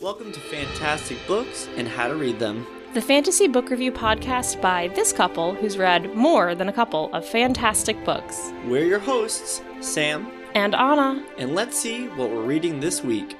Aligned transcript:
Welcome 0.00 0.32
to 0.32 0.40
Fantastic 0.40 1.18
Books 1.26 1.68
and 1.76 1.86
How 1.88 2.08
to 2.08 2.14
Read 2.14 2.38
Them. 2.38 2.66
The 2.94 3.00
Fantasy 3.02 3.48
Book 3.48 3.70
Review 3.70 3.92
podcast 3.92 4.60
by 4.60 4.88
this 4.88 5.12
couple 5.12 5.54
who's 5.54 5.78
read 5.78 6.14
more 6.14 6.54
than 6.54 6.68
a 6.68 6.72
couple 6.72 7.12
of 7.14 7.24
fantastic 7.26 8.02
books. 8.04 8.52
We're 8.66 8.84
your 8.84 8.98
hosts, 8.98 9.62
Sam, 9.80 10.30
And 10.54 10.74
Anna. 10.74 11.24
and 11.38 11.54
let's 11.54 11.78
see 11.78 12.08
what 12.08 12.30
we're 12.30 12.42
reading 12.44 12.80
this 12.80 13.02
week. 13.02 13.36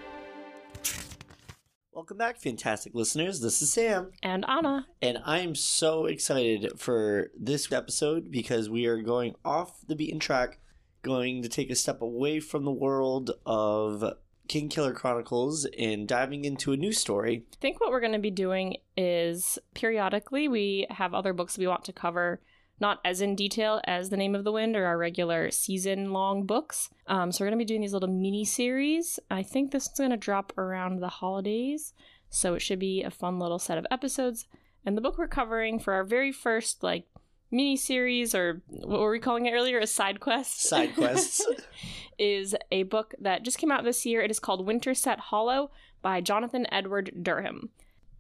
Welcome 1.93 2.19
back, 2.19 2.39
fantastic 2.39 2.95
listeners. 2.95 3.41
This 3.41 3.61
is 3.63 3.73
Sam, 3.73 4.11
And 4.23 4.45
Anna. 4.49 4.87
and 5.03 5.19
I 5.25 5.39
am 5.41 5.55
so 5.55 6.07
excited 6.07 6.79
for 6.79 7.31
this 7.39 7.71
episode 7.73 8.31
because 8.31 8.69
we 8.71 8.87
are 8.87 9.01
going 9.03 9.35
off 9.45 9.81
the 9.87 9.97
beaten 9.97 10.19
track, 10.21 10.59
going 11.03 11.43
to 11.43 11.49
take 11.49 11.71
a 11.71 11.75
step 11.75 12.03
away 12.03 12.41
from 12.41 12.65
the 12.65 12.73
world 12.73 13.31
of 13.47 14.05
Kingkiller 14.49 14.95
Chronicles 14.95 15.67
and 15.79 16.07
diving 16.07 16.45
into 16.45 16.73
a 16.73 16.77
new 16.77 16.93
story. 16.93 17.45
I 17.53 17.57
think 17.61 17.81
what 17.81 17.91
we're 17.91 18.01
going 18.01 18.13
to 18.13 18.19
be 18.19 18.31
doing 18.31 18.77
is 18.97 19.59
periodically 19.75 20.49
we 20.49 20.87
have 20.91 21.15
other 21.15 21.33
books 21.33 21.59
we 21.59 21.67
want 21.67 21.85
to 21.85 21.93
cover, 21.93 22.41
not 22.81 23.01
as 23.05 23.21
in 23.21 23.35
detail 23.37 23.81
as 23.85 24.11
The 24.11 24.17
Name 24.17 24.35
of 24.35 24.45
the 24.45 24.53
Wind 24.53 24.77
or 24.77 24.87
our 24.87 24.99
regular 24.99 25.51
season 25.51 26.13
long 26.13 26.45
books. 26.45 26.91
Um, 27.07 27.33
so 27.33 27.45
we're 27.45 27.51
going 27.51 27.59
to 27.59 27.65
be 27.65 27.69
doing 27.69 27.81
these 27.81 27.93
little 27.93 28.09
mini 28.09 28.45
series. 28.45 29.19
I 29.31 29.43
think 29.43 29.71
this 29.71 29.85
is 29.85 29.99
going 29.99 30.11
to 30.11 30.17
drop 30.17 30.57
around 30.59 31.01
the 31.01 31.09
holidays, 31.09 31.93
so 32.31 32.55
it 32.55 32.63
should 32.63 32.79
be 32.79 33.03
a 33.03 33.11
fun 33.11 33.39
little 33.39 33.59
set 33.59 33.79
of 33.79 33.87
episodes. 33.91 34.47
And 34.85 34.97
the 34.97 35.01
book 35.01 35.19
we're 35.19 35.27
covering 35.27 35.79
for 35.79 35.95
our 35.95 36.05
very 36.05 36.33
first 36.33 36.83
like 36.83 37.07
mini 37.51 37.77
series 37.77 38.35
or 38.35 38.63
what 38.69 39.01
were 39.01 39.11
we 39.11 39.21
calling 39.21 39.47
it 39.47 39.53
earlier 39.53 39.79
a 39.79 39.87
side 39.87 40.21
quest 40.21 40.63
Side 40.63 40.95
quests. 40.95 41.47
is 42.19 42.57
a 42.71 42.85
book 42.85 43.15
that 43.21 43.43
just 43.43 43.59
came 43.59 43.71
out 43.71 43.85
this 43.85 44.07
year. 44.07 44.23
It 44.23 44.31
is 44.31 44.41
called 44.41 44.67
Winterset 44.67 45.19
Hollow 45.19 45.71
by 46.03 46.21
Jonathan 46.21 46.67
Edward 46.73 47.13
Durham. 47.23 47.71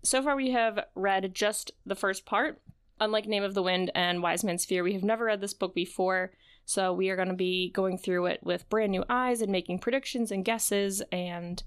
So 0.03 0.23
far, 0.23 0.37
we 0.37 0.51
have 0.51 0.84
read 0.95 1.34
just 1.34 1.73
the 1.84 1.95
first 1.95 2.27
part. 2.27 2.61
Unlike 3.00 3.27
Name 3.27 3.42
of 3.42 3.55
the 3.55 3.62
Wind 3.62 3.91
and 3.95 4.23
Wise 4.23 4.45
Man's 4.45 4.65
Fear, 4.65 4.83
we 4.83 4.95
have 4.95 5.03
never 5.03 5.25
read 5.27 5.41
this 5.41 5.55
book 5.55 5.75
before. 5.75 6.33
So 6.65 6.93
we 6.93 7.11
are 7.11 7.17
going 7.17 7.28
to 7.28 7.34
be 7.34 7.70
going 7.70 7.98
through 7.98 8.27
it 8.27 8.41
with 8.43 8.69
brand 8.69 8.93
new 8.93 9.05
eyes 9.09 9.41
and 9.41 9.53
making 9.53 9.81
predictions 9.81 10.31
and 10.31 10.45
guesses 10.45 11.03
and 11.12 11.62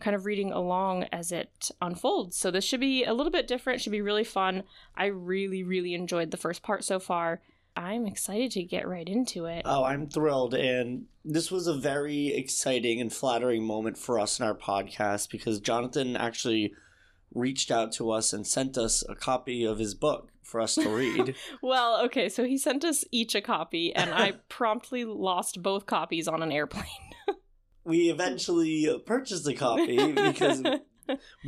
kind 0.00 0.14
of 0.14 0.24
reading 0.24 0.52
along 0.52 1.04
as 1.04 1.32
it 1.32 1.70
unfolds. 1.80 2.36
So 2.36 2.50
this 2.50 2.64
should 2.64 2.80
be 2.80 3.04
a 3.04 3.14
little 3.14 3.32
bit 3.32 3.48
different, 3.48 3.80
should 3.80 3.92
be 3.92 4.00
really 4.00 4.24
fun. 4.24 4.64
I 4.96 5.06
really, 5.06 5.62
really 5.62 5.94
enjoyed 5.94 6.30
the 6.30 6.36
first 6.36 6.62
part 6.62 6.84
so 6.84 6.98
far. 6.98 7.40
I'm 7.76 8.06
excited 8.06 8.50
to 8.52 8.64
get 8.64 8.88
right 8.88 9.08
into 9.08 9.44
it. 9.44 9.62
Oh, 9.64 9.84
I'm 9.84 10.08
thrilled. 10.08 10.54
And 10.54 11.06
this 11.24 11.50
was 11.50 11.66
a 11.66 11.74
very 11.74 12.28
exciting 12.28 13.00
and 13.00 13.12
flattering 13.12 13.64
moment 13.64 13.96
for 13.96 14.18
us 14.18 14.40
in 14.40 14.46
our 14.46 14.54
podcast 14.54 15.30
because 15.30 15.60
Jonathan 15.60 16.16
actually 16.16 16.72
reached 17.32 17.70
out 17.70 17.92
to 17.92 18.10
us 18.10 18.32
and 18.32 18.46
sent 18.46 18.76
us 18.76 19.04
a 19.08 19.14
copy 19.14 19.64
of 19.64 19.78
his 19.78 19.94
book 19.94 20.30
for 20.42 20.60
us 20.60 20.74
to 20.74 20.88
read. 20.94 21.34
Well, 21.62 22.00
okay, 22.06 22.28
so 22.28 22.44
he 22.44 22.58
sent 22.58 22.84
us 22.84 23.04
each 23.12 23.34
a 23.34 23.40
copy, 23.40 23.94
and 23.94 24.12
I 24.12 24.32
promptly 24.48 25.04
lost 25.04 25.62
both 25.62 25.86
copies 25.86 26.26
on 26.26 26.42
an 26.42 26.50
airplane. 26.50 27.07
We 27.84 28.10
eventually 28.10 29.02
purchased 29.06 29.46
a 29.46 29.54
copy 29.54 30.12
because 30.12 30.62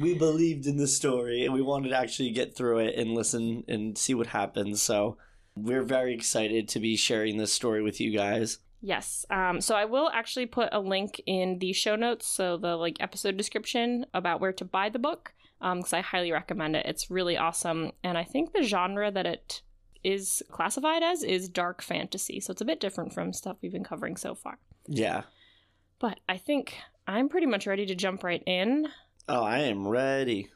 we 0.00 0.14
believed 0.14 0.67
in 0.67 0.77
the 0.77 0.89
story 0.89 1.45
and 1.45 1.53
we 1.53 1.62
wanted 1.62 1.91
to 1.91 1.97
actually 1.97 2.31
get 2.31 2.56
through 2.56 2.78
it 2.78 2.97
and 2.97 3.14
listen 3.14 3.64
and 3.69 3.97
see 3.98 4.14
what 4.14 4.28
happens. 4.28 4.81
So 4.83 5.19
we're 5.55 5.83
very 5.83 6.14
excited 6.14 6.69
to 6.69 6.81
be 6.81 6.97
sharing 6.97 7.36
this 7.36 7.53
story 7.53 7.83
with 7.83 8.01
you 8.01 8.11
guys. 8.12 8.58
yes, 8.81 9.27
um, 9.31 9.61
so 9.61 9.75
I 9.75 9.84
will 9.84 10.11
actually 10.12 10.47
put 10.47 10.70
a 10.73 10.81
link 10.81 11.20
in 11.27 11.58
the 11.58 11.73
show 11.73 11.97
notes, 11.97 12.27
so 12.27 12.56
the 12.56 12.77
like 12.77 12.97
episode 13.01 13.36
description 13.36 14.06
about 14.14 14.41
where 14.41 14.53
to 14.55 14.64
buy 14.64 14.89
the 14.89 14.98
book, 14.98 15.34
because 15.61 15.92
I 15.92 16.01
highly 16.01 16.33
recommend 16.33 16.77
it. 16.77 16.86
It's 16.86 17.11
really 17.11 17.36
awesome, 17.36 17.92
and 18.03 18.17
I 18.17 18.25
think 18.25 18.53
the 18.53 18.62
genre 18.62 19.11
that 19.11 19.27
it 19.27 19.62
is 20.03 20.42
classified 20.51 21.03
as 21.03 21.23
is 21.23 21.48
dark 21.48 21.83
fantasy, 21.83 22.40
so 22.40 22.52
it's 22.52 22.63
a 22.63 22.64
bit 22.64 22.80
different 22.80 23.13
from 23.13 23.33
stuff 23.33 23.58
we've 23.61 23.73
been 23.73 23.85
covering 23.85 24.17
so 24.17 24.35
far. 24.35 24.58
Yeah. 24.86 25.23
But 26.00 26.18
I 26.28 26.38
think 26.38 26.77
I'm 27.06 27.28
pretty 27.28 27.46
much 27.46 27.66
ready 27.66 27.86
to 27.86 27.94
jump 27.94 28.24
right 28.24 28.42
in. 28.46 28.88
Oh, 29.28 29.44
I 29.44 29.61
am 29.61 29.86
ready. 29.86 30.48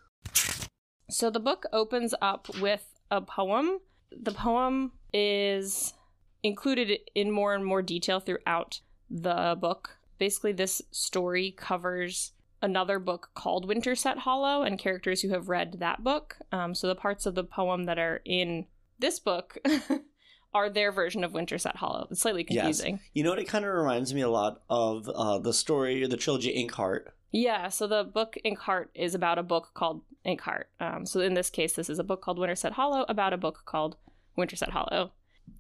So 1.11 1.31
the 1.31 1.39
book 1.39 1.67
opens 1.73 2.15
up 2.21 2.49
with 2.61 2.85
a 3.11 3.21
poem. 3.21 3.79
The 4.11 4.33
poem 4.33 4.93
is 5.13 5.95
included 6.43 6.99
in 7.15 7.31
more 7.31 7.55
and 7.55 7.65
more 7.65 7.83
detail 7.83 8.21
throughout 8.21 8.81
the 9.11 9.57
book. 9.61 9.99
Basically, 10.19 10.53
this 10.53 10.81
story 10.91 11.55
covers 11.57 12.33
another 12.63 12.99
book 12.99 13.31
called 13.35 13.67
Winterset 13.67 14.19
Hollow 14.19 14.63
and 14.63 14.79
characters 14.79 15.21
who 15.21 15.29
have 15.29 15.51
read 15.51 15.77
that 15.81 16.03
book. 16.03 16.39
Um, 16.51 16.75
so 16.75 16.89
the 16.89 16.95
parts 16.95 17.27
of 17.27 17.35
the 17.35 17.45
poem 17.45 17.85
that 17.85 17.99
are 17.99 18.23
in 18.25 18.67
this 18.99 19.19
book 19.19 19.59
are 20.55 20.71
their 20.71 20.93
version 20.93 21.25
of 21.25 21.33
Winterset 21.33 21.77
Hollow. 21.77 22.07
It's 22.11 22.21
slightly 22.21 22.45
confusing. 22.45 22.95
Yes. 22.95 23.11
You 23.13 23.25
know 23.25 23.31
what? 23.31 23.39
It 23.41 23.49
kind 23.49 23.65
of 23.65 23.75
reminds 23.75 24.15
me 24.15 24.21
a 24.21 24.31
lot 24.31 24.63
of 24.71 25.09
uh, 25.09 25.39
the 25.39 25.53
story, 25.53 26.07
the 26.07 26.17
trilogy 26.17 26.55
Inkheart. 26.55 27.07
Yeah, 27.33 27.69
so 27.69 27.89
the 27.89 28.05
book 28.05 28.37
Inkheart 28.45 28.87
is 28.95 29.15
about 29.15 29.39
a 29.39 29.43
book 29.43 29.73
called 29.75 30.03
Inkheart. 30.25 30.67
Um, 30.79 31.05
so 31.05 31.21
in 31.21 31.35
this 31.35 31.51
case, 31.51 31.73
this 31.73 31.91
is 31.91 31.99
a 31.99 32.05
book 32.05 32.23
called 32.23 32.39
Winterset 32.39 32.73
Hollow 32.73 33.05
about 33.09 33.33
a 33.33 33.37
book 33.37 33.63
called 33.67 33.97
Winterset 34.37 34.71
Hollow. 34.71 35.13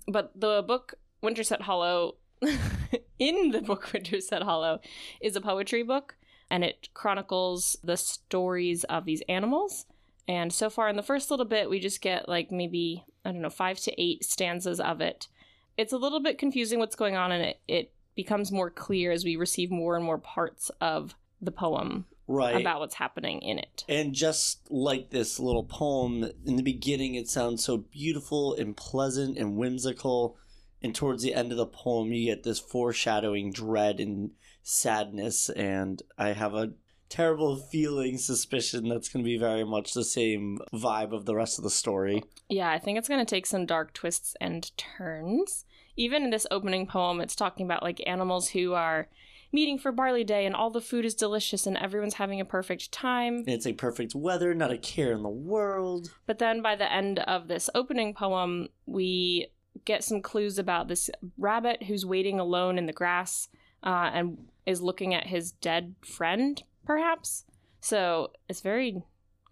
But 0.07 0.33
the 0.37 0.63
book 0.67 0.95
Winterset 1.21 1.63
Hollow, 1.63 2.17
in 3.19 3.51
the 3.51 3.61
book 3.61 3.93
Winterset 3.93 4.43
Hollow, 4.43 4.81
is 5.21 5.35
a 5.35 5.41
poetry 5.41 5.83
book, 5.83 6.15
and 6.49 6.63
it 6.63 6.91
chronicles 6.95 7.77
the 7.83 7.97
stories 7.97 8.85
of 8.85 9.05
these 9.05 9.23
animals. 9.29 9.87
And 10.27 10.53
so 10.53 10.71
far 10.71 10.89
in 10.89 10.97
the 10.97 11.03
first 11.03 11.31
little 11.31 11.47
bit, 11.47 11.69
we 11.69 11.81
just 11.81 12.01
get 12.01 12.29
like 12.29 12.51
maybe, 12.51 13.05
I 13.25 13.33
don't 13.33 13.43
know, 13.43 13.51
five 13.51 13.79
to 13.81 14.01
eight 14.01 14.25
stanzas 14.25 14.81
of 14.81 15.01
it. 15.01 15.29
It's 15.77 15.93
a 15.93 15.99
little 15.99 16.21
bit 16.21 16.39
confusing 16.39 16.79
what's 16.79 16.97
going 16.97 17.17
on, 17.17 17.33
and 17.33 17.45
it, 17.45 17.61
it 17.67 17.93
becomes 18.15 18.53
more 18.53 18.71
clear 18.71 19.11
as 19.11 19.25
we 19.25 19.37
receive 19.37 19.71
more 19.71 19.97
and 19.97 20.05
more 20.05 20.19
parts 20.19 20.71
of 20.81 21.15
the 21.41 21.51
poem 21.51 22.07
Right. 22.27 22.57
about 22.59 22.81
what's 22.81 22.95
happening 22.95 23.43
in 23.43 23.59
it. 23.59 23.85
And 23.89 24.15
just 24.15 24.71
like 24.71 25.11
this 25.11 25.39
little 25.39 25.65
poem, 25.65 26.31
in 26.47 26.57
the 26.57 26.63
beginning, 26.63 27.17
it 27.17 27.29
sounds 27.29 27.63
so 27.65 27.77
beautiful 27.77 28.55
and 28.55 28.75
pleasant 28.77 29.37
and 29.37 29.57
whimsical. 29.57 30.39
And 30.81 30.95
towards 30.95 31.23
the 31.23 31.35
end 31.35 31.51
of 31.51 31.59
the 31.59 31.67
poem, 31.67 32.13
you 32.13 32.27
get 32.27 32.43
this 32.43 32.59
foreshadowing 32.59 33.53
dread 33.53 34.01
and 34.01 34.31
sadness. 34.63 35.51
And 35.51 36.03
I 36.17 36.33
have 36.33 36.55
a 36.55 36.73
terrible 37.15 37.57
feeling, 37.57 38.19
suspicion 38.19 38.89
that's 38.89 39.09
going 39.09 39.25
to 39.25 39.29
be 39.29 39.39
very 39.39 39.63
much 39.63 39.95
the 39.95 40.03
same 40.03 40.59
vibe 40.73 41.13
of 41.13 41.27
the 41.27 41.35
rest 41.35 41.59
of 41.59 41.63
the 41.63 41.71
story. 41.71 42.25
Yeah, 42.49 42.71
I 42.71 42.81
think 42.81 42.99
it's 42.99 43.09
going 43.09 43.25
to 43.25 43.35
take 43.35 43.47
some 43.47 43.67
dark 43.67 43.93
twists 43.93 44.35
and 44.41 44.77
turns. 44.77 45.65
Even 45.97 46.25
in 46.25 46.31
this 46.31 46.47
opening 46.51 46.89
poem, 46.89 47.21
it's 47.21 47.37
talking 47.37 47.67
about 47.67 47.85
like 47.85 48.03
animals 48.05 48.49
who 48.49 48.73
are 48.73 49.07
meeting 49.53 49.79
for 49.79 49.93
barley 49.93 50.25
day 50.25 50.45
and 50.45 50.57
all 50.57 50.71
the 50.71 50.81
food 50.81 51.05
is 51.05 51.15
delicious 51.15 51.69
and 51.69 51.79
everyone's 51.79 52.15
having 52.15 52.41
a 52.41 52.45
perfect 52.45 52.91
time. 52.91 53.37
And 53.37 53.51
it's 53.51 53.67
a 53.67 53.73
perfect 53.73 54.17
weather, 54.17 54.53
not 54.53 54.73
a 54.73 54.77
care 54.77 55.13
in 55.13 55.23
the 55.23 55.29
world. 55.29 56.11
But 56.27 56.41
then 56.41 56.63
by 56.63 56.75
the 56.75 56.93
end 56.93 57.21
of 57.21 57.47
this 57.47 57.71
opening 57.77 58.13
poem, 58.15 58.71
we 58.87 59.53
get 59.85 60.03
some 60.03 60.21
clues 60.21 60.59
about 60.59 60.89
this 60.89 61.11
rabbit 61.39 61.85
who's 61.85 62.05
waiting 62.05 62.41
alone 62.41 62.77
in 62.77 62.87
the 62.87 62.93
grass 62.93 63.49
uh, 63.85 64.11
and 64.13 64.49
is 64.67 64.83
looking 64.83 65.15
at 65.15 65.29
his 65.29 65.53
dead 65.53 65.95
friend, 66.05 66.65
perhaps. 66.85 67.45
So 67.81 68.31
it's 68.49 68.61
very 68.61 69.03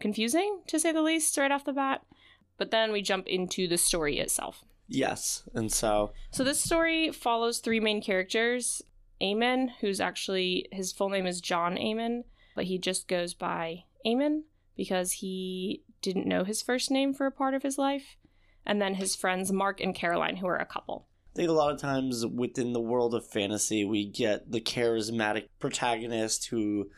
confusing, 0.00 0.62
to 0.66 0.78
say 0.78 0.92
the 0.92 1.02
least, 1.02 1.36
right 1.38 1.50
off 1.50 1.64
the 1.64 1.72
bat. 1.72 2.02
But 2.58 2.70
then 2.70 2.92
we 2.92 3.02
jump 3.02 3.26
into 3.26 3.66
the 3.66 3.78
story 3.78 4.18
itself. 4.18 4.64
Yes. 4.88 5.42
And 5.54 5.72
so, 5.72 6.12
So 6.30 6.44
this 6.44 6.60
story 6.60 7.10
follows 7.10 7.58
three 7.58 7.80
main 7.80 8.02
characters. 8.02 8.82
Eamon, 9.20 9.70
who's 9.80 10.00
actually 10.00 10.66
his 10.72 10.92
full 10.92 11.08
name 11.08 11.26
is 11.26 11.40
John 11.40 11.76
Eamon, 11.76 12.24
but 12.56 12.64
he 12.64 12.78
just 12.78 13.06
goes 13.08 13.34
by 13.34 13.84
Eamon 14.04 14.42
because 14.76 15.12
he 15.12 15.82
didn't 16.02 16.26
know 16.26 16.44
his 16.44 16.60
first 16.60 16.90
name 16.90 17.14
for 17.14 17.26
a 17.26 17.32
part 17.32 17.54
of 17.54 17.62
his 17.62 17.78
life. 17.78 18.16
And 18.66 18.82
then 18.82 18.94
his 18.94 19.16
friends 19.16 19.52
Mark 19.52 19.80
and 19.80 19.94
Caroline, 19.94 20.36
who 20.36 20.46
are 20.46 20.56
a 20.56 20.66
couple. 20.66 21.06
I 21.34 21.36
think 21.36 21.48
a 21.48 21.52
lot 21.52 21.72
of 21.72 21.80
times 21.80 22.26
within 22.26 22.72
the 22.72 22.80
world 22.80 23.14
of 23.14 23.26
fantasy, 23.26 23.84
we 23.84 24.04
get 24.04 24.50
the 24.50 24.60
charismatic 24.60 25.46
protagonist 25.58 26.48
who 26.48 26.90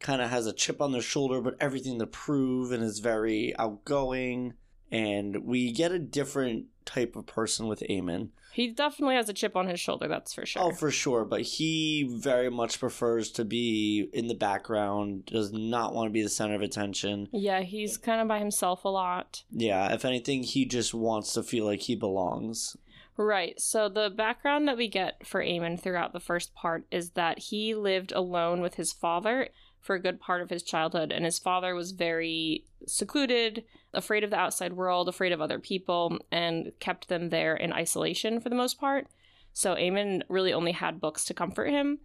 kind 0.00 0.20
of 0.22 0.30
has 0.30 0.46
a 0.46 0.52
chip 0.52 0.80
on 0.80 0.92
their 0.92 1.02
shoulder, 1.02 1.40
but 1.40 1.56
everything 1.60 1.98
to 1.98 2.06
prove 2.06 2.72
and 2.72 2.82
is 2.82 2.98
very 2.98 3.54
outgoing. 3.58 4.54
And 4.90 5.44
we 5.44 5.70
get 5.70 5.92
a 5.92 5.98
different 5.98 6.66
type 6.84 7.14
of 7.14 7.26
person 7.26 7.68
with 7.68 7.80
Eamon. 7.88 8.30
He 8.52 8.72
definitely 8.72 9.14
has 9.14 9.28
a 9.28 9.32
chip 9.32 9.54
on 9.54 9.68
his 9.68 9.78
shoulder, 9.78 10.08
that's 10.08 10.34
for 10.34 10.44
sure. 10.44 10.62
Oh, 10.62 10.72
for 10.72 10.90
sure. 10.90 11.24
But 11.24 11.42
he 11.42 12.10
very 12.10 12.50
much 12.50 12.80
prefers 12.80 13.30
to 13.32 13.44
be 13.44 14.08
in 14.12 14.26
the 14.26 14.34
background, 14.34 15.26
does 15.26 15.52
not 15.52 15.94
want 15.94 16.08
to 16.08 16.12
be 16.12 16.22
the 16.22 16.28
center 16.28 16.56
of 16.56 16.62
attention. 16.62 17.28
yeah, 17.32 17.60
he's 17.60 17.96
kind 17.96 18.20
of 18.20 18.26
by 18.26 18.40
himself 18.40 18.84
a 18.84 18.88
lot. 18.88 19.44
Yeah, 19.52 19.92
if 19.94 20.04
anything, 20.04 20.42
he 20.42 20.64
just 20.64 20.92
wants 20.92 21.32
to 21.34 21.44
feel 21.44 21.64
like 21.64 21.82
he 21.82 21.94
belongs. 21.94 22.76
Right. 23.16 23.60
So 23.60 23.88
the 23.88 24.10
background 24.10 24.66
that 24.66 24.76
we 24.76 24.88
get 24.88 25.26
for 25.26 25.44
Eamon 25.44 25.78
throughout 25.78 26.12
the 26.12 26.20
first 26.20 26.54
part 26.54 26.86
is 26.90 27.10
that 27.10 27.38
he 27.38 27.74
lived 27.74 28.12
alone 28.12 28.60
with 28.62 28.74
his 28.74 28.92
father 28.92 29.48
for 29.80 29.94
a 29.94 30.00
good 30.00 30.20
part 30.20 30.42
of 30.42 30.50
his 30.50 30.62
childhood, 30.62 31.10
and 31.10 31.24
his 31.24 31.38
father 31.38 31.74
was 31.74 31.92
very 31.92 32.64
secluded, 32.86 33.64
afraid 33.94 34.22
of 34.22 34.30
the 34.30 34.36
outside 34.36 34.74
world, 34.74 35.08
afraid 35.08 35.32
of 35.32 35.40
other 35.40 35.58
people, 35.58 36.18
and 36.30 36.72
kept 36.80 37.08
them 37.08 37.30
there 37.30 37.56
in 37.56 37.72
isolation 37.72 38.40
for 38.40 38.48
the 38.48 38.54
most 38.54 38.78
part. 38.78 39.06
So 39.52 39.74
Eamon 39.74 40.22
really 40.28 40.52
only 40.52 40.72
had 40.72 41.00
books 41.00 41.24
to 41.26 41.34
comfort 41.34 41.70
him 41.70 41.98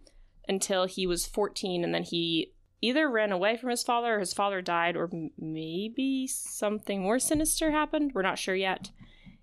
until 0.48 0.86
he 0.86 1.06
was 1.06 1.26
14, 1.26 1.84
and 1.84 1.94
then 1.94 2.02
he 2.02 2.52
either 2.80 3.10
ran 3.10 3.32
away 3.32 3.56
from 3.56 3.70
his 3.70 3.82
father 3.82 4.16
or 4.16 4.20
his 4.20 4.32
father 4.32 4.62
died, 4.62 4.96
or 4.96 5.10
maybe 5.38 6.26
something 6.26 7.02
more 7.02 7.18
sinister 7.18 7.70
happened. 7.70 8.12
We're 8.14 8.22
not 8.22 8.38
sure 8.38 8.54
yet. 8.54 8.90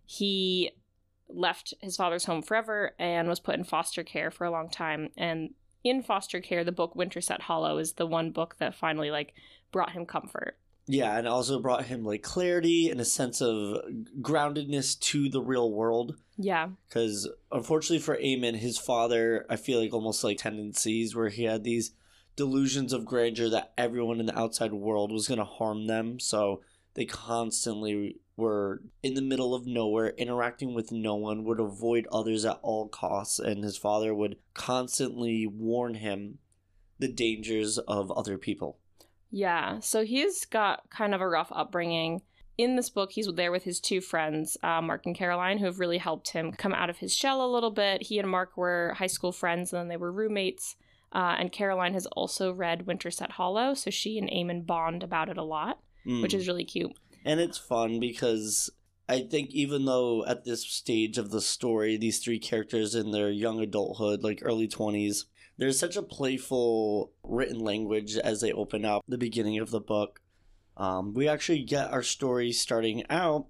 He 0.06 0.72
left 1.30 1.74
his 1.82 1.96
father's 1.96 2.26
home 2.26 2.42
forever 2.42 2.92
and 3.00 3.28
was 3.28 3.40
put 3.40 3.56
in 3.56 3.64
foster 3.64 4.04
care 4.04 4.30
for 4.32 4.46
a 4.46 4.52
long 4.52 4.70
time. 4.70 5.10
And 5.18 5.54
in 5.84 6.02
foster 6.02 6.40
care, 6.40 6.64
the 6.64 6.72
book 6.72 6.96
Winterset 6.96 7.42
Hollow 7.42 7.78
is 7.78 7.94
the 7.94 8.06
one 8.06 8.32
book 8.32 8.56
that 8.60 8.76
finally 8.76 9.12
like 9.12 9.34
brought 9.72 9.92
him 9.92 10.06
comfort. 10.06 10.58
Yeah, 10.86 11.18
and 11.18 11.28
also 11.28 11.60
brought 11.60 11.86
him 11.86 12.04
like 12.04 12.24
clarity 12.24 12.90
and 12.90 13.00
a 13.00 13.06
sense 13.06 13.42
of 13.42 13.82
groundedness 14.22 15.00
to 15.00 15.30
the 15.30 15.42
real 15.42 15.72
world. 15.72 16.18
Yeah. 16.38 16.70
Because 16.88 17.30
unfortunately 17.52 18.00
for 18.00 18.18
Eamon, 18.18 18.56
his 18.56 18.78
father, 18.78 19.46
I 19.50 19.56
feel 19.56 19.80
like 19.80 19.94
almost 19.94 20.24
like 20.24 20.38
tendencies 20.38 21.16
where 21.16 21.30
he 21.30 21.44
had 21.44 21.64
these 21.64 21.92
delusions 22.36 22.92
of 22.92 23.06
grandeur 23.06 23.50
that 23.50 23.72
everyone 23.78 24.20
in 24.20 24.26
the 24.26 24.38
outside 24.38 24.74
world 24.74 25.12
was 25.12 25.28
going 25.28 25.38
to 25.38 25.46
harm 25.46 25.88
them. 25.88 26.20
So 26.20 26.62
they 26.96 27.06
constantly 27.06 28.18
were 28.36 28.82
in 29.04 29.14
the 29.14 29.22
middle 29.22 29.54
of 29.54 29.68
nowhere, 29.68 30.10
interacting 30.18 30.74
with 30.74 30.92
no 30.92 31.16
one, 31.16 31.44
would 31.44 31.60
avoid 31.60 32.08
others 32.12 32.46
at 32.46 32.60
all 32.62 32.88
costs, 32.88 33.40
and 33.40 33.64
his 33.64 33.78
father 33.78 34.14
would 34.14 34.38
constantly 34.54 35.46
warn 35.48 35.96
him 35.96 36.40
the 37.00 37.08
dangers 37.08 37.78
of 37.78 38.12
other 38.12 38.38
people. 38.38 38.78
Yeah. 39.30 39.80
So 39.80 40.04
he's 40.04 40.46
got 40.46 40.90
kind 40.90 41.14
of 41.14 41.22
a 41.22 41.28
rough 41.28 41.52
upbringing. 41.52 42.22
In 42.58 42.76
this 42.76 42.90
book, 42.90 43.12
he's 43.12 43.28
there 43.34 43.52
with 43.52 43.64
his 43.64 43.80
two 43.80 44.00
friends, 44.00 44.58
uh, 44.62 44.82
Mark 44.82 45.06
and 45.08 45.16
Caroline, 45.16 45.58
who 45.58 45.66
have 45.66 45.80
really 45.80 45.98
helped 45.98 46.30
him 46.30 46.52
come 46.52 46.74
out 46.74 46.90
of 46.90 46.98
his 46.98 47.16
shell 47.16 47.44
a 47.44 47.52
little 47.52 47.72
bit. 47.72 48.04
He 48.04 48.20
and 48.20 48.30
Mark 48.30 48.56
were 48.58 48.94
high 48.98 49.08
school 49.08 49.32
friends, 49.32 49.74
and 49.74 49.80
then 49.80 49.88
they 49.88 49.98
were 49.98 50.12
roommates. 50.12 50.76
Uh, 51.12 51.36
and 51.38 51.52
Caroline 51.52 51.94
has 51.94 52.06
also 52.08 52.52
read 52.52 52.86
Winterset 52.88 53.32
Hollow, 53.32 53.74
so 53.74 53.90
she 53.90 54.18
and 54.18 54.30
Eamon 54.30 54.66
bond 54.66 55.04
about 55.04 55.30
it 55.30 55.38
a 55.38 55.44
lot, 55.44 55.80
Mm. 56.06 56.22
which 56.22 56.34
is 56.34 56.48
really 56.48 56.66
cute. 56.66 56.92
And 57.26 57.40
it's 57.40 57.58
fun 57.58 58.00
because 58.00 58.70
I 59.08 59.22
think 59.22 59.52
even 59.52 59.86
though 59.86 60.26
at 60.26 60.46
this 60.46 60.66
stage 60.66 61.18
of 61.18 61.32
the 61.32 61.42
story, 61.42 61.98
these 61.98 62.20
three 62.20 62.40
characters 62.40 62.96
in 62.96 63.12
their 63.12 63.30
young 63.30 63.60
adulthood, 63.60 64.24
like 64.24 64.40
early 64.42 64.68
20s, 64.68 65.26
there's 65.58 65.78
such 65.78 65.96
a 65.96 66.02
playful 66.02 67.12
written 67.24 67.60
language 67.60 68.18
as 68.18 68.42
they 68.42 68.52
open 68.52 68.86
up 68.86 69.04
the 69.08 69.18
beginning 69.18 69.60
of 69.60 69.72
the 69.72 69.82
book. 69.82 70.20
Um, 70.78 71.14
we 71.14 71.28
actually 71.28 71.64
get 71.64 71.92
our 71.92 72.02
story 72.02 72.52
starting 72.52 73.04
out 73.10 73.48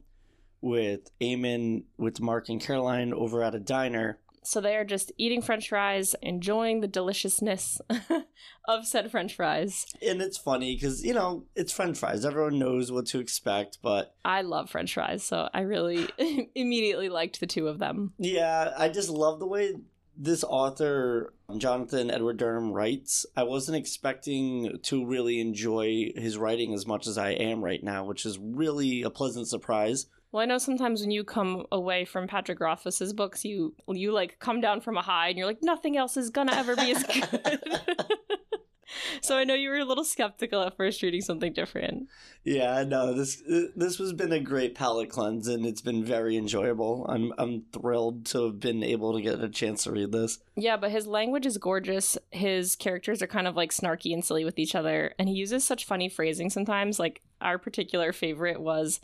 with 0.59 1.11
Eamon, 1.21 1.83
with 1.97 2.19
Mark 2.19 2.49
and 2.49 2.59
Caroline 2.59 3.13
over 3.13 3.43
at 3.43 3.55
a 3.55 3.59
diner. 3.59 4.19
So 4.45 4.61
they 4.61 4.75
are 4.75 4.85
just 4.85 5.11
eating 5.17 5.41
french 5.41 5.69
fries, 5.69 6.15
enjoying 6.21 6.81
the 6.81 6.87
deliciousness 6.87 7.81
of 8.67 8.85
said 8.85 9.11
french 9.11 9.35
fries. 9.35 9.85
And 10.05 10.21
it's 10.21 10.37
funny 10.37 10.75
because, 10.75 11.03
you 11.03 11.13
know, 11.13 11.45
it's 11.55 11.71
french 11.71 11.97
fries. 11.97 12.25
Everyone 12.25 12.59
knows 12.59 12.91
what 12.91 13.05
to 13.07 13.19
expect, 13.19 13.79
but 13.81 14.15
I 14.25 14.41
love 14.41 14.69
french 14.69 14.93
fries, 14.93 15.23
so 15.23 15.49
I 15.53 15.61
really 15.61 16.07
immediately 16.55 17.09
liked 17.09 17.39
the 17.39 17.47
two 17.47 17.67
of 17.67 17.79
them. 17.79 18.13
Yeah, 18.17 18.73
I 18.77 18.89
just 18.89 19.09
love 19.09 19.39
the 19.39 19.47
way 19.47 19.75
this 20.15 20.43
author, 20.43 21.33
Jonathan 21.57 22.11
Edward 22.11 22.37
Durham, 22.37 22.71
writes. 22.71 23.25
I 23.35 23.43
wasn't 23.43 23.77
expecting 23.77 24.79
to 24.83 25.05
really 25.05 25.39
enjoy 25.39 26.11
his 26.15 26.37
writing 26.37 26.73
as 26.73 26.85
much 26.85 27.07
as 27.07 27.17
I 27.17 27.31
am 27.31 27.63
right 27.63 27.83
now, 27.83 28.05
which 28.05 28.25
is 28.25 28.37
really 28.37 29.01
a 29.01 29.09
pleasant 29.09 29.47
surprise. 29.47 30.07
Well, 30.33 30.41
I 30.41 30.45
know 30.45 30.57
sometimes 30.57 31.01
when 31.01 31.11
you 31.11 31.23
come 31.23 31.67
away 31.71 32.05
from 32.05 32.27
Patrick 32.27 32.59
Rothfuss's 32.59 33.13
books, 33.13 33.45
you 33.45 33.75
you 33.87 34.11
like 34.11 34.39
come 34.39 34.61
down 34.61 34.81
from 34.81 34.97
a 34.97 35.01
high 35.03 35.29
and 35.29 35.37
you're 35.37 35.45
like, 35.45 35.61
nothing 35.61 35.95
else 35.95 36.17
is 36.17 36.31
gonna 36.31 36.53
ever 36.53 36.75
be 36.75 36.91
as 36.91 37.03
good. 37.31 37.61
so 39.21 39.37
I 39.37 39.43
know 39.43 39.53
you 39.53 39.69
were 39.69 39.77
a 39.77 39.85
little 39.85 40.03
skeptical 40.03 40.63
at 40.63 40.75
first 40.75 41.03
reading 41.03 41.21
something 41.21 41.53
different. 41.53 42.07
Yeah, 42.43 42.83
no, 42.83 43.13
this 43.13 43.43
this 43.75 43.99
has 43.99 44.11
been 44.11 44.31
a 44.31 44.39
great 44.39 44.73
palate 44.73 45.09
cleanse, 45.09 45.47
and 45.47 45.67
it's 45.67 45.81
been 45.81 46.03
very 46.03 46.35
enjoyable. 46.35 47.05
I'm 47.07 47.31
I'm 47.37 47.65
thrilled 47.71 48.25
to 48.27 48.45
have 48.45 48.59
been 48.59 48.81
able 48.81 49.13
to 49.13 49.21
get 49.21 49.39
a 49.39 49.49
chance 49.49 49.83
to 49.83 49.91
read 49.91 50.11
this. 50.11 50.39
Yeah, 50.55 50.77
but 50.77 50.89
his 50.89 51.05
language 51.05 51.45
is 51.45 51.59
gorgeous. 51.59 52.17
His 52.31 52.75
characters 52.75 53.21
are 53.21 53.27
kind 53.27 53.47
of 53.47 53.55
like 53.55 53.69
snarky 53.69 54.15
and 54.15 54.25
silly 54.25 54.45
with 54.45 54.57
each 54.57 54.73
other, 54.73 55.13
and 55.19 55.29
he 55.29 55.35
uses 55.35 55.63
such 55.63 55.85
funny 55.85 56.09
phrasing 56.09 56.49
sometimes. 56.49 56.97
Like 56.97 57.21
our 57.39 57.59
particular 57.59 58.11
favorite 58.13 58.59
was 58.59 58.99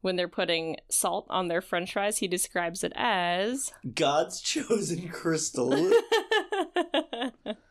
when 0.00 0.16
they're 0.16 0.28
putting 0.28 0.76
salt 0.88 1.26
on 1.30 1.48
their 1.48 1.60
french 1.60 1.92
fries, 1.92 2.18
he 2.18 2.28
describes 2.28 2.84
it 2.84 2.92
as 2.94 3.72
God's 3.94 4.40
chosen 4.40 5.08
crystal. 5.08 5.72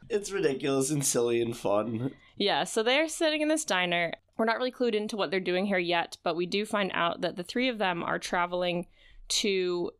it's 0.09 0.31
ridiculous 0.31 0.91
and 0.91 1.05
silly 1.05 1.41
and 1.41 1.55
fun. 1.55 2.11
Yeah, 2.37 2.63
so 2.63 2.83
they're 2.83 3.07
sitting 3.07 3.41
in 3.41 3.47
this 3.47 3.65
diner. 3.65 4.13
We're 4.37 4.45
not 4.45 4.57
really 4.57 4.71
clued 4.71 4.95
into 4.95 5.15
what 5.15 5.31
they're 5.31 5.39
doing 5.39 5.65
here 5.65 5.77
yet, 5.77 6.17
but 6.23 6.35
we 6.35 6.45
do 6.45 6.65
find 6.65 6.91
out 6.93 7.21
that 7.21 7.37
the 7.37 7.43
three 7.43 7.69
of 7.69 7.77
them 7.77 8.03
are 8.03 8.19
traveling 8.19 8.87
to 9.27 9.91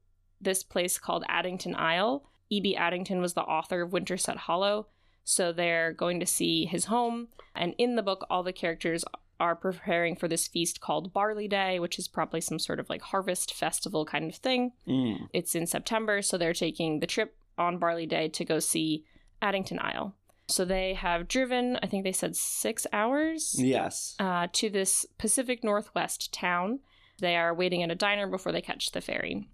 this 0.42 0.64
place 0.64 0.98
called 0.98 1.24
Addington 1.30 1.76
Isle. 1.76 2.30
E.B. 2.50 2.76
Addington 2.76 3.22
was 3.22 3.34
the 3.34 3.42
author 3.42 3.82
of 3.82 3.94
Winterset 3.94 4.38
Hollow, 4.38 4.88
so 5.24 5.52
they're 5.52 5.94
going 5.94 6.20
to 6.20 6.26
see 6.26 6.66
his 6.66 6.86
home. 6.86 7.30
And 7.56 7.74
in 7.78 7.96
the 7.96 8.04
book, 8.04 8.26
all 8.30 8.44
the 8.44 8.54
characters 8.54 9.06
are 9.40 9.56
preparing 9.56 10.16
for 10.16 10.28
this 10.28 10.48
feast 10.48 10.80
called 10.82 11.14
Barley 11.14 11.48
Day, 11.48 11.80
which 11.80 12.00
is 12.00 12.08
probably 12.08 12.42
some 12.42 12.60
sort 12.60 12.80
of 12.80 12.90
like 12.90 13.02
harvest 13.02 13.54
festival 13.54 14.06
kind 14.06 14.30
of 14.30 14.36
thing. 14.38 14.72
Mm. 14.88 15.28
It's 15.34 15.56
in 15.56 15.68
September, 15.68 16.22
so 16.22 16.38
they're 16.38 16.54
taking 16.54 17.00
the 17.00 17.08
trip 17.08 17.36
on 17.58 17.78
Barley 17.78 18.06
Day 18.06 18.28
to 18.30 18.46
go 18.46 18.60
see 18.60 19.04
Addington 19.42 19.80
Isle. 19.80 20.16
So 20.48 20.64
they 20.64 20.94
have 20.94 21.28
driven, 21.28 21.78
I 21.82 21.88
think 21.88 22.04
they 22.04 22.12
said 22.12 22.36
six 22.36 22.86
hours 22.94 23.56
Yes. 23.58 24.16
uh, 24.20 24.48
to 24.54 24.70
this 24.70 25.06
Pacific 25.18 25.64
Northwest 25.64 26.32
town. 26.34 26.80
They 27.20 27.36
are 27.36 27.54
waiting 27.54 27.82
at 27.82 27.90
a 27.92 27.96
diner 27.96 28.28
before 28.28 28.52
they 28.52 28.62
catch 28.62 28.92
the 28.92 29.02
ferry. 29.02 29.50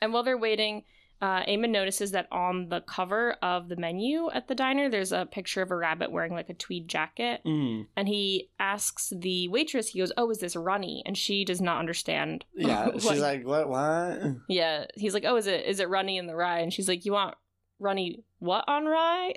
And 0.00 0.12
while 0.12 0.22
they're 0.22 0.38
waiting, 0.38 0.84
uh, 1.22 1.42
Eamon 1.44 1.70
notices 1.70 2.10
that 2.10 2.28
on 2.30 2.68
the 2.68 2.80
cover 2.82 3.36
of 3.42 3.68
the 3.68 3.76
menu 3.76 4.28
at 4.30 4.48
the 4.48 4.54
diner, 4.54 4.88
there's 4.90 5.12
a 5.12 5.26
picture 5.26 5.62
of 5.62 5.70
a 5.70 5.76
rabbit 5.76 6.12
wearing 6.12 6.32
like 6.32 6.50
a 6.50 6.54
tweed 6.54 6.88
jacket. 6.88 7.40
Mm. 7.46 7.86
And 7.96 8.06
he 8.08 8.50
asks 8.58 9.12
the 9.16 9.48
waitress, 9.48 9.88
he 9.88 9.98
goes, 10.00 10.12
Oh, 10.16 10.30
is 10.30 10.38
this 10.38 10.56
Runny? 10.56 11.02
And 11.06 11.16
she 11.16 11.44
does 11.44 11.60
not 11.60 11.78
understand. 11.78 12.44
Yeah, 12.54 12.86
what- 12.88 13.00
she's 13.02 13.20
like, 13.20 13.46
what? 13.46 13.68
What? 13.68 14.20
yeah, 14.48 14.86
he's 14.94 15.14
like, 15.14 15.24
"Oh, 15.26 15.36
is 15.36 15.46
it 15.46 15.64
is 15.66 15.78
it 15.80 15.88
runny 15.88 16.18
in 16.18 16.26
the 16.26 16.34
rye?" 16.34 16.58
And 16.60 16.72
she's 16.72 16.88
like, 16.88 17.04
"You 17.04 17.12
want 17.12 17.34
runny 17.78 18.24
what 18.40 18.64
on 18.66 18.86
rye?" 18.86 19.32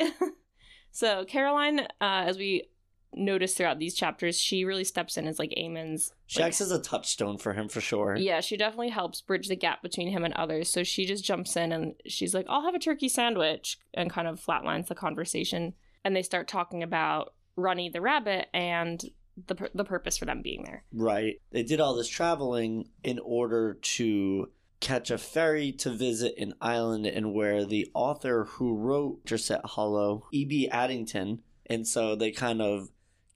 so 0.92 1.26
Caroline, 1.26 1.80
uh, 1.80 1.86
as 2.02 2.38
we 2.38 2.70
notice 3.14 3.54
throughout 3.56 3.80
these 3.80 3.96
chapters, 3.96 4.40
she 4.40 4.66
really 4.66 4.84
steps 4.84 5.18
in 5.18 5.28
as 5.28 5.40
like 5.40 5.54
Eamon's. 5.58 6.14
She 6.28 6.40
like- 6.40 6.48
acts 6.50 6.62
as 6.62 6.72
a 6.72 6.80
touchstone 6.80 7.38
for 7.38 7.54
him 7.54 7.68
for 7.70 7.82
sure. 7.82 8.16
yeah, 8.16 8.40
she 8.42 8.58
definitely 8.58 8.90
helps 8.90 9.22
bridge 9.22 9.48
the 9.48 9.56
gap 9.56 9.82
between 9.82 10.10
him 10.10 10.24
and 10.24 10.34
others. 10.36 10.70
So 10.70 10.84
she 10.84 11.06
just 11.06 11.24
jumps 11.24 11.56
in 11.56 11.72
and 11.72 11.96
she's 12.06 12.34
like, 12.34 12.46
"I'll 12.50 12.64
have 12.64 12.76
a 12.76 12.80
turkey 12.80 13.10
sandwich," 13.10 13.78
and 13.94 14.10
kind 14.10 14.28
of 14.28 14.40
flatlines 14.40 14.88
the 14.88 14.96
conversation. 14.96 15.74
And 16.04 16.16
they 16.16 16.24
start 16.24 16.48
talking 16.48 16.84
about 16.84 17.34
Runny 17.56 17.90
the 17.90 18.02
rabbit 18.02 18.48
and 18.54 19.04
the 19.48 19.70
the 19.74 19.84
purpose 19.86 20.18
for 20.18 20.26
them 20.26 20.42
being 20.42 20.64
there. 20.64 20.84
Right. 20.94 21.42
They 21.52 21.64
did 21.64 21.80
all 21.80 21.96
this 21.96 22.08
traveling 22.08 22.90
in 23.04 23.20
order 23.20 23.74
to 23.74 24.50
catch 24.82 25.12
a 25.12 25.18
ferry 25.18 25.72
to 25.74 25.90
visit 25.90 26.34
an 26.38 26.54
island 26.62 27.06
and 27.06 27.34
where 27.34 27.66
the 27.66 27.90
author 27.94 28.46
who 28.46 28.76
wrote 28.76 29.26
Dorset 29.26 29.62
Hollow, 29.66 30.28
E.B. 30.32 30.70
Addington, 30.70 31.42
and 31.66 31.86
so 31.86 32.16
they 32.16 32.32
kind 32.32 32.62
of 32.62 32.90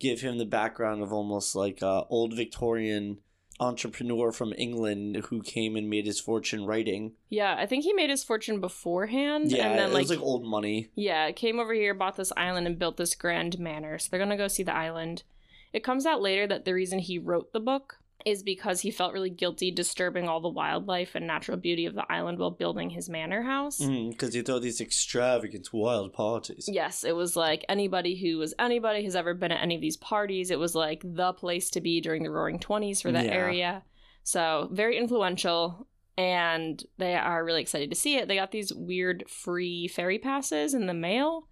give 0.04 0.20
him 0.20 0.38
the 0.38 0.46
background 0.46 1.02
of 1.02 1.14
almost 1.14 1.56
like 1.56 1.82
a 1.82 2.04
old 2.10 2.36
Victorian 2.36 3.20
entrepreneur 3.60 4.32
from 4.34 4.54
England 4.58 5.16
who 5.30 5.42
came 5.42 5.78
and 5.78 5.90
made 5.90 6.06
his 6.06 6.20
fortune 6.20 6.66
writing. 6.66 7.14
Yeah, 7.30 7.56
I 7.58 7.66
think 7.66 7.86
he 7.86 7.94
made 7.94 8.10
his 8.10 8.24
fortune 8.24 8.60
beforehand, 8.60 9.52
Yeah, 9.52 9.70
and 9.70 9.80
then 9.80 9.90
it 9.90 9.94
like 9.94 10.02
was 10.02 10.10
like 10.10 10.20
old 10.20 10.46
money. 10.46 10.90
Yeah, 10.96 11.32
came 11.32 11.58
over 11.58 11.74
here, 11.74 11.94
bought 11.94 12.18
this 12.18 12.34
island, 12.36 12.68
and 12.68 12.78
built 12.78 12.98
this 12.98 13.16
grand 13.16 13.58
manor. 13.60 13.98
So 13.98 14.10
they're 14.10 14.20
gonna 14.20 14.36
go 14.36 14.50
see 14.50 14.64
the 14.64 14.76
island. 14.76 15.24
It 15.72 15.84
comes 15.84 16.06
out 16.06 16.22
later 16.22 16.46
that 16.48 16.66
the 16.66 16.74
reason 16.74 17.00
he 17.00 17.18
wrote 17.18 17.54
the 17.54 17.60
book 17.62 18.00
is 18.26 18.44
because 18.44 18.82
he 18.82 18.92
felt 18.92 19.14
really 19.14 19.30
guilty 19.30 19.72
disturbing 19.72 20.28
all 20.28 20.40
the 20.42 20.50
wildlife 20.50 21.16
and 21.16 21.26
natural 21.28 21.58
beauty 21.58 21.86
of 21.86 21.96
the 21.96 22.06
island 22.12 22.40
while 22.40 22.52
building 22.52 22.90
his 22.90 23.10
manor 23.10 23.42
house. 23.44 23.80
Mm, 23.80 24.12
because 24.12 24.34
he 24.34 24.42
throw 24.42 24.60
these 24.60 24.80
extravagant 24.82 25.72
wild 25.74 26.14
parties. 26.14 26.70
Yes, 26.72 27.04
it 27.04 27.16
was 27.16 27.36
like 27.36 27.66
anybody 27.70 28.16
who 28.16 28.38
was 28.38 28.54
anybody 28.60 29.04
has 29.04 29.16
ever 29.16 29.34
been 29.34 29.52
at 29.52 29.62
any 29.62 29.76
of 29.76 29.82
these 29.82 29.98
parties. 29.98 30.52
It 30.52 30.60
was 30.60 30.76
like 30.76 31.02
the 31.04 31.34
place 31.34 31.70
to 31.72 31.82
be 31.82 32.02
during 32.02 32.24
the 32.24 32.32
Roaring 32.32 32.60
Twenties 32.60 33.02
for 33.02 33.12
that 33.12 33.26
Yeah. 33.26 33.32
area. 33.32 33.84
So 34.24 34.70
very 34.72 34.98
influential, 34.98 35.88
and 36.18 36.84
they 36.98 37.16
are 37.16 37.44
really 37.44 37.62
excited 37.62 37.90
to 37.90 37.96
see 37.96 38.16
it. 38.18 38.28
They 38.28 38.36
got 38.36 38.52
these 38.52 38.74
weird 38.74 39.26
free 39.30 39.88
ferry 39.88 40.20
passes 40.20 40.74
in 40.74 40.88
the 40.88 40.94
mail, 40.94 41.48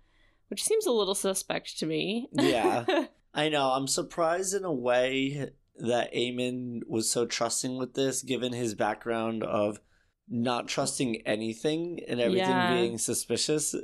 which 0.49 0.63
seems 0.63 0.85
a 0.85 0.91
little 0.91 1.15
suspect 1.15 1.77
to 1.79 1.85
me. 1.85 2.29
Yeah. 2.31 2.85
I 3.33 3.47
know. 3.49 3.71
I'm 3.71 3.87
surprised 3.87 4.53
in 4.53 4.65
a 4.65 4.73
way 4.73 5.51
that 5.81 6.13
Eamon 6.13 6.81
was 6.87 7.09
so 7.09 7.25
trusting 7.25 7.77
with 7.77 7.93
this, 7.93 8.21
given 8.21 8.53
his 8.53 8.75
background 8.75 9.43
of 9.43 9.79
not 10.29 10.67
trusting 10.67 11.17
anything 11.25 11.99
and 12.07 12.19
everything 12.21 12.49
Yeah. 12.49 12.73
being 12.73 12.97
suspicious. 12.97 13.75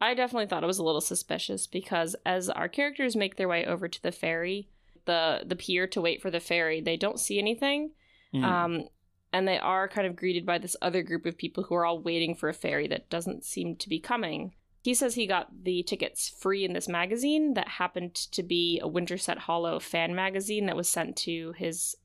I 0.00 0.14
definitely 0.14 0.46
thought 0.46 0.64
it 0.64 0.66
was 0.66 0.78
a 0.78 0.84
little 0.84 1.00
suspicious 1.00 1.66
because 1.66 2.16
as 2.26 2.50
our 2.50 2.68
characters 2.68 3.14
make 3.14 3.36
their 3.36 3.48
way 3.48 3.64
over 3.64 3.88
to 3.88 4.02
the 4.02 4.12
ferry, 4.12 4.68
the 5.04 5.42
the 5.46 5.56
pier 5.56 5.86
to 5.88 6.00
wait 6.00 6.20
for 6.20 6.30
the 6.30 6.40
ferry, 6.40 6.80
they 6.80 6.96
don't 6.96 7.20
see 7.20 7.38
anything. 7.38 7.92
Mm. 8.34 8.42
Um, 8.44 8.88
and 9.32 9.46
they 9.46 9.58
are 9.58 9.88
kind 9.88 10.06
of 10.06 10.16
greeted 10.16 10.44
by 10.46 10.58
this 10.58 10.76
other 10.82 11.02
group 11.02 11.26
of 11.26 11.36
people 11.36 11.64
who 11.64 11.74
are 11.74 11.84
all 11.84 12.00
waiting 12.00 12.34
for 12.34 12.48
a 12.48 12.54
ferry 12.54 12.88
that 12.88 13.10
doesn't 13.10 13.44
seem 13.44 13.76
to 13.76 13.88
be 13.88 14.00
coming. 14.00 14.54
He 14.84 14.92
says 14.92 15.14
he 15.14 15.26
got 15.26 15.64
the 15.64 15.82
tickets 15.82 16.28
free 16.28 16.62
in 16.62 16.74
this 16.74 16.88
magazine 16.88 17.54
that 17.54 17.68
happened 17.68 18.14
to 18.14 18.42
be 18.42 18.78
a 18.82 18.86
Winterset 18.86 19.38
Hollow 19.38 19.80
fan 19.80 20.14
magazine 20.14 20.66
that 20.66 20.76
was 20.76 20.90
sent 20.90 21.16
to 21.18 21.54
his 21.56 21.96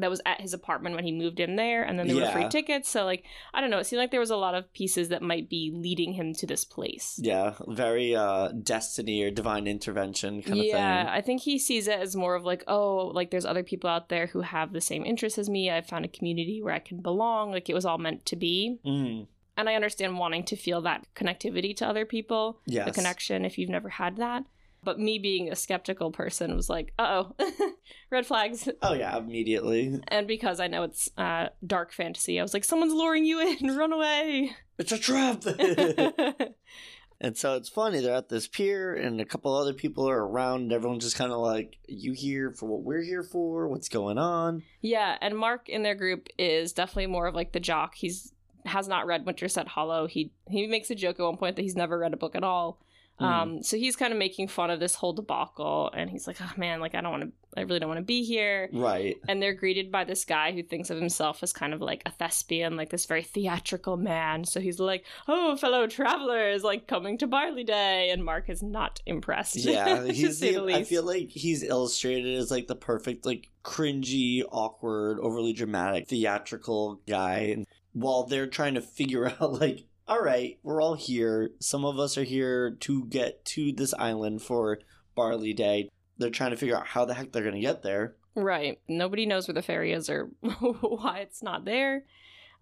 that 0.00 0.10
was 0.10 0.20
at 0.24 0.40
his 0.40 0.54
apartment 0.54 0.94
when 0.94 1.04
he 1.04 1.10
moved 1.10 1.40
in 1.40 1.56
there 1.56 1.82
and 1.82 1.98
then 1.98 2.06
there 2.06 2.16
were 2.16 2.30
free 2.30 2.48
tickets 2.48 2.88
so 2.88 3.04
like 3.04 3.24
i 3.52 3.60
don't 3.60 3.68
know 3.68 3.78
it 3.78 3.84
seemed 3.84 3.98
like 3.98 4.12
there 4.12 4.20
was 4.20 4.30
a 4.30 4.36
lot 4.36 4.54
of 4.54 4.72
pieces 4.72 5.08
that 5.08 5.22
might 5.22 5.50
be 5.50 5.72
leading 5.74 6.12
him 6.12 6.32
to 6.32 6.46
this 6.46 6.64
place 6.64 7.18
yeah, 7.20 7.54
very 7.66 8.14
uh 8.14 8.48
destiny 8.62 9.22
or 9.22 9.30
divine 9.30 9.66
intervention 9.66 10.40
kind 10.42 10.58
yeah, 10.58 10.62
of 10.62 10.70
thing. 10.70 10.80
Yeah. 10.80 11.10
I 11.10 11.20
think 11.20 11.42
he 11.42 11.58
sees 11.58 11.88
it 11.88 11.98
as 11.98 12.14
more 12.14 12.34
of 12.34 12.44
like, 12.44 12.64
oh, 12.68 13.10
like 13.14 13.30
there's 13.30 13.44
other 13.44 13.62
people 13.62 13.90
out 13.90 14.08
there 14.08 14.26
who 14.28 14.42
have 14.42 14.72
the 14.72 14.80
same 14.80 15.04
interests 15.04 15.38
as 15.38 15.50
me. 15.50 15.70
I 15.70 15.80
found 15.80 16.04
a 16.04 16.08
community 16.08 16.62
where 16.62 16.74
I 16.74 16.78
can 16.78 17.00
belong. 17.00 17.50
Like 17.50 17.68
it 17.68 17.74
was 17.74 17.84
all 17.84 17.98
meant 17.98 18.24
to 18.26 18.36
be. 18.36 18.78
Mm, 18.84 19.26
And 19.58 19.68
I 19.68 19.74
understand 19.74 20.16
wanting 20.16 20.44
to 20.44 20.56
feel 20.56 20.82
that 20.82 21.04
connectivity 21.16 21.76
to 21.78 21.86
other 21.86 22.06
people, 22.06 22.60
yes. 22.64 22.86
the 22.86 22.92
connection 22.92 23.44
if 23.44 23.58
you've 23.58 23.68
never 23.68 23.88
had 23.88 24.18
that. 24.18 24.44
But 24.84 25.00
me 25.00 25.18
being 25.18 25.50
a 25.50 25.56
skeptical 25.56 26.12
person 26.12 26.54
was 26.54 26.70
like, 26.70 26.92
uh 26.96 27.24
oh, 27.40 27.72
red 28.10 28.24
flags. 28.24 28.68
Oh 28.80 28.94
yeah, 28.94 29.18
immediately. 29.18 30.00
And 30.06 30.28
because 30.28 30.60
I 30.60 30.68
know 30.68 30.84
it's 30.84 31.10
uh, 31.18 31.48
dark 31.66 31.92
fantasy, 31.92 32.38
I 32.38 32.42
was 32.42 32.54
like, 32.54 32.64
someone's 32.64 32.94
luring 32.94 33.24
you 33.24 33.40
in, 33.40 33.76
run 33.76 33.92
away. 33.92 34.52
It's 34.78 34.92
a 34.92 34.98
trap. 34.98 35.42
and 37.20 37.36
so 37.36 37.56
it's 37.56 37.68
funny. 37.68 37.98
They're 37.98 38.14
at 38.14 38.28
this 38.28 38.46
pier, 38.46 38.94
and 38.94 39.20
a 39.20 39.24
couple 39.24 39.52
other 39.56 39.74
people 39.74 40.08
are 40.08 40.24
around. 40.24 40.62
And 40.62 40.72
everyone's 40.72 41.02
just 41.02 41.18
kind 41.18 41.32
of 41.32 41.40
like, 41.40 41.78
"You 41.88 42.12
here 42.12 42.52
for 42.52 42.66
what 42.66 42.82
we're 42.82 43.02
here 43.02 43.24
for? 43.24 43.66
What's 43.66 43.88
going 43.88 44.18
on?" 44.18 44.62
Yeah, 44.82 45.18
and 45.20 45.36
Mark 45.36 45.68
in 45.68 45.82
their 45.82 45.96
group 45.96 46.28
is 46.38 46.72
definitely 46.72 47.08
more 47.08 47.26
of 47.26 47.34
like 47.34 47.50
the 47.50 47.58
jock. 47.58 47.96
He's 47.96 48.32
has 48.68 48.88
not 48.88 49.06
read 49.06 49.26
Winterset 49.26 49.68
Hollow. 49.68 50.06
He 50.06 50.32
he 50.48 50.66
makes 50.66 50.90
a 50.90 50.94
joke 50.94 51.18
at 51.18 51.24
one 51.24 51.36
point 51.36 51.56
that 51.56 51.62
he's 51.62 51.76
never 51.76 51.98
read 51.98 52.14
a 52.14 52.18
book 52.18 52.34
at 52.34 52.44
all. 52.44 52.80
Hmm. 53.18 53.24
Um, 53.24 53.62
so 53.62 53.76
he's 53.76 53.96
kind 53.96 54.12
of 54.12 54.18
making 54.18 54.48
fun 54.48 54.70
of 54.70 54.78
this 54.78 54.94
whole 54.94 55.12
debacle, 55.12 55.90
and 55.92 56.08
he's 56.08 56.26
like, 56.26 56.36
"Oh 56.40 56.52
man, 56.56 56.80
like 56.80 56.94
I 56.94 57.00
don't 57.00 57.10
want 57.10 57.24
to, 57.24 57.32
I 57.56 57.62
really 57.62 57.80
don't 57.80 57.88
want 57.88 57.98
to 57.98 58.04
be 58.04 58.22
here." 58.22 58.68
Right. 58.72 59.16
And 59.28 59.42
they're 59.42 59.54
greeted 59.54 59.90
by 59.90 60.04
this 60.04 60.24
guy 60.24 60.52
who 60.52 60.62
thinks 60.62 60.88
of 60.88 60.98
himself 60.98 61.42
as 61.42 61.52
kind 61.52 61.74
of 61.74 61.80
like 61.80 62.02
a 62.06 62.12
thespian, 62.12 62.76
like 62.76 62.90
this 62.90 63.06
very 63.06 63.24
theatrical 63.24 63.96
man. 63.96 64.44
So 64.44 64.60
he's 64.60 64.78
like, 64.78 65.04
"Oh, 65.26 65.56
fellow 65.56 65.88
travelers, 65.88 66.62
like 66.62 66.86
coming 66.86 67.18
to 67.18 67.26
Barley 67.26 67.64
Day," 67.64 68.10
and 68.10 68.24
Mark 68.24 68.48
is 68.48 68.62
not 68.62 69.02
impressed. 69.04 69.56
Yeah, 69.56 70.04
he's 70.12 70.38
the, 70.38 70.52
the 70.52 70.74
I 70.76 70.84
feel 70.84 71.02
like 71.02 71.30
he's 71.30 71.64
illustrated 71.64 72.36
as 72.36 72.52
like 72.52 72.68
the 72.68 72.76
perfect, 72.76 73.26
like 73.26 73.50
cringy, 73.64 74.44
awkward, 74.48 75.18
overly 75.18 75.52
dramatic, 75.52 76.06
theatrical 76.06 77.00
guy. 77.08 77.64
While 77.92 78.24
they're 78.24 78.46
trying 78.46 78.74
to 78.74 78.80
figure 78.80 79.26
out, 79.40 79.54
like, 79.54 79.86
all 80.06 80.20
right, 80.20 80.58
we're 80.62 80.82
all 80.82 80.94
here. 80.94 81.50
Some 81.60 81.84
of 81.84 81.98
us 81.98 82.16
are 82.16 82.24
here 82.24 82.70
to 82.80 83.04
get 83.06 83.44
to 83.46 83.72
this 83.72 83.94
island 83.94 84.42
for 84.42 84.78
Barley 85.14 85.52
Day. 85.52 85.88
They're 86.16 86.30
trying 86.30 86.50
to 86.50 86.56
figure 86.56 86.76
out 86.76 86.86
how 86.86 87.04
the 87.04 87.14
heck 87.14 87.32
they're 87.32 87.44
gonna 87.44 87.60
get 87.60 87.82
there. 87.82 88.16
Right. 88.34 88.80
Nobody 88.88 89.26
knows 89.26 89.48
where 89.48 89.54
the 89.54 89.62
ferry 89.62 89.92
is 89.92 90.08
or 90.08 90.30
why 90.60 91.18
it's 91.18 91.42
not 91.42 91.64
there. 91.64 92.04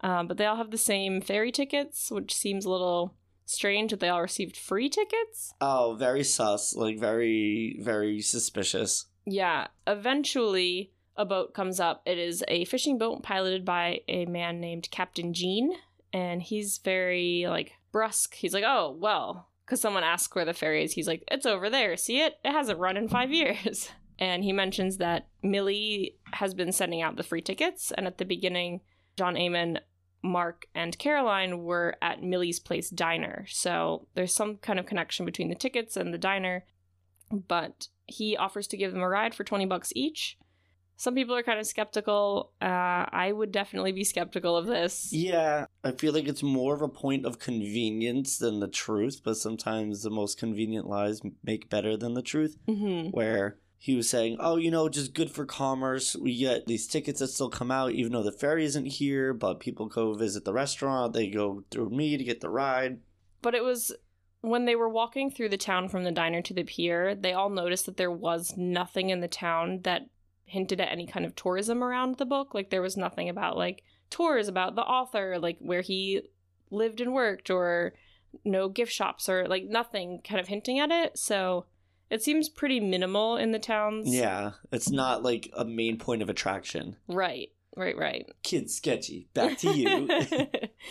Um, 0.01 0.27
but 0.27 0.37
they 0.37 0.47
all 0.47 0.57
have 0.57 0.71
the 0.71 0.79
same 0.79 1.21
ferry 1.21 1.53
tickets, 1.53 2.11
which 2.11 2.35
seems 2.35 2.65
a 2.65 2.71
little 2.71 3.15
strange 3.45 3.91
that 3.91 4.01
they 4.01 4.09
all 4.09 4.23
received 4.23 4.57
free 4.57 4.89
tickets. 4.89 5.55
Oh, 5.61 5.97
very 5.99 6.25
sus, 6.25 6.75
like 6.75 6.99
very, 6.99 7.79
very 7.81 8.21
suspicious. 8.21 9.07
Yeah. 9.25 9.69
Eventually, 9.87 10.93
a 11.17 11.25
boat 11.25 11.55
comes 11.55 11.81
up. 11.81 12.03
It 12.07 12.19
is 12.19 12.45
a 12.49 12.65
fishing 12.67 12.99
boat 12.99 13.23
piloted 13.23 13.65
by 13.65 14.01
a 14.09 14.27
man 14.27 14.61
named 14.61 14.89
Captain 14.91 15.33
Jean. 15.33 15.73
And 16.13 16.43
he's 16.43 16.79
very, 16.79 17.47
like, 17.49 17.73
brusque. 17.93 18.35
He's 18.35 18.55
like, 18.55 18.65
oh, 18.67 18.97
well, 18.99 19.49
because 19.65 19.81
someone 19.81 20.05
asks 20.05 20.35
where 20.35 20.45
the 20.45 20.55
ferry 20.55 20.85
is. 20.85 20.93
He's 20.93 21.09
like, 21.09 21.25
it's 21.31 21.47
over 21.47 21.69
there. 21.69 21.97
See 21.97 22.21
it? 22.21 22.35
It 22.45 22.53
hasn't 22.53 22.79
run 22.79 22.97
in 22.97 23.09
five 23.09 23.33
years. 23.33 23.91
And 24.19 24.43
he 24.43 24.53
mentions 24.53 24.97
that 24.97 25.29
Millie 25.43 26.17
has 26.33 26.55
been 26.55 26.73
sending 26.73 27.03
out 27.03 27.17
the 27.17 27.23
free 27.23 27.43
tickets. 27.43 27.93
And 27.93 28.07
at 28.07 28.17
the 28.17 28.25
beginning, 28.25 28.81
John 29.19 29.35
Eamon, 29.35 29.81
Mark, 30.23 30.67
and 30.75 30.99
Caroline 30.99 31.65
were 31.65 31.97
at 32.01 32.23
Millie's 32.23 32.59
Place 32.59 32.89
Diner. 32.89 33.45
So 33.49 34.09
there's 34.15 34.35
some 34.35 34.57
kind 34.57 34.79
of 34.79 34.87
connection 34.87 35.27
between 35.27 35.51
the 35.51 35.55
tickets 35.55 35.99
and 35.99 36.15
the 36.15 36.19
diner. 36.19 36.65
But 37.31 37.89
he 38.07 38.37
offers 38.37 38.67
to 38.69 38.77
give 38.77 38.93
them 38.93 39.03
a 39.03 39.09
ride 39.09 39.35
for 39.35 39.45
20 39.45 39.67
bucks 39.67 39.93
each. 39.95 40.39
Some 40.97 41.15
people 41.15 41.35
are 41.37 41.43
kind 41.43 41.61
of 41.61 41.67
skeptical. 41.67 42.53
Uh, 42.61 43.05
I 43.11 43.31
would 43.33 43.53
definitely 43.53 43.93
be 43.93 44.05
skeptical 44.05 44.57
of 44.57 44.67
this. 44.67 45.13
Yeah, 45.13 45.67
I 45.85 45.93
feel 45.93 46.13
like 46.13 46.27
it's 46.27 46.43
more 46.43 46.75
of 46.75 46.83
a 46.83 46.89
point 46.89 47.27
of 47.27 47.39
convenience 47.39 48.39
than 48.39 48.61
the 48.61 48.69
truth, 48.69 49.21
but 49.23 49.37
sometimes 49.37 50.03
the 50.03 50.11
most 50.11 50.39
convenient 50.39 50.87
lies 50.87 51.21
make 51.45 51.69
better 51.69 51.97
than 51.97 52.15
the 52.15 52.23
truth. 52.23 52.57
hmm 52.67 53.09
Where 53.11 53.59
he 53.79 53.95
was 53.95 54.09
saying, 54.09 54.39
oh, 54.41 54.57
you 54.57 54.71
know, 54.71 54.89
just 54.89 55.13
good 55.13 55.31
for 55.31 55.45
commerce. 55.45 56.17
We 56.17 56.37
get 56.37 56.67
these 56.67 56.87
tickets 56.87 57.21
that 57.21 57.29
still 57.29 57.51
come 57.51 57.71
out, 57.71 57.93
even 57.93 58.13
though 58.13 58.23
the 58.23 58.33
ferry 58.33 58.65
isn't 58.65 58.87
here, 58.87 59.35
but 59.35 59.61
people 59.61 59.87
go 59.87 60.15
visit 60.15 60.47
the 60.47 60.55
restaurant. 60.55 61.13
They 61.13 61.29
go 61.29 61.63
through 61.71 61.91
me 61.91 62.17
to 62.17 62.25
get 62.25 62.41
the 62.41 62.49
ride. 62.49 63.01
But 63.43 63.55
it 63.55 63.63
was 63.63 63.93
when 64.41 64.65
they 64.65 64.77
were 64.77 64.89
walking 64.89 65.31
through 65.31 65.51
the 65.51 65.57
town 65.59 65.89
from 65.89 66.05
the 66.05 66.11
diner 66.11 66.41
to 66.43 66.55
the 66.55 66.65
pier, 66.65 67.15
they 67.15 67.33
all 67.35 67.51
noticed 67.51 67.85
that 67.87 67.97
there 67.97 68.11
was 68.11 68.55
nothing 68.57 69.11
in 69.11 69.21
the 69.21 69.29
town 69.29 69.81
that 69.83 70.07
hinted 70.47 70.81
at 70.81 70.91
any 70.91 71.07
kind 71.07 71.27
of 71.27 71.37
tourism 71.37 71.85
around 71.85 72.17
the 72.17 72.25
book. 72.25 72.55
Like 72.55 72.71
there 72.71 72.83
was 72.83 72.97
nothing 72.97 73.29
about 73.29 73.57
like 73.57 73.83
tours 74.11 74.49
about 74.49 74.75
the 74.75 74.83
author, 74.83 75.39
like 75.39 75.59
where 75.61 75.83
he 75.83 76.23
lived 76.71 77.01
and 77.01 77.13
worked, 77.13 77.51
or 77.51 77.93
no 78.45 78.69
gift 78.69 78.93
shops, 78.93 79.29
or 79.29 79.47
like 79.47 79.65
nothing 79.65 80.21
kind 80.27 80.41
of 80.41 80.49
hinting 80.49 80.79
at 80.79 80.91
it. 80.91 81.19
So 81.19 81.67
it 82.09 82.23
seems 82.23 82.49
pretty 82.49 82.81
minimal 82.81 83.37
in 83.37 83.51
the 83.51 83.59
towns. 83.59 84.09
Yeah, 84.09 84.53
it's 84.73 84.91
not 84.91 85.23
like 85.23 85.51
a 85.57 85.65
main 85.65 85.99
point 85.99 86.23
of 86.23 86.31
attraction. 86.31 86.97
Right, 87.09 87.51
right, 87.77 87.97
right. 87.97 88.27
Kid 88.43 88.71
sketchy. 88.71 89.29
Back 89.35 89.59
to 89.59 89.77
you. 89.77 90.09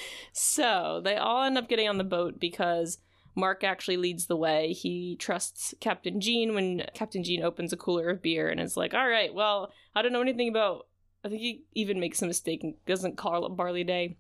so 0.34 1.02
they 1.04 1.16
all 1.16 1.44
end 1.44 1.58
up 1.58 1.70
getting 1.70 1.88
on 1.88 1.98
the 1.98 2.04
boat 2.04 2.40
because 2.40 2.98
Mark 3.36 3.64
actually 3.64 3.98
leads 3.98 4.28
the 4.28 4.36
way. 4.38 4.72
He 4.72 5.18
trusts 5.18 5.74
Captain 5.82 6.22
Jean 6.22 6.56
when 6.56 6.84
Captain 6.94 7.24
Jean 7.24 7.44
opens 7.44 7.74
a 7.74 7.78
cooler 7.78 8.10
of 8.10 8.22
beer 8.22 8.50
and 8.50 8.60
is 8.62 8.78
like, 8.78 8.94
all 8.94 9.08
right, 9.08 9.34
well, 9.34 9.72
I 9.94 10.02
don't 10.02 10.14
know 10.14 10.22
anything 10.22 10.50
about. 10.50 10.88
I 11.24 11.30
think 11.30 11.42
he 11.42 11.64
even 11.74 12.00
makes 12.00 12.22
a 12.22 12.28
mistake 12.28 12.64
and 12.64 12.76
doesn't 12.86 13.18
call 13.18 13.46
it 13.46 13.56
Barley 13.58 13.84
Day, 13.84 14.18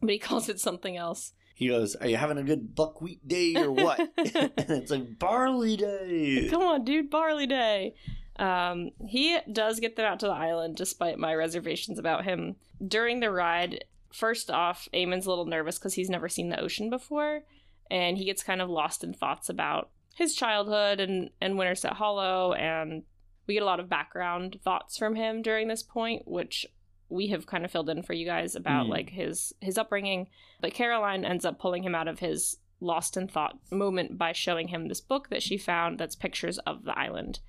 but 0.00 0.10
he 0.10 0.18
calls 0.20 0.48
it 0.48 0.60
something 0.60 0.96
else. 0.96 1.32
he 1.54 1.68
goes, 1.68 1.94
Are 1.96 2.06
you 2.06 2.16
having 2.16 2.38
a 2.38 2.42
good 2.42 2.74
buckwheat 2.74 3.26
day 3.26 3.54
or 3.56 3.70
what? 3.70 3.98
and 4.16 4.52
it's 4.56 4.90
like, 4.90 5.18
Barley 5.18 5.76
Day. 5.76 6.48
Come 6.48 6.62
on, 6.62 6.84
dude, 6.84 7.10
Barley 7.10 7.46
Day. 7.46 7.94
Um, 8.36 8.90
he 9.06 9.38
does 9.52 9.78
get 9.78 9.96
them 9.96 10.06
out 10.06 10.20
to 10.20 10.26
the 10.26 10.32
island 10.32 10.76
despite 10.76 11.18
my 11.18 11.34
reservations 11.34 11.98
about 11.98 12.24
him. 12.24 12.56
During 12.86 13.20
the 13.20 13.30
ride, 13.30 13.84
first 14.12 14.50
off, 14.50 14.88
Eamon's 14.92 15.26
a 15.26 15.28
little 15.28 15.44
nervous 15.46 15.78
because 15.78 15.94
he's 15.94 16.10
never 16.10 16.28
seen 16.28 16.48
the 16.48 16.60
ocean 16.60 16.90
before, 16.90 17.42
and 17.90 18.16
he 18.18 18.24
gets 18.24 18.42
kind 18.42 18.60
of 18.60 18.68
lost 18.70 19.04
in 19.04 19.12
thoughts 19.14 19.48
about 19.48 19.90
his 20.14 20.34
childhood 20.34 21.00
and, 21.00 21.30
and 21.40 21.58
Winterset 21.58 21.94
Hollow, 21.94 22.52
and 22.52 23.02
we 23.46 23.54
get 23.54 23.62
a 23.62 23.66
lot 23.66 23.80
of 23.80 23.88
background 23.88 24.58
thoughts 24.62 24.96
from 24.96 25.16
him 25.16 25.42
during 25.42 25.68
this 25.68 25.82
point, 25.82 26.22
which 26.26 26.64
we 27.08 27.26
have 27.28 27.46
kind 27.46 27.64
of 27.64 27.70
filled 27.70 27.90
in 27.90 28.02
for 28.02 28.12
you 28.14 28.24
guys 28.24 28.54
about 28.56 28.86
Mhm. 28.86 28.90
like 28.90 29.10
his 29.10 29.52
his 29.60 29.76
upbringing. 29.76 30.28
But 30.60 30.72
Caroline 30.74 31.24
ends 31.24 31.44
up 31.44 31.58
pulling 31.58 31.82
him 31.84 31.94
out 31.94 32.08
of 32.08 32.20
his 32.20 32.56
lost 32.80 33.16
in 33.16 33.28
thought 33.28 33.58
moment 33.70 34.16
by 34.18 34.32
showing 34.32 34.68
him 34.68 34.88
this 34.88 35.00
book 35.00 35.28
that 35.30 35.42
she 35.42 35.56
found 35.58 35.98
that's 35.98 36.16
pictures 36.16 36.58
of 36.60 36.84
the 36.84 36.98
island. 36.98 37.40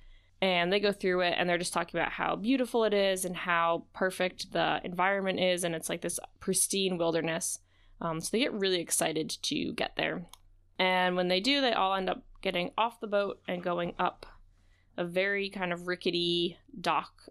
And 0.42 0.70
they 0.72 0.80
go 0.80 0.92
through 0.92 1.22
it 1.22 1.34
and 1.38 1.48
they're 1.48 1.56
just 1.58 1.72
talking 1.72 1.98
about 1.98 2.12
how 2.12 2.36
beautiful 2.36 2.84
it 2.84 2.92
is 2.92 3.24
and 3.24 3.34
how 3.36 3.86
perfect 3.94 4.52
the 4.52 4.80
environment 4.84 5.40
is. 5.40 5.64
And 5.64 5.74
it's 5.74 5.88
like 5.88 6.02
this 6.02 6.20
pristine 6.40 6.98
wilderness. 6.98 7.58
Um, 8.00 8.20
so 8.20 8.28
they 8.32 8.40
get 8.40 8.52
really 8.52 8.80
excited 8.80 9.30
to 9.42 9.72
get 9.72 9.96
there. 9.96 10.26
And 10.78 11.16
when 11.16 11.28
they 11.28 11.40
do, 11.40 11.60
they 11.60 11.72
all 11.72 11.94
end 11.94 12.10
up 12.10 12.24
getting 12.42 12.70
off 12.76 13.00
the 13.00 13.06
boat 13.06 13.40
and 13.48 13.62
going 13.62 13.94
up 13.98 14.26
a 14.96 15.04
very 15.04 15.48
kind 15.50 15.72
of 15.72 15.86
rickety 15.86 16.58
dock 16.80 17.28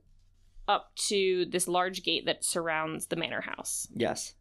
up 0.68 0.96
to 0.96 1.46
this 1.46 1.68
large 1.68 2.04
gate 2.04 2.26
that 2.26 2.44
surrounds 2.44 3.08
the 3.08 3.16
manor 3.16 3.42
house. 3.42 3.88
Yes. 3.94 4.34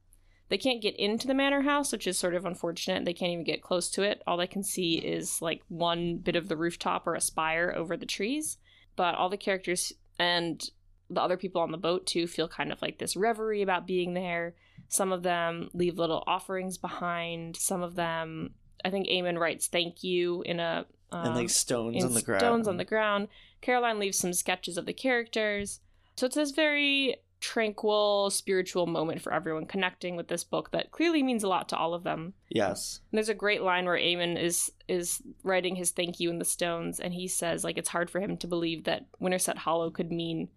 They 0.49 0.59
can't 0.59 0.83
get 0.83 0.97
into 0.97 1.27
the 1.27 1.35
manor 1.35 1.63
house, 1.63 1.93
which 1.93 2.07
is 2.07 2.19
sort 2.19 2.35
of 2.35 2.45
unfortunate. 2.47 3.05
They 3.05 3.15
can't 3.15 3.33
even 3.33 3.45
get 3.45 3.63
close 3.63 3.91
to 3.91 4.03
it. 4.03 4.23
All 4.27 4.37
they 4.37 4.47
can 4.47 4.63
see 4.63 4.95
is 4.97 5.41
like 5.43 5.63
one 5.69 6.19
bit 6.19 6.37
of 6.37 6.49
the 6.49 6.57
rooftop 6.57 7.07
or 7.07 7.15
a 7.15 7.21
spire 7.21 7.73
over 7.77 7.97
the 7.97 8.07
trees. 8.07 8.59
but 8.97 9.15
all 9.15 9.29
the 9.29 9.37
characters 9.37 9.93
and 10.19 10.71
the 11.11 11.21
other 11.21 11.37
people 11.37 11.61
on 11.61 11.71
the 11.71 11.79
boat 11.79 12.07
too 12.07 12.27
feel 12.27 12.49
kind 12.49 12.73
of 12.73 12.81
like 12.81 12.99
this 12.99 13.17
reverie 13.17 13.63
about 13.63 13.87
being 13.87 14.15
there. 14.15 14.55
Some 14.89 15.13
of 15.13 15.23
them 15.23 15.71
leave 15.75 15.99
little 15.99 16.23
offerings 16.27 16.79
behind. 16.79 17.57
Some 17.57 17.83
of 17.83 17.95
them, 17.95 18.51
I 18.85 18.91
think 18.91 19.09
Eamon 19.09 19.39
writes 19.39 19.67
"thank 19.67 20.03
you" 20.03 20.43
in 20.43 20.61
a 20.61 20.87
um, 21.13 21.27
and 21.27 21.35
like 21.37 21.51
stones 21.51 22.05
on 22.05 22.15
the 22.15 22.23
ground. 22.23 22.41
Stones 22.41 22.69
on 22.69 22.77
the 22.77 22.85
ground. 22.85 23.29
Caroline 23.61 23.99
leaves 23.99 24.19
some 24.19 24.33
sketches 24.33 24.77
of 24.77 24.87
the 24.87 24.93
characters. 24.93 25.81
So 26.17 26.27
it's 26.27 26.37
this 26.37 26.51
very 26.51 27.17
tranquil, 27.41 28.31
spiritual 28.31 28.87
moment 28.87 29.21
for 29.21 29.33
everyone 29.33 29.67
connecting 29.67 30.17
with 30.17 30.29
this 30.29 30.45
book 30.45 30.71
that 30.71 30.91
clearly 30.93 31.23
means 31.23 31.45
a 31.45 31.49
lot 31.49 31.69
to 31.69 31.77
all 31.77 31.93
of 31.93 32.03
them. 32.03 32.33
Yes. 32.49 33.01
And 33.13 33.19
there's 33.19 33.29
a 33.29 33.35
great 33.35 33.63
line 33.63 33.85
where 33.85 33.99
Eamon 33.99 34.43
is 34.43 34.73
is 34.89 35.23
writing 35.43 35.77
his 35.77 35.91
thank 35.91 36.21
you 36.21 36.31
in 36.31 36.39
the 36.39 36.45
stones, 36.45 37.01
and 37.01 37.13
he 37.13 37.29
says 37.29 37.63
like 37.63 37.79
it's 37.79 37.91
hard 37.91 38.11
for 38.11 38.21
him 38.21 38.37
to 38.39 38.47
believe 38.47 38.85
that 38.85 39.07
Winterset 39.21 39.59
Hollow 39.59 39.91
could 39.91 40.11
mean 40.11 40.49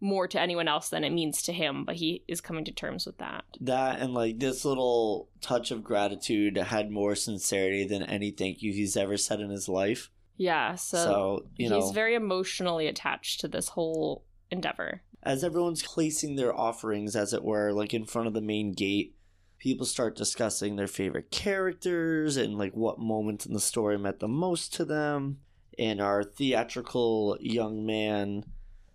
more 0.00 0.26
to 0.28 0.40
anyone 0.40 0.66
else 0.68 0.88
than 0.88 1.04
it 1.04 1.10
means 1.10 1.42
to 1.42 1.52
him, 1.52 1.84
but 1.84 1.96
he 1.96 2.24
is 2.26 2.40
coming 2.40 2.64
to 2.64 2.72
terms 2.72 3.04
with 3.06 3.18
that. 3.18 3.44
That 3.60 4.00
and 4.00 4.14
like 4.14 4.38
this 4.38 4.64
little 4.64 5.28
touch 5.40 5.70
of 5.70 5.84
gratitude 5.84 6.56
had 6.56 6.90
more 6.90 7.14
sincerity 7.14 7.86
than 7.86 8.02
any 8.02 8.30
thank 8.30 8.62
you 8.62 8.72
he's 8.72 8.96
ever 8.96 9.16
said 9.16 9.40
in 9.40 9.50
his 9.50 9.68
life. 9.68 10.10
Yeah, 10.36 10.74
so, 10.76 10.96
So, 10.96 11.46
you 11.56 11.68
know, 11.68 11.80
he's 11.80 11.90
very 11.90 12.14
emotionally 12.14 12.86
attached 12.86 13.40
to 13.40 13.48
this 13.48 13.68
whole 13.68 14.24
endeavor. 14.50 15.02
as 15.22 15.44
everyone's 15.44 15.82
placing 15.82 16.36
their 16.36 16.58
offerings, 16.58 17.14
as 17.14 17.34
it 17.34 17.44
were, 17.44 17.72
like 17.72 17.92
in 17.92 18.06
front 18.06 18.26
of 18.26 18.32
the 18.32 18.40
main 18.40 18.72
gate, 18.72 19.14
people 19.58 19.84
start 19.84 20.16
discussing 20.16 20.76
their 20.76 20.86
favorite 20.86 21.30
characters 21.30 22.38
and 22.38 22.56
like 22.56 22.72
what 22.74 22.98
moments 22.98 23.44
in 23.44 23.52
the 23.52 23.60
story 23.60 23.98
meant 23.98 24.18
the 24.20 24.26
most 24.28 24.72
to 24.72 24.84
them. 24.86 25.40
And 25.78 26.00
our 26.00 26.24
theatrical 26.24 27.36
young 27.40 27.84
man 27.84 28.44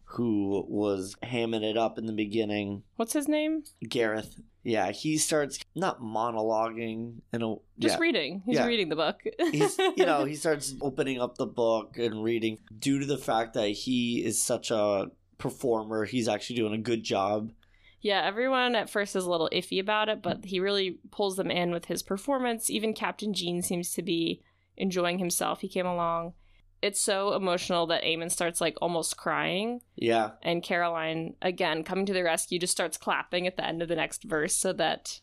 who 0.05 0.65
was 0.69 1.15
hamming 1.23 1.63
it 1.63 1.77
up 1.77 1.97
in 1.97 2.05
the 2.05 2.13
beginning, 2.13 2.83
What's 2.95 3.13
his 3.13 3.27
name? 3.27 3.63
Gareth. 3.87 4.39
Yeah, 4.63 4.91
he 4.91 5.17
starts 5.17 5.59
not 5.75 6.01
monologuing 6.01 7.21
and 7.31 7.57
Just 7.79 7.95
yeah. 7.95 7.99
reading. 7.99 8.43
He's 8.45 8.55
Yeah. 8.55 8.65
reading 8.65 8.89
the 8.89 8.95
book. 8.95 9.21
he's 9.51 9.77
you 9.77 10.05
know 10.05 10.25
he 10.31 10.35
starts 10.35 10.75
opening 10.81 11.19
up 11.21 11.37
the 11.37 11.45
book 11.45 11.97
and 11.97 12.23
reading 12.23 12.59
due 12.79 12.99
to 12.99 13.05
the 13.05 13.17
fact 13.17 13.53
that 13.53 13.69
he 13.69 14.23
is 14.23 14.41
such 14.41 14.71
a 14.71 15.11
performer 15.37 16.05
he's 16.05 16.27
actually 16.29 16.55
doing 16.55 16.73
a 16.73 16.77
good 16.77 17.03
job 17.03 17.51
Yeah, 18.01 18.21
everyone 18.25 18.73
at 18.75 18.89
first 18.89 19.15
is 19.15 19.25
a 19.25 19.29
little 19.29 19.49
iffy 19.51 19.79
about 19.81 20.09
it, 20.09 20.21
but 20.21 20.45
he 20.45 20.59
really 20.59 20.99
pulls 21.11 21.35
them 21.35 21.51
in 21.51 21.71
with 21.71 21.85
his 21.85 22.01
performance. 22.03 22.69
Even 22.69 22.93
Captain 22.93 23.33
Jean 23.33 23.61
seems 23.61 23.91
to 23.93 24.01
be 24.03 24.41
enjoying 24.77 25.19
himself. 25.19 25.61
He 25.61 25.67
came 25.67 25.85
along. 25.87 26.33
It's 26.85 27.01
so 27.01 27.33
emotional 27.33 27.87
that 27.87 28.03
Eamon 28.03 28.31
starts 28.31 28.61
like 28.61 28.77
almost 28.81 29.17
crying, 29.17 29.81
yeah 29.95 30.31
and 30.43 30.61
Caroline, 30.61 31.35
again, 31.41 31.83
coming 31.83 32.05
to 32.05 32.13
the 32.13 32.23
rescue, 32.23 32.59
just 32.59 32.73
starts 32.73 32.97
clapping 32.97 33.47
at 33.47 33.57
the 33.57 33.65
end 33.65 33.81
of 33.81 33.87
the 33.87 33.95
next 33.95 34.23
verse 34.23 34.55
so 34.55 34.71
that 34.73 35.19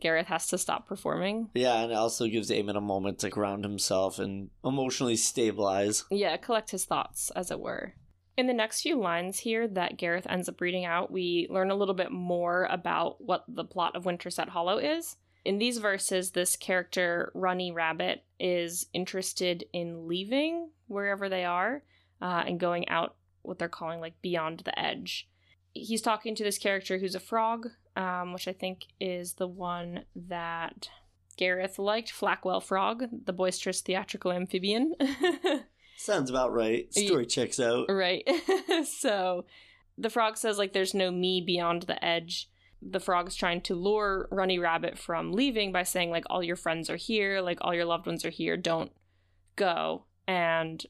Gareth 0.00 0.28
has 0.28 0.46
to 0.48 0.58
stop 0.58 0.88
performing. 0.88 1.50
yeah 1.54 1.82
and 1.82 1.92
it 1.92 1.96
also 1.96 2.26
gives 2.26 2.50
Eamon 2.50 2.76
a 2.76 2.80
moment 2.80 3.18
to 3.20 3.28
ground 3.30 3.62
himself 3.64 4.18
and 4.18 4.48
emotionally 4.64 5.16
stabilize 5.16 6.04
Yeah, 6.10 6.36
collect 6.38 6.70
his 6.70 6.84
thoughts, 6.86 7.30
as 7.36 7.50
it 7.50 7.60
were. 7.60 7.94
In 8.36 8.46
the 8.46 8.54
next 8.54 8.80
few 8.80 8.98
lines 8.98 9.40
here 9.40 9.68
that 9.68 9.98
Gareth 9.98 10.26
ends 10.28 10.48
up 10.48 10.60
reading 10.62 10.86
out, 10.86 11.12
we 11.12 11.46
learn 11.50 11.70
a 11.70 11.76
little 11.76 11.94
bit 11.94 12.10
more 12.10 12.64
about 12.70 13.16
what 13.20 13.44
the 13.46 13.64
plot 13.64 13.94
of 13.94 14.06
Winterset 14.06 14.48
Hollow 14.48 14.78
is. 14.78 15.16
In 15.44 15.58
these 15.58 15.78
verses, 15.78 16.30
this 16.30 16.56
character, 16.56 17.32
Runny 17.34 17.72
Rabbit, 17.72 18.24
is 18.38 18.86
interested 18.92 19.64
in 19.72 20.06
leaving 20.06 20.70
wherever 20.86 21.28
they 21.28 21.44
are 21.44 21.82
uh, 22.20 22.44
and 22.46 22.60
going 22.60 22.88
out 22.88 23.16
what 23.42 23.58
they're 23.58 23.68
calling 23.68 24.00
like 24.00 24.20
beyond 24.22 24.60
the 24.60 24.78
edge. 24.78 25.28
He's 25.74 26.02
talking 26.02 26.34
to 26.36 26.44
this 26.44 26.58
character 26.58 26.98
who's 26.98 27.14
a 27.14 27.20
frog, 27.20 27.68
um, 27.96 28.32
which 28.32 28.46
I 28.46 28.52
think 28.52 28.86
is 29.00 29.34
the 29.34 29.48
one 29.48 30.04
that 30.14 30.88
Gareth 31.36 31.78
liked, 31.78 32.12
Flackwell 32.12 32.62
Frog, 32.62 33.04
the 33.24 33.32
boisterous 33.32 33.80
theatrical 33.80 34.32
amphibian. 34.32 34.94
sounds 35.96 36.30
about 36.30 36.52
right 36.52 36.92
story 36.92 37.26
checks 37.26 37.60
out 37.60 37.86
Right. 37.88 38.28
so 38.84 39.44
the 39.96 40.10
frog 40.10 40.36
says 40.36 40.58
like 40.58 40.72
there's 40.72 40.94
no 40.94 41.10
me 41.10 41.40
beyond 41.40 41.82
the 41.82 42.02
edge. 42.04 42.48
The 42.84 43.00
frog's 43.00 43.36
trying 43.36 43.60
to 43.62 43.74
lure 43.74 44.28
Runny 44.30 44.58
Rabbit 44.58 44.98
from 44.98 45.32
leaving 45.32 45.70
by 45.72 45.84
saying 45.84 46.10
like 46.10 46.24
all 46.28 46.42
your 46.42 46.56
friends 46.56 46.90
are 46.90 46.96
here, 46.96 47.40
like 47.40 47.58
all 47.60 47.74
your 47.74 47.84
loved 47.84 48.06
ones 48.06 48.24
are 48.24 48.30
here, 48.30 48.56
don't 48.56 48.92
go. 49.56 50.06
And 50.26 50.84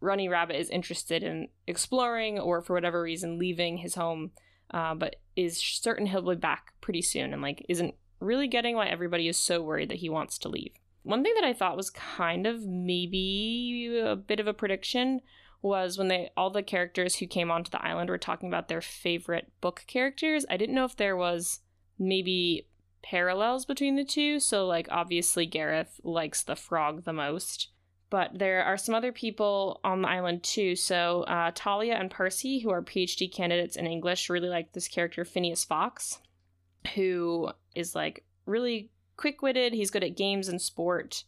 Runny 0.00 0.28
Rabbit 0.28 0.56
is 0.56 0.70
interested 0.70 1.22
in 1.22 1.48
exploring 1.66 2.38
or 2.38 2.62
for 2.62 2.74
whatever 2.74 3.02
reason 3.02 3.38
leaving 3.38 3.78
his 3.78 3.94
home, 3.94 4.32
uh, 4.70 4.94
but 4.94 5.16
is 5.34 5.58
certain 5.58 6.06
he'll 6.06 6.28
be 6.28 6.36
back 6.36 6.72
pretty 6.80 7.02
soon 7.02 7.32
and 7.32 7.42
like 7.42 7.64
isn't 7.68 7.94
really 8.20 8.46
getting 8.46 8.76
why 8.76 8.86
everybody 8.86 9.28
is 9.28 9.36
so 9.36 9.62
worried 9.62 9.88
that 9.88 9.98
he 9.98 10.08
wants 10.08 10.38
to 10.38 10.48
leave. 10.48 10.72
One 11.02 11.22
thing 11.22 11.34
that 11.34 11.44
I 11.44 11.52
thought 11.52 11.76
was 11.76 11.90
kind 11.90 12.46
of 12.46 12.64
maybe 12.64 14.00
a 14.02 14.16
bit 14.16 14.40
of 14.40 14.46
a 14.46 14.54
prediction 14.54 15.20
was 15.64 15.96
when 15.96 16.08
they 16.08 16.30
all 16.36 16.50
the 16.50 16.62
characters 16.62 17.16
who 17.16 17.26
came 17.26 17.50
onto 17.50 17.70
the 17.70 17.84
island 17.84 18.10
were 18.10 18.18
talking 18.18 18.48
about 18.48 18.68
their 18.68 18.82
favorite 18.82 19.50
book 19.62 19.84
characters. 19.86 20.44
I 20.50 20.58
didn't 20.58 20.74
know 20.74 20.84
if 20.84 20.96
there 20.96 21.16
was 21.16 21.60
maybe 21.98 22.68
parallels 23.02 23.64
between 23.64 23.96
the 23.96 24.04
two. 24.04 24.38
So 24.40 24.66
like 24.66 24.86
obviously 24.90 25.46
Gareth 25.46 26.00
likes 26.04 26.42
the 26.42 26.54
frog 26.54 27.04
the 27.04 27.14
most. 27.14 27.70
But 28.10 28.38
there 28.38 28.62
are 28.62 28.76
some 28.76 28.94
other 28.94 29.10
people 29.10 29.80
on 29.82 30.02
the 30.02 30.08
island 30.08 30.42
too. 30.42 30.76
So 30.76 31.22
uh, 31.22 31.50
Talia 31.54 31.94
and 31.94 32.10
Percy, 32.10 32.58
who 32.60 32.70
are 32.70 32.82
PhD 32.82 33.32
candidates 33.32 33.76
in 33.76 33.86
English, 33.86 34.28
really 34.28 34.50
like 34.50 34.72
this 34.72 34.86
character 34.86 35.24
Phineas 35.24 35.64
Fox, 35.64 36.20
who 36.94 37.50
is 37.74 37.94
like 37.94 38.24
really 38.44 38.90
quick 39.16 39.40
witted. 39.40 39.72
He's 39.72 39.90
good 39.90 40.04
at 40.04 40.16
games 40.16 40.48
and 40.48 40.60
sport 40.60 41.24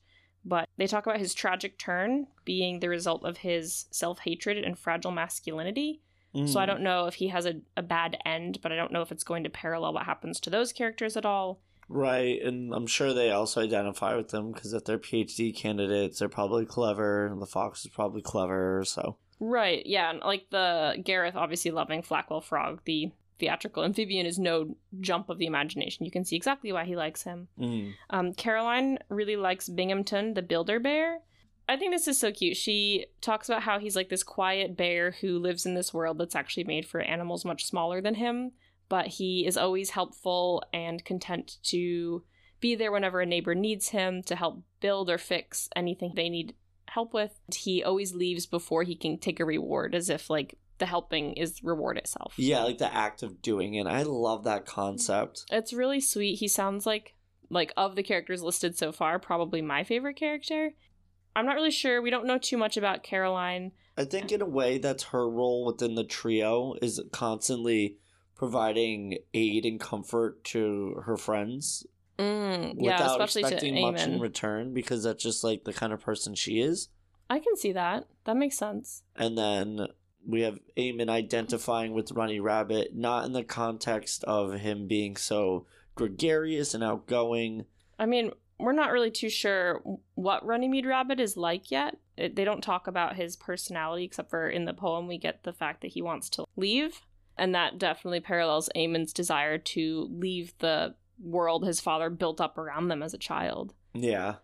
but 0.47 0.69
they 0.79 0.87
talk 0.87 1.05
about 1.07 1.19
his 1.19 1.35
tragic 1.35 1.77
turn 1.79 2.29
being 2.45 2.81
the 2.81 2.89
result 2.89 3.25
of 3.25 3.39
his 3.39 3.87
self 3.91 4.21
hatred 4.21 4.57
and 4.65 4.79
fragile 4.79 5.11
masculinity. 5.11 6.01
So 6.47 6.61
I 6.61 6.65
Mm. 6.65 6.67
don't 6.67 6.83
know 6.83 7.07
if 7.07 7.15
he 7.15 7.29
has 7.29 7.47
a, 7.47 7.55
a 7.79 7.83
bad 7.83 8.19
end, 8.27 8.59
but 8.63 8.71
I 8.71 8.77
don't 8.77 8.93
know 8.93 9.01
if 9.01 9.11
it's 9.11 9.25
going 9.25 9.45
to 9.45 9.51
parallel 9.51 9.95
what 9.95 10.05
happens 10.05 10.39
to 10.41 10.51
those 10.51 10.73
characters 10.73 11.17
at 11.17 11.25
all. 11.27 11.61
right 11.89 12.43
and 12.43 12.75
i'm 12.75 12.87
sure 12.89 13.15
they 13.15 13.31
also 13.31 13.63
identify 13.63 14.17
with 14.17 14.31
them 14.31 14.51
because 14.53 14.73
if 14.73 14.85
they're 14.85 14.99
phd 14.99 15.57
candidates 15.57 16.19
they're 16.19 16.29
probably 16.29 16.67
clever 16.67 17.29
and 17.29 17.41
the 17.41 17.47
fox 17.47 17.85
is 17.85 17.91
probably 17.93 18.21
clever 18.23 18.83
so 18.85 19.17
Right, 19.39 19.85
yeah, 19.87 20.11
and 20.11 20.21
like 20.21 20.47
the 20.51 20.97
Gareth 21.05 21.37
obviously 21.37 21.71
loving 21.71 22.01
Flackwell 22.03 22.43
Frog, 22.43 22.81
the 22.87 23.13
theatrical 23.39 23.85
amphibian 23.85 24.27
is 24.27 24.39
no 24.39 24.77
jump 25.01 25.29
of 25.29 25.39
the 25.39 25.47
imagination. 25.47 26.05
You 26.05 26.11
can 26.11 26.25
see 26.25 26.37
exactly 26.37 26.73
why 26.73 26.85
he 26.85 26.97
likes 26.97 27.23
him. 27.23 27.49
mm. 27.59 27.95
Um, 28.11 28.33
Caroline 28.33 28.99
really 29.09 29.37
likes 29.37 29.69
Binghamton, 29.69 30.35
the 30.35 30.43
builder 30.43 30.81
bear. 30.81 31.21
I 31.69 31.77
think 31.77 31.93
this 31.93 32.07
is 32.07 32.19
so 32.19 32.31
cute. 32.31 32.57
She 32.57 33.07
talks 33.21 33.49
about 33.49 33.63
how 33.63 33.79
he's 33.79 33.97
like 33.97 34.09
this 34.09 34.23
quiet 34.23 34.77
bear 34.77 35.13
who 35.21 35.39
lives 35.39 35.67
in 35.67 35.75
this 35.75 35.93
world 35.93 36.19
that's 36.19 36.37
actually 36.37 36.65
made 36.65 36.87
for 36.87 37.01
animals 37.01 37.45
much 37.45 37.65
smaller 37.65 38.01
than 38.01 38.15
him, 38.15 38.53
but 38.89 39.09
he 39.09 39.45
is 39.47 39.57
always 39.57 39.91
helpful 39.91 40.63
and 40.73 41.05
content 41.05 41.57
to 41.65 42.23
be 42.61 42.75
there 42.75 42.93
whenever 42.93 43.21
a 43.21 43.27
neighbor 43.27 43.55
needs 43.55 43.89
him 43.89 44.23
to 44.23 44.37
help 44.37 44.63
build 44.81 45.11
or 45.11 45.19
fix 45.19 45.69
anything 45.75 46.13
they 46.15 46.29
need 46.29 46.55
help 46.87 47.13
with. 47.13 47.41
He 47.53 47.83
always 47.83 48.15
leaves 48.15 48.47
before 48.47 48.85
he 48.85 48.95
can 48.95 49.19
take 49.19 49.41
a 49.41 49.45
reward, 49.45 49.95
as 49.95 50.09
if 50.09 50.31
like 50.31 50.57
the 50.79 50.87
helping 50.87 51.33
is 51.35 51.63
reward 51.63 51.97
itself. 51.99 52.35
yeah 52.37 52.63
like 52.63 52.79
the 52.79 52.95
act 52.95 53.23
of 53.23 53.41
doing 53.43 53.75
it 53.75 53.87
i 53.87 54.03
love 54.03 54.45
that 54.45 54.67
concept 54.67 55.45
It's 55.51 55.73
really 55.73 56.01
sweet. 56.01 56.37
He 56.37 56.49
sounds 56.49 56.87
like 56.87 57.15
like 57.49 57.73
of 57.77 57.95
the 57.97 58.03
characters 58.03 58.43
listed 58.43 58.77
so 58.77 58.91
far, 58.93 59.19
probably 59.19 59.63
my 59.63 59.85
favorite 59.85 60.17
character. 60.17 60.73
I'm 61.37 61.47
not 61.47 61.55
really 61.55 61.71
sure. 61.71 62.03
We 62.03 62.11
don't 62.11 62.27
know 62.27 62.39
too 62.39 62.57
much 62.57 62.77
about 62.77 63.03
Caroline. 63.05 63.73
I 63.97 64.05
think 64.05 64.33
in 64.33 64.43
a 64.43 64.47
way 64.47 64.79
that's 64.79 65.05
her 65.05 65.29
role 65.29 65.65
within 65.65 65.95
the 65.95 66.03
trio 66.03 66.75
is 66.83 67.01
constantly 67.13 67.99
providing 68.35 69.19
aid 69.33 69.65
and 69.65 69.79
comfort 69.81 70.43
to 70.45 71.03
her 71.07 71.17
friends 71.17 71.87
Mm, 72.19 72.77
yeah, 72.79 72.95
without 72.95 73.11
especially 73.21 73.43
to 73.43 73.49
expecting 73.49 73.83
much 73.83 74.03
in 74.03 74.19
return 74.21 74.73
because 74.73 75.03
that's 75.05 75.23
just 75.23 75.45
like 75.45 75.65
the 75.65 75.73
kind 75.75 75.93
of 75.93 76.01
person 76.01 76.35
she 76.35 76.61
is. 76.61 76.89
I 77.29 77.39
can 77.41 77.57
see 77.57 77.73
that. 77.73 78.07
That 78.25 78.37
makes 78.37 78.57
sense. 78.57 79.03
And 79.15 79.37
then 79.37 79.87
we 80.27 80.43
have 80.43 80.59
Eamon 80.77 81.09
identifying 81.09 81.93
with 81.93 82.13
Runny 82.13 82.41
Rabbit, 82.41 82.95
not 82.95 83.25
in 83.25 83.33
the 83.33 83.45
context 83.45 84.25
of 84.25 84.55
him 84.55 84.87
being 84.87 85.17
so 85.17 85.67
gregarious 85.95 86.75
and 86.75 86.83
outgoing. 86.83 87.65
I 87.99 88.07
mean, 88.07 88.33
we're 88.59 88.73
not 88.73 88.93
really 88.93 89.11
too 89.11 89.29
sure 89.29 89.83
what 90.15 90.45
Runnymede 90.45 90.87
Rabbit 90.87 91.21
is 91.21 91.37
like 91.37 91.71
yet. 91.71 91.97
It, 92.17 92.37
they 92.37 92.45
don't 92.45 92.63
talk 92.63 92.87
about 92.87 93.17
his 93.17 93.37
personality, 93.37 94.05
except 94.05 94.31
for 94.31 94.49
in 94.49 94.65
the 94.65 94.75
poem, 94.75 95.07
we 95.07 95.19
get 95.19 95.43
the 95.43 95.53
fact 95.53 95.83
that 95.83 95.93
he 95.93 96.03
wants 96.03 96.29
to 96.31 96.45
leave. 96.57 97.03
And 97.39 97.55
that 97.55 97.79
definitely 97.79 98.21
parallels 98.21 98.71
Eamon's 98.75 99.13
desire 99.13 99.59
to 99.59 100.09
leave 100.11 100.55
the 100.59 100.95
world 101.23 101.67
his 101.67 101.81
father 101.81 102.09
built 102.09 102.41
up 102.41 102.57
around 102.57 102.89
them 102.89 103.03
as 103.03 103.13
a 103.13 103.19
child. 103.19 103.75
Yeah. 103.93 104.37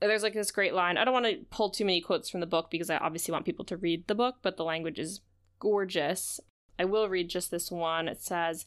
there's 0.00 0.22
like 0.24 0.34
this 0.34 0.50
great 0.50 0.74
line. 0.74 0.96
I 0.96 1.04
don't 1.04 1.14
want 1.14 1.26
to 1.26 1.44
pull 1.50 1.70
too 1.70 1.84
many 1.84 2.00
quotes 2.00 2.28
from 2.28 2.40
the 2.40 2.46
book 2.46 2.70
because 2.70 2.90
I 2.90 2.96
obviously 2.96 3.30
want 3.32 3.44
people 3.44 3.64
to 3.66 3.76
read 3.76 4.06
the 4.08 4.14
book, 4.14 4.36
but 4.42 4.56
the 4.56 4.64
language 4.64 4.98
is 4.98 5.20
gorgeous. 5.60 6.40
I 6.78 6.84
will 6.86 7.08
read 7.08 7.30
just 7.30 7.50
this 7.52 7.70
one. 7.70 8.08
It 8.08 8.20
says, 8.22 8.66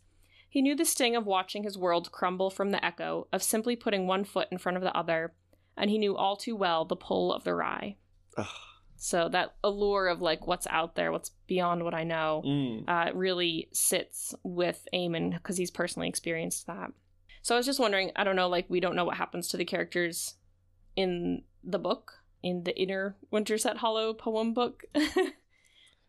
He 0.50 0.62
knew 0.62 0.76
the 0.76 0.86
sting 0.86 1.16
of 1.16 1.26
watching 1.26 1.64
his 1.64 1.78
world 1.78 2.12
crumble 2.12 2.50
from 2.50 2.72
the 2.72 2.84
echo, 2.86 3.28
of 3.34 3.44
simply 3.44 3.76
putting 3.76 4.08
one 4.08 4.24
foot 4.24 4.48
in 4.52 4.58
front 4.60 4.78
of 4.78 4.84
the 4.84 4.96
other, 4.96 5.34
and 5.76 5.90
he 5.90 5.98
knew 5.98 6.16
all 6.16 6.38
too 6.38 6.56
well 6.56 6.86
the 6.86 6.96
pull 6.96 7.34
of 7.34 7.44
the 7.44 7.54
rye. 7.56 7.98
Ugh. 8.38 8.46
So 8.96 9.28
that 9.30 9.56
allure 9.66 10.08
of 10.08 10.22
like 10.22 10.48
what's 10.48 10.68
out 10.68 10.96
there, 10.96 11.12
what's 11.12 11.32
beyond 11.48 11.84
what 11.84 11.94
I 11.94 12.04
know, 12.06 12.42
Mm. 12.46 12.84
uh, 12.88 13.12
really 13.14 13.68
sits 13.74 14.34
with 14.44 14.88
Eamon 14.94 15.34
because 15.34 15.58
he's 15.58 15.72
personally 15.72 16.08
experienced 16.08 16.68
that. 16.68 16.92
So 17.42 17.54
I 17.54 17.58
was 17.58 17.66
just 17.66 17.82
wondering, 17.82 18.12
I 18.16 18.24
don't 18.24 18.38
know, 18.38 18.48
like 18.48 18.70
we 18.70 18.80
don't 18.80 18.96
know 18.96 19.04
what 19.04 19.18
happens 19.18 19.50
to 19.50 19.58
the 19.58 19.66
characters 19.66 20.36
in 20.96 21.44
the 21.66 21.80
book, 21.80 22.14
in 22.42 22.64
the 22.64 22.80
inner 22.80 23.18
Winterset 23.30 23.78
Hollow 23.78 24.14
poem 24.14 24.54
book. 24.54 24.84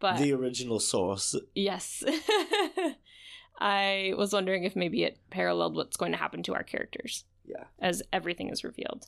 but 0.00 0.18
the 0.18 0.33
original 0.33 0.80
source. 0.80 1.35
yes. 1.54 2.02
I 3.59 4.12
was 4.16 4.33
wondering 4.33 4.64
if 4.64 4.74
maybe 4.74 5.04
it 5.04 5.18
paralleled 5.30 5.76
what's 5.76 5.96
going 5.96 6.12
to 6.12 6.18
happen 6.18 6.42
to 6.44 6.54
our 6.54 6.64
characters 6.64 7.24
Yeah. 7.44 7.64
as 7.78 8.02
everything 8.12 8.48
is 8.50 8.64
revealed. 8.64 9.07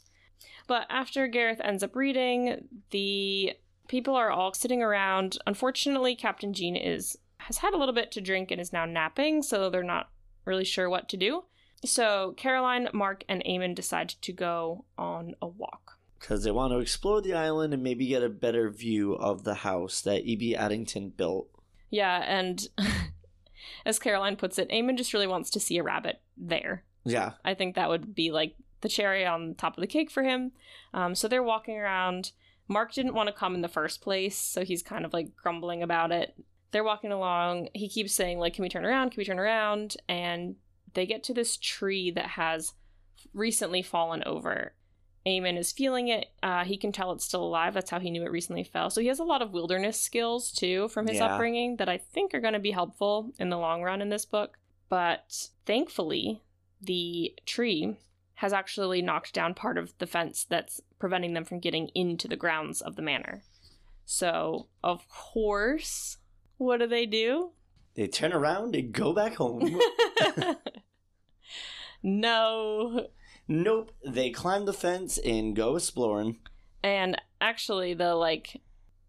But 0.68 0.86
after 0.88 1.26
Gareth 1.26 1.60
ends 1.62 1.82
up 1.82 1.96
reading, 1.96 2.68
the 2.90 3.52
people 3.88 4.14
are 4.14 4.30
all 4.30 4.52
sitting 4.54 4.82
around. 4.82 5.38
Unfortunately, 5.46 6.14
Captain 6.16 6.52
Jean 6.52 6.76
is 6.76 7.16
has 7.38 7.58
had 7.58 7.74
a 7.74 7.76
little 7.76 7.94
bit 7.94 8.10
to 8.12 8.20
drink 8.20 8.50
and 8.50 8.60
is 8.60 8.72
now 8.72 8.84
napping, 8.86 9.42
so 9.42 9.68
they're 9.70 9.82
not 9.84 10.08
really 10.44 10.64
sure 10.64 10.88
what 10.88 11.08
to 11.10 11.16
do. 11.16 11.44
So 11.84 12.34
Caroline, 12.36 12.88
Mark, 12.92 13.24
and 13.28 13.44
Eamon 13.44 13.74
decide 13.74 14.08
to 14.08 14.32
go 14.32 14.84
on 14.96 15.34
a 15.42 15.46
walk. 15.46 15.95
Because 16.26 16.42
they 16.42 16.50
want 16.50 16.72
to 16.72 16.80
explore 16.80 17.22
the 17.22 17.34
island 17.34 17.72
and 17.72 17.84
maybe 17.84 18.08
get 18.08 18.24
a 18.24 18.28
better 18.28 18.68
view 18.68 19.14
of 19.14 19.44
the 19.44 19.54
house 19.54 20.00
that 20.00 20.24
E.B. 20.24 20.56
Addington 20.56 21.10
built. 21.10 21.48
Yeah, 21.88 22.20
and 22.26 22.66
as 23.86 24.00
Caroline 24.00 24.34
puts 24.34 24.58
it, 24.58 24.68
Eamon 24.70 24.96
just 24.96 25.14
really 25.14 25.28
wants 25.28 25.50
to 25.50 25.60
see 25.60 25.78
a 25.78 25.84
rabbit 25.84 26.20
there. 26.36 26.82
Yeah. 27.04 27.34
I 27.44 27.54
think 27.54 27.76
that 27.76 27.88
would 27.88 28.12
be 28.12 28.32
like 28.32 28.56
the 28.80 28.88
cherry 28.88 29.24
on 29.24 29.54
top 29.54 29.76
of 29.76 29.80
the 29.80 29.86
cake 29.86 30.10
for 30.10 30.24
him. 30.24 30.50
Um, 30.92 31.14
so 31.14 31.28
they're 31.28 31.44
walking 31.44 31.78
around. 31.78 32.32
Mark 32.66 32.92
didn't 32.92 33.14
want 33.14 33.28
to 33.28 33.32
come 33.32 33.54
in 33.54 33.62
the 33.62 33.68
first 33.68 34.00
place, 34.00 34.36
so 34.36 34.64
he's 34.64 34.82
kind 34.82 35.04
of 35.04 35.12
like 35.12 35.36
grumbling 35.36 35.80
about 35.80 36.10
it. 36.10 36.34
They're 36.72 36.82
walking 36.82 37.12
along. 37.12 37.68
He 37.72 37.88
keeps 37.88 38.12
saying, 38.12 38.40
like, 38.40 38.54
can 38.54 38.62
we 38.64 38.68
turn 38.68 38.84
around? 38.84 39.10
Can 39.10 39.18
we 39.18 39.24
turn 39.24 39.38
around? 39.38 39.96
And 40.08 40.56
they 40.94 41.06
get 41.06 41.22
to 41.22 41.34
this 41.34 41.56
tree 41.56 42.10
that 42.10 42.30
has 42.30 42.72
recently 43.32 43.82
fallen 43.82 44.24
over. 44.26 44.74
Eamon 45.26 45.58
is 45.58 45.72
feeling 45.72 46.08
it. 46.08 46.26
Uh, 46.42 46.64
he 46.64 46.76
can 46.76 46.92
tell 46.92 47.10
it's 47.12 47.24
still 47.24 47.42
alive. 47.42 47.74
That's 47.74 47.90
how 47.90 47.98
he 47.98 48.10
knew 48.10 48.22
it 48.22 48.30
recently 48.30 48.62
fell. 48.62 48.90
So 48.90 49.00
he 49.00 49.08
has 49.08 49.18
a 49.18 49.24
lot 49.24 49.42
of 49.42 49.52
wilderness 49.52 50.00
skills 50.00 50.52
too 50.52 50.88
from 50.88 51.08
his 51.08 51.16
Yeah. 51.18 51.26
upbringing 51.34 51.76
that 51.76 51.88
I 51.88 51.98
think 51.98 52.32
are 52.32 52.40
going 52.40 52.52
to 52.54 52.60
be 52.60 52.70
helpful 52.70 53.32
in 53.38 53.50
the 53.50 53.58
long 53.58 53.82
run 53.82 54.00
in 54.00 54.08
this 54.08 54.24
book. 54.24 54.58
But 54.88 55.48
thankfully, 55.64 56.42
the 56.80 57.34
tree 57.44 57.96
has 58.34 58.52
actually 58.52 59.02
knocked 59.02 59.32
down 59.34 59.54
part 59.54 59.78
of 59.78 59.96
the 59.98 60.06
fence 60.06 60.44
that's 60.44 60.80
preventing 60.98 61.34
them 61.34 61.44
from 61.44 61.58
getting 61.58 61.88
into 61.94 62.28
the 62.28 62.36
grounds 62.36 62.80
of 62.80 62.94
the 62.94 63.02
manor. 63.02 63.42
So, 64.04 64.68
of 64.84 65.08
course, 65.08 66.18
what 66.58 66.76
do 66.78 66.86
they 66.86 67.06
do? 67.06 67.50
They 67.94 68.06
turn 68.06 68.32
around 68.32 68.76
and 68.76 68.92
go 68.92 69.12
back 69.12 69.34
home. 69.34 69.80
no. 72.02 73.08
Nope. 73.48 73.92
They 74.06 74.30
climb 74.30 74.64
the 74.64 74.72
fence 74.72 75.18
and 75.18 75.54
go 75.54 75.76
exploring. 75.76 76.38
And 76.82 77.20
actually, 77.40 77.94
the 77.94 78.14
like 78.14 78.60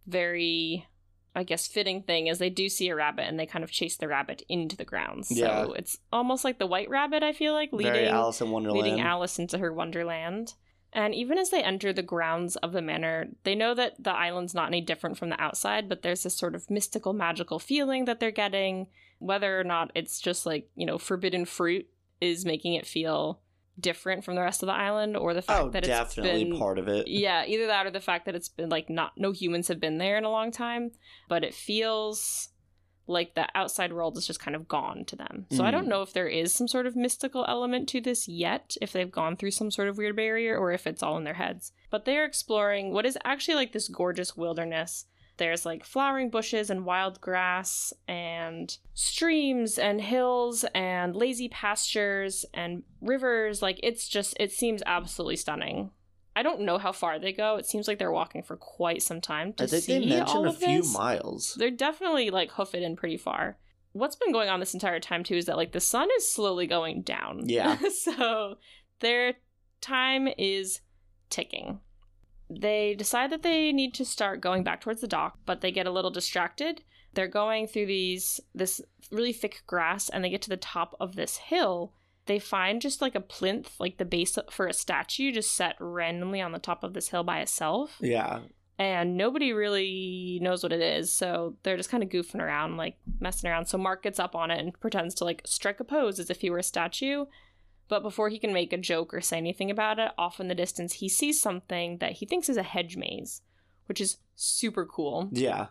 very, 0.06 0.88
I 1.36 1.44
guess, 1.44 1.68
fitting 1.68 2.02
thing 2.04 2.28
is 2.28 2.40
they 2.40 2.50
do 2.50 2.70
see 2.70 2.90
a 2.90 2.96
rabbit 2.96 3.28
and 3.28 3.40
they 3.40 3.46
kind 3.46 3.64
of 3.64 3.72
chase 3.72 3.98
the 3.98 4.08
rabbit 4.08 4.44
into 4.50 4.76
the 4.76 4.86
grounds. 4.86 5.32
Yeah. 5.32 5.66
So 5.66 5.74
it's 5.74 5.98
almost 6.12 6.44
like 6.44 6.60
the 6.60 6.68
white 6.68 6.90
rabbit, 6.90 7.24
I 7.24 7.34
feel 7.34 7.54
like, 7.54 7.72
leading 7.72 7.94
Very 7.94 8.08
Alice 8.08 8.42
in 8.42 8.52
Wonderland. 8.52 8.84
leading 8.84 9.02
Alice 9.02 9.38
into 9.38 9.58
her 9.58 9.74
wonderland. 9.74 10.54
And 10.94 11.14
even 11.14 11.38
as 11.38 11.50
they 11.50 11.62
enter 11.62 11.92
the 11.94 12.02
grounds 12.02 12.56
of 12.56 12.72
the 12.72 12.82
manor, 12.82 13.28
they 13.44 13.54
know 13.54 13.76
that 13.76 14.02
the 14.02 14.14
island's 14.14 14.56
not 14.56 14.68
any 14.68 14.82
different 14.82 15.18
from 15.18 15.30
the 15.30 15.40
outside, 15.40 15.90
but 15.90 16.02
there's 16.02 16.24
this 16.24 16.38
sort 16.38 16.56
of 16.56 16.72
mystical, 16.72 17.14
magical 17.14 17.60
feeling 17.60 18.06
that 18.06 18.20
they're 18.20 18.32
getting. 18.32 18.88
Whether 19.20 19.60
or 19.60 19.64
not 19.64 19.92
it's 19.94 20.20
just 20.22 20.46
like, 20.46 20.70
you 20.76 20.86
know, 20.86 20.98
forbidden 20.98 21.46
fruit 21.46 21.88
is 22.22 22.46
making 22.46 22.76
it 22.76 22.88
feel 22.88 23.42
different 23.80 24.24
from 24.26 24.36
the 24.36 24.42
rest 24.42 24.64
of 24.64 24.68
the 24.68 24.74
island, 24.74 25.16
or 25.16 25.34
the 25.34 25.42
fact 25.42 25.62
oh, 25.64 25.70
that 25.70 25.84
it's 25.84 25.88
definitely 25.88 26.46
been 26.46 26.58
part 26.58 26.80
of 26.80 26.88
it. 26.88 27.08
yeah, 27.08 27.46
either 27.46 27.68
that 27.68 27.86
or 27.86 27.92
the 27.92 28.00
fact 28.02 28.26
that 28.26 28.36
it's 28.36 28.50
been 28.50 28.70
like 28.70 28.90
not 28.90 29.14
no 29.18 29.32
humans 29.32 29.68
have 29.68 29.80
been 29.80 29.98
there 29.98 30.18
in 30.18 30.24
a 30.24 30.32
long 30.32 30.52
time, 30.52 30.92
but 31.30 31.44
it 31.44 31.54
feels 31.54 32.50
like 33.10 33.36
the 33.36 33.48
outside 33.56 33.94
world 33.94 34.18
is 34.18 34.28
just 34.28 34.40
kind 34.42 34.54
of 34.54 34.68
gone 34.68 35.06
to 35.06 35.16
them. 35.16 35.46
So 35.50 35.64
I 35.64 35.70
Mm. 35.70 35.72
don't 35.72 35.88
know 35.88 36.02
if 36.02 36.12
there 36.12 36.28
is 36.28 36.54
some 36.54 36.68
sort 36.68 36.86
of 36.86 36.94
mystical 36.96 37.46
element 37.48 37.88
to 37.90 38.02
this 38.02 38.28
yet, 38.28 38.76
if 38.82 38.92
they've 38.92 39.10
gone 39.10 39.38
through 39.38 39.52
some 39.52 39.72
sort 39.72 39.88
of 39.88 39.98
weird 39.98 40.18
barrier 40.18 40.58
or 40.58 40.74
if 40.74 40.86
it's 40.86 41.02
all 41.02 41.18
in 41.18 41.24
their 41.24 41.36
heads. 41.36 41.72
But 41.90 42.04
they're 42.04 42.26
exploring 42.26 42.92
what 42.92 43.06
is 43.06 43.18
actually 43.24 43.56
like 43.56 43.72
this 43.72 43.88
gorgeous 43.88 44.36
wilderness. 44.36 45.06
There's 45.38 45.66
like 45.66 45.84
flowering 45.84 46.30
bushes 46.30 46.70
and 46.70 46.86
wild 46.86 47.22
grass 47.22 47.94
and 48.08 48.76
streams 48.94 49.78
and 49.78 50.02
hills 50.02 50.66
and 50.74 51.16
lazy 51.16 51.48
pastures 51.50 52.46
and 52.54 52.84
rivers. 53.02 53.62
Like 53.62 53.80
it's 53.84 54.08
just, 54.08 54.36
it 54.40 54.52
seems 54.52 54.82
absolutely 54.86 55.38
stunning. 55.38 55.92
I 56.36 56.44
don't 56.44 56.62
know 56.62 56.78
how 56.78 56.92
far 56.92 57.18
they 57.18 57.34
go. 57.34 57.56
It 57.56 57.66
seems 57.66 57.88
like 57.88 57.98
they're 57.98 58.12
walking 58.12 58.44
for 58.44 58.58
quite 58.58 59.02
some 59.02 59.22
time 59.22 59.54
to 59.54 59.64
I 59.64 59.68
think 59.68 59.84
see 59.84 59.94
they 60.00 60.06
mentioned 60.06 60.46
all 60.46 60.48
a 60.48 60.54
few 60.54 60.82
this. 60.82 60.94
miles. 60.94 61.56
They're 61.58 61.72
definitely 61.72 62.30
like 62.30 62.52
hoof 62.52 62.76
it 62.76 62.84
in 62.84 62.96
pretty 62.96 63.18
far. 63.18 63.58
What's 63.94 64.16
been 64.16 64.32
going 64.32 64.48
on 64.48 64.60
this 64.60 64.76
entire 64.76 65.00
time 65.00 65.24
too 65.24 65.34
is 65.34 65.46
that 65.46 65.58
like 65.58 65.72
the 65.72 65.80
sun 65.80 66.10
is 66.18 66.32
slowly 66.32 66.68
going 66.68 67.02
down. 67.02 67.42
Yeah. 67.46 67.78
so 68.04 68.58
their 69.00 69.34
time 69.82 70.28
is 70.38 70.82
ticking. 71.32 71.80
They 72.50 72.96
decide 72.96 73.30
that 73.32 73.44
they 73.44 73.72
need 73.72 73.94
to 73.96 74.06
start 74.06 74.42
going 74.42 74.64
back 74.64 74.82
towards 74.82 75.02
the 75.02 75.08
dock, 75.08 75.40
but 75.46 75.62
they 75.62 75.72
get 75.72 75.88
a 75.88 75.92
little 75.92 76.12
distracted. 76.12 76.82
They're 77.14 77.28
going 77.28 77.68
through 77.68 77.88
these 77.88 78.40
this 78.54 78.82
really 79.12 79.34
thick 79.34 79.64
grass 79.68 80.10
and 80.10 80.24
they 80.24 80.30
get 80.30 80.42
to 80.44 80.50
the 80.50 80.58
top 80.58 80.96
of 81.00 81.16
this 81.16 81.38
hill. 81.38 81.94
They 82.26 82.40
find 82.40 82.82
just 82.82 83.02
like 83.02 83.16
a 83.16 83.22
plinth, 83.22 83.72
like 83.80 83.98
the 83.98 84.06
base 84.06 84.38
for 84.52 84.68
a 84.68 84.74
statue 84.74 85.32
just 85.32 85.56
set 85.56 85.76
randomly 85.80 86.42
on 86.42 86.52
the 86.52 86.60
top 86.60 86.84
of 86.84 86.94
this 86.94 87.10
hill 87.10 87.24
by 87.24 87.40
itself 87.40 87.98
Yeah. 88.02 88.42
and 88.78 89.16
nobody 89.18 89.54
really 89.54 90.38
knows 90.42 90.62
what 90.62 90.74
it 90.74 90.82
is 90.82 91.12
so 91.12 91.56
they're 91.64 91.78
just 91.78 91.90
kind 91.90 92.04
of 92.04 92.10
goofing 92.10 92.42
around 92.42 92.76
like 92.78 92.98
messing 93.20 93.50
around 93.50 93.66
so 93.68 93.78
mark 93.78 94.04
gets 94.04 94.20
up 94.20 94.36
on 94.36 94.52
it 94.52 94.60
and 94.60 94.78
pretends 94.80 95.16
to 95.16 95.24
like 95.24 95.42
strike 95.46 95.80
a 95.80 95.84
pose 95.86 96.20
as 96.20 96.30
if 96.30 96.42
he 96.42 96.50
were 96.50 96.58
a 96.60 96.64
statue 96.64 97.26
but 97.90 98.04
before 98.04 98.30
he 98.30 98.40
can 98.40 98.54
make 98.54 98.74
a 98.74 98.78
joke 98.78 99.14
or 99.14 99.22
say 99.22 99.38
anything 99.38 99.72
about 99.72 100.00
it 100.00 100.12
off 100.18 100.40
in 100.40 100.48
the 100.48 100.56
distance 100.56 100.94
he 100.94 101.10
sees 101.10 101.42
something 101.42 101.98
that 101.98 102.14
he 102.14 102.26
thinks 102.26 102.50
is 102.50 102.58
a 102.58 102.64
hedge 102.64 102.98
maze 102.98 103.42
which 103.88 104.02
is 104.02 104.18
super 104.36 104.86
cool. 104.86 105.30
Yeah. 105.32 105.68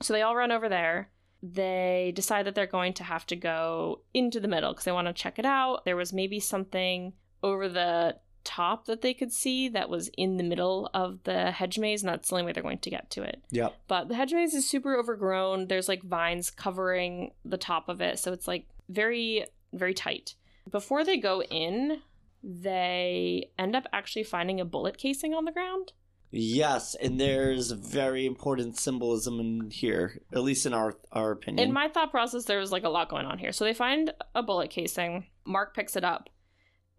so 0.00 0.12
they 0.12 0.22
all 0.22 0.34
run 0.34 0.50
over 0.50 0.68
there. 0.68 1.10
They 1.42 2.12
decide 2.14 2.46
that 2.46 2.54
they're 2.54 2.66
going 2.66 2.94
to 2.94 3.04
have 3.04 3.26
to 3.26 3.36
go 3.36 4.00
into 4.14 4.40
the 4.40 4.48
middle 4.48 4.72
because 4.72 4.84
they 4.84 4.92
want 4.92 5.08
to 5.08 5.12
check 5.12 5.38
it 5.38 5.46
out. 5.46 5.84
There 5.84 5.96
was 5.96 6.12
maybe 6.12 6.40
something 6.40 7.12
over 7.42 7.68
the 7.68 8.16
top 8.44 8.86
that 8.86 9.02
they 9.02 9.12
could 9.14 9.32
see 9.32 9.68
that 9.68 9.90
was 9.90 10.08
in 10.16 10.36
the 10.36 10.42
middle 10.42 10.90
of 10.94 11.22
the 11.24 11.50
hedge 11.50 11.78
maze 11.78 12.02
and 12.02 12.08
that's 12.08 12.28
the 12.28 12.34
only 12.34 12.46
way 12.46 12.52
they're 12.52 12.62
going 12.62 12.78
to 12.78 12.90
get 12.90 13.10
to 13.10 13.22
it. 13.22 13.42
Yep. 13.50 13.74
but 13.88 14.08
the 14.08 14.14
hedge 14.14 14.32
maze 14.32 14.54
is 14.54 14.68
super 14.68 14.96
overgrown. 14.96 15.66
There's 15.66 15.88
like 15.88 16.02
vines 16.02 16.50
covering 16.50 17.32
the 17.44 17.58
top 17.58 17.88
of 17.88 18.00
it 18.00 18.18
so 18.18 18.32
it's 18.32 18.48
like 18.48 18.66
very 18.88 19.46
very 19.72 19.94
tight 19.94 20.34
before 20.70 21.04
they 21.04 21.16
go 21.16 21.42
in 21.42 22.00
they 22.42 23.50
end 23.58 23.76
up 23.76 23.84
actually 23.92 24.24
finding 24.24 24.60
a 24.60 24.64
bullet 24.64 24.96
casing 24.96 25.34
on 25.34 25.44
the 25.44 25.52
ground 25.52 25.92
Yes, 26.32 26.94
and 26.94 27.20
there's 27.20 27.72
very 27.72 28.24
important 28.24 28.78
symbolism 28.78 29.40
in 29.40 29.70
here, 29.70 30.20
at 30.32 30.42
least 30.42 30.64
in 30.64 30.72
our 30.72 30.94
our 31.10 31.32
opinion. 31.32 31.66
In 31.66 31.74
my 31.74 31.88
thought 31.88 32.12
process, 32.12 32.44
there 32.44 32.60
was 32.60 32.70
like 32.70 32.84
a 32.84 32.88
lot 32.88 33.08
going 33.08 33.26
on 33.26 33.38
here. 33.38 33.50
So 33.50 33.64
they 33.64 33.74
find 33.74 34.12
a 34.34 34.42
bullet 34.42 34.70
casing. 34.70 35.26
Mark 35.44 35.74
picks 35.74 35.96
it 35.96 36.04
up, 36.04 36.30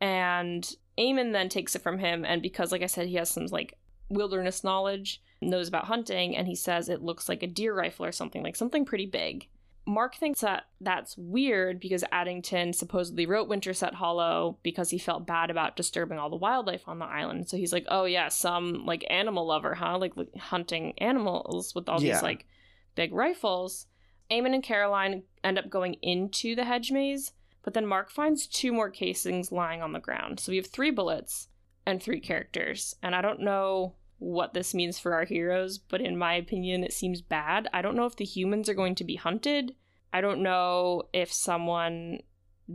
and 0.02 0.70
Eamon 0.98 1.32
then 1.32 1.48
takes 1.48 1.76
it 1.76 1.82
from 1.82 1.98
him. 1.98 2.26
And 2.26 2.42
because, 2.42 2.74
like 2.74 2.82
I 2.82 2.88
said, 2.88 3.08
he 3.08 3.16
has 3.16 3.30
some 3.30 3.46
like 3.46 3.78
wilderness 4.10 4.66
knowledge, 4.66 5.22
knows 5.42 5.70
about 5.70 5.86
hunting, 5.86 6.36
and 6.36 6.46
he 6.46 6.56
says 6.56 6.90
it 6.90 7.02
looks 7.02 7.30
like 7.30 7.42
a 7.42 7.48
deer 7.48 7.74
rifle 7.74 8.06
or 8.06 8.12
something, 8.12 8.44
like 8.44 8.58
something 8.58 8.84
pretty 8.84 9.06
big. 9.06 9.48
Mark 9.86 10.16
thinks 10.16 10.42
that 10.42 10.66
that's 10.80 11.18
weird 11.18 11.80
because 11.80 12.04
Addington 12.12 12.72
supposedly 12.74 13.26
wrote 13.26 13.50
Winterset 13.50 13.96
Hollow 13.96 14.60
because 14.64 14.92
he 14.92 14.98
felt 15.00 15.26
bad 15.26 15.50
about 15.50 15.76
disturbing 15.76 16.20
all 16.20 16.30
the 16.30 16.36
wildlife 16.36 16.88
on 16.88 17.00
the 17.00 17.06
island. 17.06 17.50
So 17.50 17.58
he's 17.58 17.74
like, 17.74 17.86
"Oh 17.90 18.06
yeah, 18.06 18.28
some 18.30 18.86
like 18.86 19.04
animal 19.10 19.48
lover, 19.48 19.74
huh? 19.74 19.98
Like, 19.98 20.16
like 20.16 20.36
hunting 20.38 20.94
animals 21.00 21.74
with 21.74 21.90
all 21.90 22.02
Yeah. 22.02 22.14
these 22.14 22.24
like 22.24 22.46
big 22.96 23.12
rifles." 23.14 23.88
Eamon 24.30 24.54
and 24.54 24.64
Caroline 24.64 25.24
end 25.44 25.58
up 25.60 25.70
going 25.70 25.96
into 25.96 26.56
the 26.56 26.64
hedge 26.64 26.92
maze, 26.92 27.34
but 27.64 27.74
then 27.74 27.86
Mark 27.86 28.10
finds 28.12 28.48
two 28.48 28.72
more 28.72 28.90
casings 28.90 29.52
lying 29.52 29.82
on 29.82 29.92
the 29.94 30.00
ground. 30.00 30.40
So 30.40 30.52
we 30.52 30.58
have 30.58 30.68
three 30.68 30.92
bullets 30.92 31.50
and 31.86 32.02
three 32.02 32.20
characters. 32.22 32.96
And 33.04 33.14
I 33.16 33.22
don't 33.22 33.42
know 33.42 33.96
what 34.22 34.54
this 34.54 34.76
means 34.76 35.00
for 35.00 35.16
our 35.16 35.26
heroes, 35.26 35.80
but 35.80 36.00
in 36.00 36.16
my 36.16 36.36
opinion, 36.36 36.84
it 36.84 36.94
seems 36.94 37.24
bad. 37.24 37.68
I 37.74 37.82
don't 37.82 37.96
know 37.96 38.06
if 38.06 38.16
the 38.16 38.24
humans 38.24 38.70
are 38.70 38.76
going 38.76 38.94
to 38.96 39.04
be 39.04 39.16
hunted. 39.16 39.74
I 40.14 40.22
don't 40.22 40.44
know 40.44 41.04
if 41.12 41.34
someone 41.34 42.20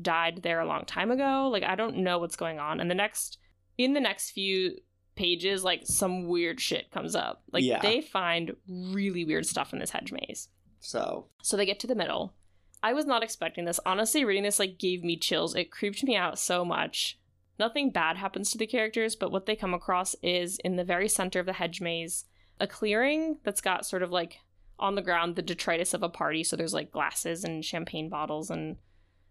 died 0.03 0.41
there 0.43 0.59
a 0.59 0.67
long 0.67 0.85
time 0.87 1.13
ago. 1.13 1.49
Like, 1.49 1.63
I 1.63 1.77
don't 1.77 1.99
know 1.99 2.19
what's 2.19 2.35
going 2.35 2.59
on. 2.59 2.81
And 2.81 2.91
the 2.91 2.97
next, 2.97 3.39
in 3.79 3.93
the 3.93 4.01
next 4.01 4.33
few 4.33 4.77
pages, 5.15 5.63
like, 5.63 5.83
some 5.85 6.27
weird 6.27 6.61
shit 6.61 6.91
comes 6.91 7.15
up. 7.15 7.45
Like, 7.53 7.63
Yeah. 7.63 7.81
they 7.81 8.01
find 8.01 8.57
really 8.69 9.25
weird 9.25 9.47
stuff 9.47 9.73
in 9.73 9.79
this 9.79 9.91
hedge 9.91 10.11
maze. 10.11 10.49
So 10.81 11.29
So 11.43 11.57
they 11.57 11.65
get 11.65 11.79
to 11.81 11.87
the 11.87 11.95
middle. 11.95 12.35
I 12.83 12.93
was 12.93 13.07
not 13.07 13.23
expecting 13.23 13.67
this. 13.67 13.79
Honestly, 13.87 14.25
reading 14.25 14.43
this 14.43 14.59
like 14.59 14.79
gave 14.79 15.05
me 15.05 15.17
chills. 15.17 15.55
It 15.55 15.71
creeped 15.71 16.03
me 16.03 16.17
out 16.17 16.41
so 16.41 16.65
much. 16.65 17.19
Nothing 17.59 17.91
bad 17.91 18.17
happens 18.17 18.51
to 18.51 18.59
the 18.59 18.67
characters, 18.67 19.17
but 19.17 19.33
what 19.33 19.47
they 19.47 19.57
come 19.57 19.75
across 19.75 20.15
is 20.23 20.59
in 20.65 20.77
the 20.77 20.85
very 20.85 21.09
center 21.09 21.41
of 21.41 21.47
the 21.47 21.55
hedge 21.55 21.81
maze, 21.81 22.27
a 22.61 22.67
clearing 22.67 23.39
that's 23.45 23.61
got 23.61 23.87
sort 23.87 24.03
of 24.03 24.11
like 24.11 24.39
on 24.79 24.95
the 24.95 25.03
ground 25.03 25.37
the 25.37 25.43
detritus 25.43 25.95
of 25.95 26.03
a 26.03 26.09
party. 26.09 26.45
So 26.45 26.57
there's 26.57 26.75
like 26.75 26.91
glasses 26.91 27.45
and 27.45 27.65
champagne 27.65 28.09
bottles 28.09 28.51
and 28.51 28.77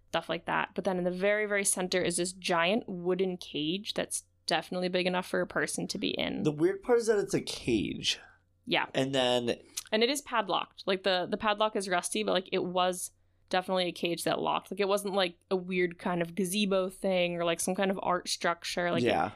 stuff 0.09 0.29
like 0.29 0.45
that. 0.45 0.69
But 0.73 0.85
then 0.85 0.97
in 0.97 1.03
the 1.03 1.11
very, 1.11 1.45
very 1.45 1.65
center 1.65 2.01
is 2.01 2.17
this 2.17 2.31
giant 2.31 2.83
wooden 2.87 3.37
cage 3.37 3.93
that's 3.93 4.23
definitely 4.47 4.89
big 4.89 5.07
enough 5.07 5.27
for 5.27 5.41
a 5.41 5.47
person 5.47 5.87
to 5.87 5.97
be 5.97 6.09
in. 6.09 6.43
the 6.43 6.51
weird 6.51 6.81
part 6.83 6.99
is 6.99 7.07
that 7.07 7.17
it's 7.17 7.33
a 7.33 7.41
cage, 7.41 8.19
yeah. 8.65 8.85
and 8.93 9.13
then 9.13 9.55
and 9.91 10.03
it 10.03 10.09
is 10.09 10.21
padlocked 10.21 10.83
like 10.85 11.03
the 11.03 11.27
the 11.29 11.37
padlock 11.37 11.75
is 11.75 11.89
rusty 11.89 12.23
but 12.23 12.33
like 12.33 12.49
it 12.51 12.63
was 12.63 13.11
definitely 13.49 13.87
a 13.87 13.91
cage 13.91 14.23
that 14.23 14.39
locked. 14.39 14.71
Like 14.71 14.79
it 14.79 14.87
wasn't 14.87 15.13
like 15.13 15.35
a 15.49 15.55
weird 15.55 15.97
kind 15.97 16.21
of 16.21 16.35
gazebo 16.35 16.89
thing 16.89 17.35
or 17.35 17.45
like 17.45 17.59
some 17.59 17.75
kind 17.75 17.91
of 17.91 17.99
art 18.01 18.29
structure. 18.29 18.91
Like 18.91 19.03
yeah, 19.03 19.31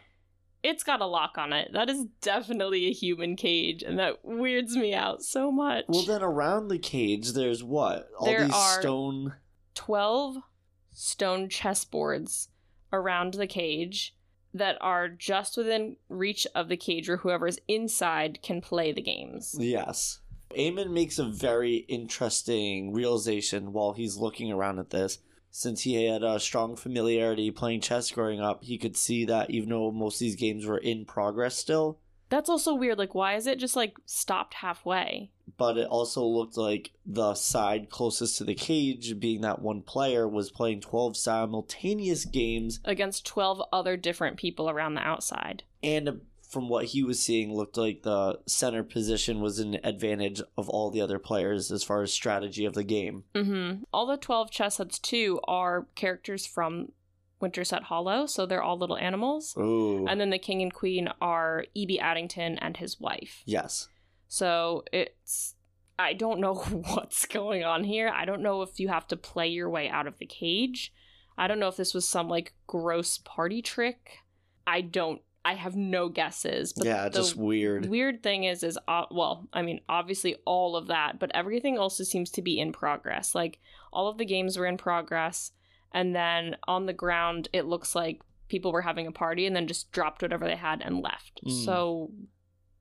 it's 0.63 0.83
got 0.83 1.01
a 1.01 1.05
lock 1.05 1.37
on 1.37 1.53
it. 1.53 1.71
That 1.73 1.89
is 1.89 2.05
definitely 2.21 2.87
a 2.87 2.93
human 2.93 3.35
cage 3.35 3.83
and 3.83 3.99
that 3.99 4.23
weirds 4.23 4.75
me 4.75 4.93
out 4.93 5.23
so 5.23 5.51
much. 5.51 5.85
Well 5.87 6.03
then 6.03 6.21
around 6.21 6.67
the 6.67 6.79
cage 6.79 7.33
there's 7.33 7.63
what? 7.63 8.09
All 8.17 8.25
There 8.25 8.45
these 8.45 8.55
stone 8.55 9.35
12 9.75 10.37
stone 10.91 11.47
chessboards 11.47 12.47
around 12.91 13.35
the 13.35 13.47
cage 13.47 14.15
that 14.53 14.77
are 14.81 15.07
just 15.07 15.55
within 15.57 15.95
reach 16.09 16.47
of 16.55 16.69
the 16.69 16.77
cage 16.77 17.07
where 17.07 17.17
whoever's 17.17 17.59
inside 17.67 18.39
can 18.41 18.61
play 18.61 18.91
the 18.91 19.01
games. 19.01 19.55
Yes. 19.59 20.19
Eamon 20.55 20.91
makes 20.91 21.19
a 21.19 21.25
very 21.25 21.77
interesting 21.87 22.93
realization 22.93 23.73
while 23.73 23.93
he's 23.93 24.17
looking 24.17 24.51
around 24.51 24.79
at 24.79 24.89
this. 24.89 25.19
Since 25.51 25.81
he 25.81 26.05
had 26.05 26.23
a 26.23 26.39
strong 26.39 26.75
familiarity 26.75 27.49
playing 27.51 27.81
chess 27.81 28.11
growing 28.11 28.39
up, 28.39 28.63
he 28.63 28.77
could 28.77 28.95
see 28.95 29.25
that 29.25 29.49
even 29.49 29.69
though 29.69 29.91
most 29.91 30.15
of 30.15 30.19
these 30.19 30.35
games 30.35 30.65
were 30.65 30.77
in 30.77 31.05
progress 31.05 31.55
still, 31.55 31.99
that's 32.29 32.49
also 32.49 32.75
weird 32.75 32.99
like 32.99 33.15
why 33.15 33.35
is 33.35 33.47
it 33.47 33.57
just 33.57 33.75
like 33.75 33.97
stopped 34.05 34.53
halfway 34.53 35.31
but 35.57 35.77
it 35.77 35.87
also 35.87 36.23
looked 36.23 36.57
like 36.57 36.91
the 37.05 37.35
side 37.35 37.89
closest 37.89 38.37
to 38.37 38.43
the 38.43 38.55
cage, 38.55 39.19
being 39.19 39.41
that 39.41 39.61
one 39.61 39.81
player, 39.81 40.27
was 40.27 40.51
playing 40.51 40.81
12 40.81 41.17
simultaneous 41.17 42.25
games, 42.25 42.79
against 42.85 43.25
12 43.25 43.61
other 43.71 43.97
different 43.97 44.37
people 44.37 44.69
around 44.69 44.93
the 44.93 45.01
outside. 45.01 45.63
and 45.83 46.21
from 46.49 46.67
what 46.67 46.85
he 46.85 47.03
was 47.03 47.21
seeing, 47.21 47.53
looked 47.53 47.77
like 47.77 48.01
the 48.01 48.39
center 48.47 48.83
position 48.83 49.39
was 49.39 49.59
an 49.59 49.79
advantage 49.83 50.41
of 50.57 50.67
all 50.67 50.89
the 50.89 50.99
other 50.99 51.19
players 51.19 51.71
as 51.71 51.83
far 51.83 52.01
as 52.01 52.11
strategy 52.11 52.65
of 52.65 52.73
the 52.73 52.83
game. 52.83 53.23
Mm-hmm. 53.35 53.83
All 53.93 54.07
the 54.07 54.17
12 54.17 54.49
chess 54.49 54.77
sets, 54.77 54.97
too, 54.97 55.39
are 55.47 55.87
characters 55.93 56.47
from 56.47 56.91
Winterset 57.39 57.83
Hollow, 57.83 58.25
so 58.25 58.45
they're 58.45 58.63
all 58.63 58.77
little 58.77 58.97
animals. 58.97 59.55
Ooh. 59.57 60.07
And 60.07 60.19
then 60.19 60.31
the 60.31 60.39
king 60.39 60.61
and 60.61 60.73
queen 60.73 61.09
are 61.21 61.65
E.B. 61.75 61.99
Addington 61.99 62.57
and 62.57 62.75
his 62.77 62.99
wife. 62.99 63.43
yes. 63.45 63.87
So 64.27 64.83
it's. 64.93 65.55
I 65.97 66.13
don't 66.13 66.39
know 66.39 66.55
what's 66.93 67.25
going 67.25 67.63
on 67.63 67.83
here. 67.83 68.09
I 68.09 68.25
don't 68.25 68.41
know 68.41 68.61
if 68.61 68.79
you 68.79 68.87
have 68.87 69.07
to 69.07 69.17
play 69.17 69.47
your 69.47 69.69
way 69.69 69.89
out 69.89 70.07
of 70.07 70.17
the 70.17 70.25
cage. 70.25 70.93
I 71.37 71.47
don't 71.47 71.59
know 71.59 71.67
if 71.67 71.77
this 71.77 71.93
was 71.93 72.07
some 72.07 72.27
like 72.29 72.53
gross 72.67 73.17
party 73.17 73.61
trick. 73.61 74.19
I 74.67 74.81
don't. 74.81 75.21
I 75.45 75.53
have 75.55 75.75
no 75.75 76.09
guesses. 76.09 76.73
But 76.73 76.85
yeah, 76.85 77.09
just 77.09 77.35
weird. 77.35 77.85
weird 77.87 78.21
thing 78.21 78.43
is 78.43 78.61
is 78.63 78.77
uh, 78.87 79.05
well 79.11 79.47
i 79.53 79.61
mean 79.61 79.79
obviously 79.87 80.35
all 80.45 80.75
of 80.75 80.87
that 80.87 81.17
but 81.19 81.31
everything 81.33 81.77
also 81.77 82.03
seems 82.03 82.29
to 82.31 82.41
be 82.41 82.59
in 82.59 82.71
progress 82.73 83.33
like 83.33 83.59
all 83.93 84.07
of 84.09 84.17
the 84.17 84.25
games 84.25 84.57
were 84.57 84.65
in 84.65 84.77
progress 84.77 85.51
and 85.93 86.13
then 86.15 86.55
on 86.67 86.85
the 86.85 86.93
ground 86.93 87.47
it 87.53 87.65
looks 87.65 87.95
like 87.95 88.21
people 88.49 88.71
were 88.71 88.81
having 88.81 89.07
a 89.07 89.11
party 89.11 89.45
and 89.45 89.55
then 89.55 89.65
just 89.67 89.91
dropped 89.91 90.21
whatever 90.21 90.45
they 90.45 90.55
had 90.57 90.81
and 90.81 91.01
left 91.01 91.39
Mm. 91.45 91.65
so 91.65 92.11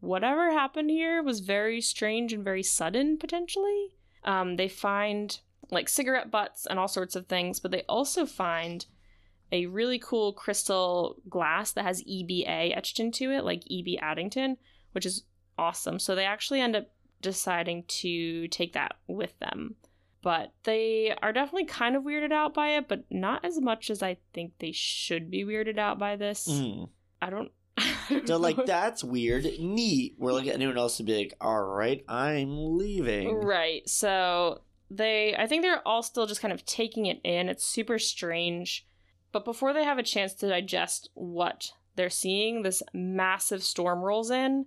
whatever 0.01 0.51
happened 0.51 0.91
here 0.91 1.23
was 1.23 1.41
very 1.41 1.81
strange 1.81 2.33
and 2.33 2.45
very 2.45 2.63
sudden 2.63 3.17
potentially 3.19 3.95
um, 4.25 4.57
they 4.57 4.69
find 4.69 5.41
like 5.71 5.89
cigarette 5.89 6.31
butts 6.31 6.67
and 6.67 6.79
all 6.79 6.89
sorts 6.89 7.15
of 7.17 7.27
things 7.27 7.61
but 7.61 7.71
they 7.71 7.83
also 7.89 8.27
find 8.27 8.87
a 9.51 9.67
really 9.67 9.99
cool 9.99 10.33
crystal 10.33 11.17
glass 11.29 11.73
that 11.73 11.85
has 11.85 12.03
EBA 12.05 12.77
etched 12.77 13.01
into 13.01 13.31
it, 13.31 13.45
like 13.45 13.63
EB 13.71 13.99
Addington, 14.01 14.57
which 14.93 15.07
is 15.07 15.25
awesome. 15.59 15.99
So 15.99 16.15
they 16.15 16.25
actually 16.25 16.61
end 16.61 16.77
up 16.77 16.91
deciding 17.21 17.85
to 17.85 18.49
take 18.49 18.73
that 18.75 18.97
with 19.07 19.39
them. 19.39 19.77
But 20.21 20.53
they 20.65 21.15
are 21.23 21.33
definitely 21.33 21.67
kind 21.67 21.97
of 21.97 22.03
weirded 22.03 22.33
out 22.33 22.53
by 22.53 22.71
it, 22.71 22.89
but 22.89 23.05
not 23.11 23.45
as 23.45 23.61
much 23.61 23.89
as 23.89 24.03
I 24.03 24.19
think 24.33 24.53
they 24.59 24.73
should 24.73 25.31
be 25.31 25.45
weirded 25.45 25.79
out 25.79 25.99
by 25.99 26.17
this. 26.17 26.49
Mm. 26.49 26.89
I 27.23 27.31
don't. 27.31 27.51
I 27.79 27.95
don't 28.11 28.27
They're 28.27 28.37
like, 28.37 28.67
that's 28.67 29.05
weird, 29.05 29.45
neat. 29.61 30.17
We're 30.19 30.33
like 30.33 30.49
anyone 30.49 30.77
else 30.77 30.99
would 30.99 31.07
be 31.07 31.17
like, 31.17 31.35
all 31.41 31.63
right, 31.63 32.05
I'm 32.09 32.77
leaving. 32.77 33.33
Right. 33.33 33.89
So 33.89 34.63
they, 34.91 35.37
I 35.37 35.47
think 35.47 35.63
they're 35.63 35.87
all 35.87 36.03
still 36.03 36.27
just 36.27 36.41
kind 36.41 36.53
of 36.53 36.67
taking 36.67 37.07
it 37.07 37.21
in. 37.23 37.49
It's 37.49 37.65
super 37.65 37.99
strange. 37.99 38.87
But 39.33 39.45
before 39.45 39.73
they 39.73 39.85
have 39.85 39.99
a 39.99 40.03
chance 40.03 40.33
to 40.35 40.49
digest 40.49 41.11
what 41.15 41.73
they're 41.97 42.11
seeing, 42.11 42.63
this 42.63 42.83
massive 42.95 43.63
storm 43.63 44.01
rolls 44.01 44.31
in 44.31 44.67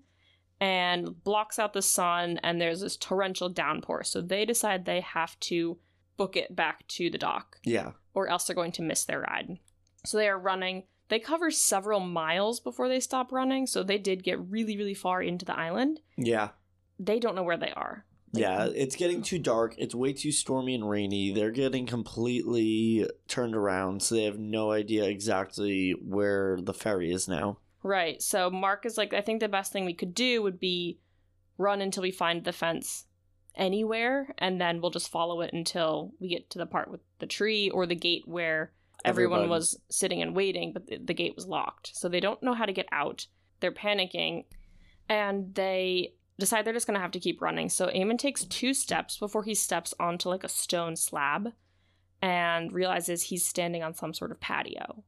and 0.60 1.24
blocks 1.24 1.58
out 1.58 1.74
the 1.74 1.82
sun, 1.82 2.40
and 2.44 2.62
there's 2.62 2.82
this 2.82 2.96
torrential 2.98 3.50
downpour. 3.50 4.04
So 4.04 4.22
they 4.22 4.46
decide 4.46 4.86
they 4.86 5.02
have 5.02 5.40
to 5.42 5.80
book 6.18 6.38
it 6.38 6.56
back 6.56 6.88
to 6.90 7.10
the 7.10 7.18
dock, 7.18 7.58
Yeah. 7.64 7.94
or 8.14 8.28
else 8.28 8.44
they're 8.46 8.56
going 8.56 8.72
to 8.74 8.84
miss 8.84 9.04
their 9.06 9.22
ride. 9.22 9.58
So 10.06 10.18
they 10.18 10.30
are 10.30 10.38
running. 10.38 10.84
They 11.08 11.20
cover 11.20 11.50
several 11.50 12.00
miles 12.00 12.60
before 12.60 12.88
they 12.88 13.00
stop 13.00 13.32
running, 13.32 13.66
so 13.66 13.82
they 13.82 13.98
did 13.98 14.24
get 14.24 14.40
really, 14.40 14.78
really 14.78 14.94
far 14.94 15.22
into 15.24 15.46
the 15.46 15.58
island. 15.58 16.00
Yeah. 16.16 16.50
They 17.00 17.20
don't 17.20 17.36
know 17.36 17.44
where 17.44 17.58
they 17.58 17.72
are. 17.72 18.06
Like, 18.34 18.42
Yeah, 18.42 18.66
it's 18.74 18.96
getting 18.96 19.22
too 19.22 19.40
dark. 19.40 19.76
It's 19.78 19.94
way 19.94 20.14
too 20.14 20.32
stormy 20.32 20.76
and 20.76 20.90
rainy. 20.90 21.34
They're 21.34 21.52
getting 21.52 21.86
completely 21.86 23.08
turned 23.28 23.56
around, 23.56 24.02
so 24.02 24.16
they 24.16 24.24
have 24.24 24.40
no 24.40 24.72
idea 24.72 25.06
exactly 25.06 25.92
where 25.92 26.60
the 26.62 26.74
ferry 26.74 27.12
is 27.12 27.28
now. 27.28 27.58
Right. 27.84 28.22
So 28.22 28.50
Mark 28.50 28.86
is 28.86 28.98
like, 28.98 29.14
I 29.14 29.22
think 29.22 29.40
the 29.40 29.50
best 29.50 29.74
thing 29.74 29.86
we 29.86 29.94
could 29.94 30.14
do 30.14 30.42
would 30.44 30.60
be 30.60 31.00
run 31.58 31.82
until 31.82 32.04
we 32.04 32.12
find 32.12 32.44
the 32.44 32.54
fence 32.54 33.06
anywhere, 33.56 34.34
and 34.38 34.62
then 34.62 34.80
we'll 34.82 34.92
just 34.92 35.12
follow 35.12 35.42
it 35.42 35.52
until 35.52 36.14
we 36.20 36.30
get 36.30 36.50
to 36.52 36.58
the 36.60 36.66
part 36.66 36.90
with 36.90 37.02
the 37.20 37.26
tree 37.28 37.70
or 37.70 37.86
the 37.86 37.96
gate 37.96 38.24
where 38.28 38.72
everyone 39.04 39.40
Everyone. 39.40 39.50
was 39.58 39.80
sitting 39.90 40.22
and 40.22 40.36
waiting, 40.36 40.72
but 40.74 40.88
the, 40.88 41.00
the 41.04 41.14
gate 41.14 41.36
was 41.36 41.48
locked. 41.48 41.92
So 41.94 42.08
they 42.08 42.20
don't 42.20 42.42
know 42.44 42.54
how 42.54 42.66
to 42.66 42.72
get 42.72 42.88
out. 42.92 43.26
They're 43.60 43.72
panicking, 43.74 44.46
and 45.10 45.54
they 45.54 46.14
decide 46.42 46.66
they're 46.66 46.74
just 46.74 46.88
going 46.88 46.96
to 46.96 47.02
have 47.02 47.12
to 47.12 47.20
keep 47.20 47.42
running. 47.42 47.70
So 47.70 47.88
Eamon 47.88 48.18
takes 48.18 48.44
two 48.44 48.74
steps 48.74 49.18
before 49.18 49.44
he 49.44 49.56
steps 49.56 49.94
onto 50.00 50.28
like 50.28 50.44
a 50.44 50.50
stone 50.50 50.96
slab 50.98 51.54
and 52.22 52.72
realizes 52.74 53.24
he's 53.24 53.46
standing 53.46 53.82
on 53.84 53.94
some 53.94 54.14
sort 54.14 54.32
of 54.32 54.40
patio. 54.40 55.04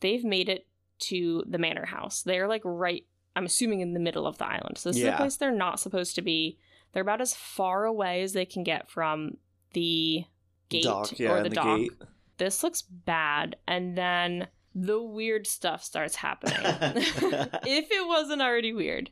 They've 0.00 0.24
made 0.24 0.48
it 0.48 0.66
to 1.00 1.44
the 1.48 1.58
manor 1.58 1.86
house. 1.86 2.22
They're 2.22 2.48
like 2.48 2.62
right, 2.64 3.04
I'm 3.36 3.44
assuming, 3.46 3.80
in 3.80 3.94
the 3.94 4.00
middle 4.00 4.26
of 4.26 4.38
the 4.38 4.46
island. 4.46 4.78
So 4.78 4.88
this 4.90 4.96
is 4.96 5.04
Yeah. 5.04 5.14
a 5.14 5.16
place 5.16 5.36
they're 5.36 5.52
not 5.52 5.80
supposed 5.80 6.14
to 6.16 6.22
be. 6.22 6.58
They're 6.92 7.02
about 7.02 7.20
as 7.20 7.34
far 7.34 7.84
away 7.84 8.22
as 8.22 8.32
they 8.32 8.44
can 8.44 8.64
get 8.64 8.90
from 8.90 9.36
the 9.74 10.24
gate 10.68 10.84
dock, 10.84 11.18
yeah, 11.18 11.30
or 11.32 11.42
the, 11.42 11.48
the 11.50 11.54
dock. 11.54 11.78
gate. 11.78 11.92
This 12.38 12.62
looks 12.62 12.82
bad. 12.82 13.56
And 13.66 13.96
then 13.96 14.48
the 14.74 15.02
weird 15.02 15.46
stuff 15.46 15.82
starts 15.82 16.16
happening. 16.16 16.56
if 16.64 17.90
it 17.90 18.06
wasn't 18.06 18.42
already 18.42 18.72
weird, 18.72 19.10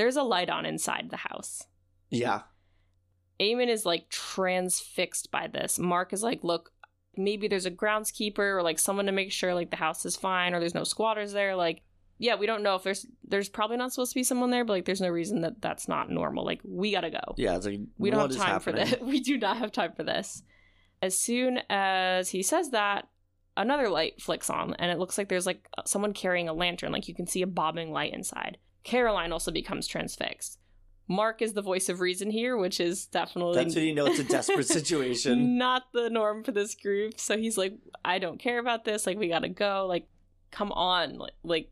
there's 0.00 0.16
a 0.16 0.22
light 0.22 0.48
on 0.48 0.64
inside 0.64 1.08
the 1.10 1.18
house. 1.18 1.66
Yeah. 2.08 2.40
Eamon 3.38 3.68
is 3.68 3.84
like 3.84 4.08
transfixed 4.08 5.30
by 5.30 5.46
this. 5.46 5.78
Mark 5.78 6.14
is 6.14 6.22
like, 6.22 6.42
look, 6.42 6.72
maybe 7.18 7.48
there's 7.48 7.66
a 7.66 7.70
groundskeeper 7.70 8.38
or 8.38 8.62
like 8.62 8.78
someone 8.78 9.04
to 9.04 9.12
make 9.12 9.30
sure 9.30 9.54
like 9.54 9.68
the 9.70 9.76
house 9.76 10.06
is 10.06 10.16
fine 10.16 10.54
or 10.54 10.58
there's 10.58 10.74
no 10.74 10.84
squatters 10.84 11.32
there. 11.34 11.54
Like, 11.54 11.82
yeah, 12.16 12.36
we 12.36 12.46
don't 12.46 12.62
know 12.62 12.76
if 12.76 12.82
there's 12.82 13.04
there's 13.28 13.50
probably 13.50 13.76
not 13.76 13.92
supposed 13.92 14.12
to 14.12 14.18
be 14.18 14.22
someone 14.22 14.48
there, 14.50 14.64
but 14.64 14.72
like 14.72 14.84
there's 14.86 15.02
no 15.02 15.10
reason 15.10 15.42
that 15.42 15.60
that's 15.60 15.86
not 15.86 16.10
normal. 16.10 16.46
Like, 16.46 16.62
we 16.64 16.92
gotta 16.92 17.10
go. 17.10 17.34
Yeah, 17.36 17.56
it's 17.56 17.66
like 17.66 17.80
We 17.98 18.08
don't 18.08 18.20
have 18.32 18.42
time 18.42 18.60
for 18.60 18.72
this. 18.72 18.94
We 19.02 19.20
do 19.20 19.36
not 19.36 19.58
have 19.58 19.70
time 19.70 19.92
for 19.92 20.02
this. 20.02 20.42
As 21.02 21.16
soon 21.16 21.60
as 21.68 22.30
he 22.30 22.42
says 22.42 22.70
that, 22.70 23.06
another 23.54 23.90
light 23.90 24.22
flicks 24.22 24.48
on, 24.48 24.72
and 24.78 24.90
it 24.90 24.98
looks 24.98 25.18
like 25.18 25.28
there's 25.28 25.46
like 25.46 25.68
someone 25.84 26.14
carrying 26.14 26.48
a 26.48 26.54
lantern. 26.54 26.90
Like 26.90 27.06
you 27.06 27.14
can 27.14 27.26
see 27.26 27.42
a 27.42 27.46
bobbing 27.46 27.92
light 27.92 28.14
inside. 28.14 28.56
Caroline 28.84 29.32
also 29.32 29.50
becomes 29.50 29.86
transfixed. 29.86 30.58
Mark 31.08 31.42
is 31.42 31.54
the 31.54 31.62
voice 31.62 31.88
of 31.88 32.00
reason 32.00 32.30
here, 32.30 32.56
which 32.56 32.78
is 32.78 33.06
definitely 33.06 33.56
That's 33.56 33.74
when 33.74 33.84
you 33.84 33.94
know 33.94 34.06
it's 34.06 34.20
a 34.20 34.24
desperate 34.24 34.66
situation. 34.68 35.58
not 35.58 35.82
the 35.92 36.08
norm 36.08 36.44
for 36.44 36.52
this 36.52 36.74
group. 36.76 37.18
So 37.18 37.36
he's 37.36 37.58
like, 37.58 37.74
I 38.04 38.18
don't 38.20 38.38
care 38.38 38.58
about 38.60 38.84
this. 38.84 39.06
Like, 39.06 39.18
we 39.18 39.28
gotta 39.28 39.48
go. 39.48 39.86
Like, 39.88 40.06
come 40.52 40.70
on. 40.70 41.18
Like, 41.18 41.32
like 41.42 41.70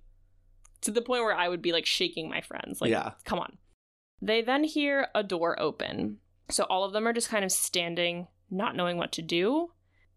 to 0.82 0.90
the 0.90 1.02
point 1.02 1.22
where 1.22 1.34
I 1.36 1.48
would 1.48 1.62
be 1.62 1.72
like 1.72 1.86
shaking 1.86 2.28
my 2.28 2.40
friends. 2.40 2.80
Like, 2.80 2.90
Yeah. 2.90 3.12
come 3.24 3.38
on. 3.38 3.58
They 4.20 4.42
then 4.42 4.64
hear 4.64 5.06
a 5.14 5.22
door 5.22 5.58
open. 5.60 6.18
So 6.50 6.64
all 6.64 6.82
of 6.82 6.92
them 6.92 7.06
are 7.06 7.12
just 7.12 7.28
kind 7.28 7.44
of 7.44 7.52
standing, 7.52 8.26
not 8.50 8.74
knowing 8.74 8.96
what 8.96 9.12
to 9.12 9.22
do. 9.22 9.70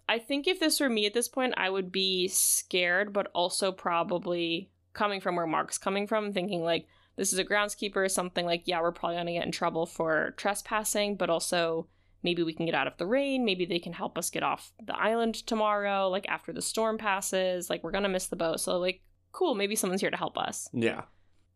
I 0.10 0.17
think 0.17 0.47
if 0.47 0.60
this 0.60 0.80
were 0.80 0.89
me 0.89 1.06
at 1.06 1.13
this 1.13 1.27
point, 1.27 1.54
I 1.58 1.69
would 1.69 1.91
be 1.91 2.27
scared, 2.27 3.13
but 3.13 3.27
also 3.36 3.71
probably 3.71 4.71
coming 4.93 5.21
from 5.21 5.36
where 5.36 5.47
Mark's 5.47 5.77
coming 5.77 6.08
from, 6.08 6.34
thinking 6.34 6.63
like, 6.63 6.88
this 7.15 7.34
is 7.34 7.39
a 7.39 7.45
groundskeeper 7.45 8.10
something 8.10 8.45
like, 8.45 8.63
yeah, 8.65 8.82
we're 8.82 8.91
probably 8.91 9.17
gonna 9.17 9.34
get 9.34 9.45
in 9.45 9.51
trouble 9.51 9.86
for 9.86 10.34
trespassing, 10.38 11.15
but 11.15 11.30
also 11.30 11.88
maybe 12.23 12.43
we 12.43 12.54
can 12.54 12.65
get 12.65 12.75
out 12.75 12.88
of 12.88 12.97
the 12.97 13.06
rain. 13.06 13.45
Maybe 13.45 13.65
they 13.65 13.80
can 13.80 13.93
help 13.93 14.17
us 14.17 14.30
get 14.30 14.43
off 14.43 14.71
the 14.84 14.97
island 14.97 15.36
tomorrow, 15.36 16.10
like 16.10 16.27
after 16.27 16.54
the 16.54 16.62
storm 16.62 16.97
passes. 16.97 17.69
Like, 17.69 17.84
we're 17.84 17.91
gonna 17.91 18.10
miss 18.10 18.27
the 18.27 18.36
boat. 18.36 18.60
So, 18.60 18.77
like, 18.77 19.01
cool, 19.32 19.56
maybe 19.56 19.75
someone's 19.75 20.01
here 20.01 20.12
to 20.12 20.17
help 20.17 20.38
us. 20.38 20.69
Yeah. 20.73 21.04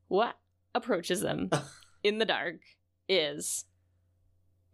What 0.08 0.36
approaches 0.74 1.22
them 1.22 1.50
in 2.04 2.18
the 2.20 2.26
dark 2.26 2.62
is 3.08 3.66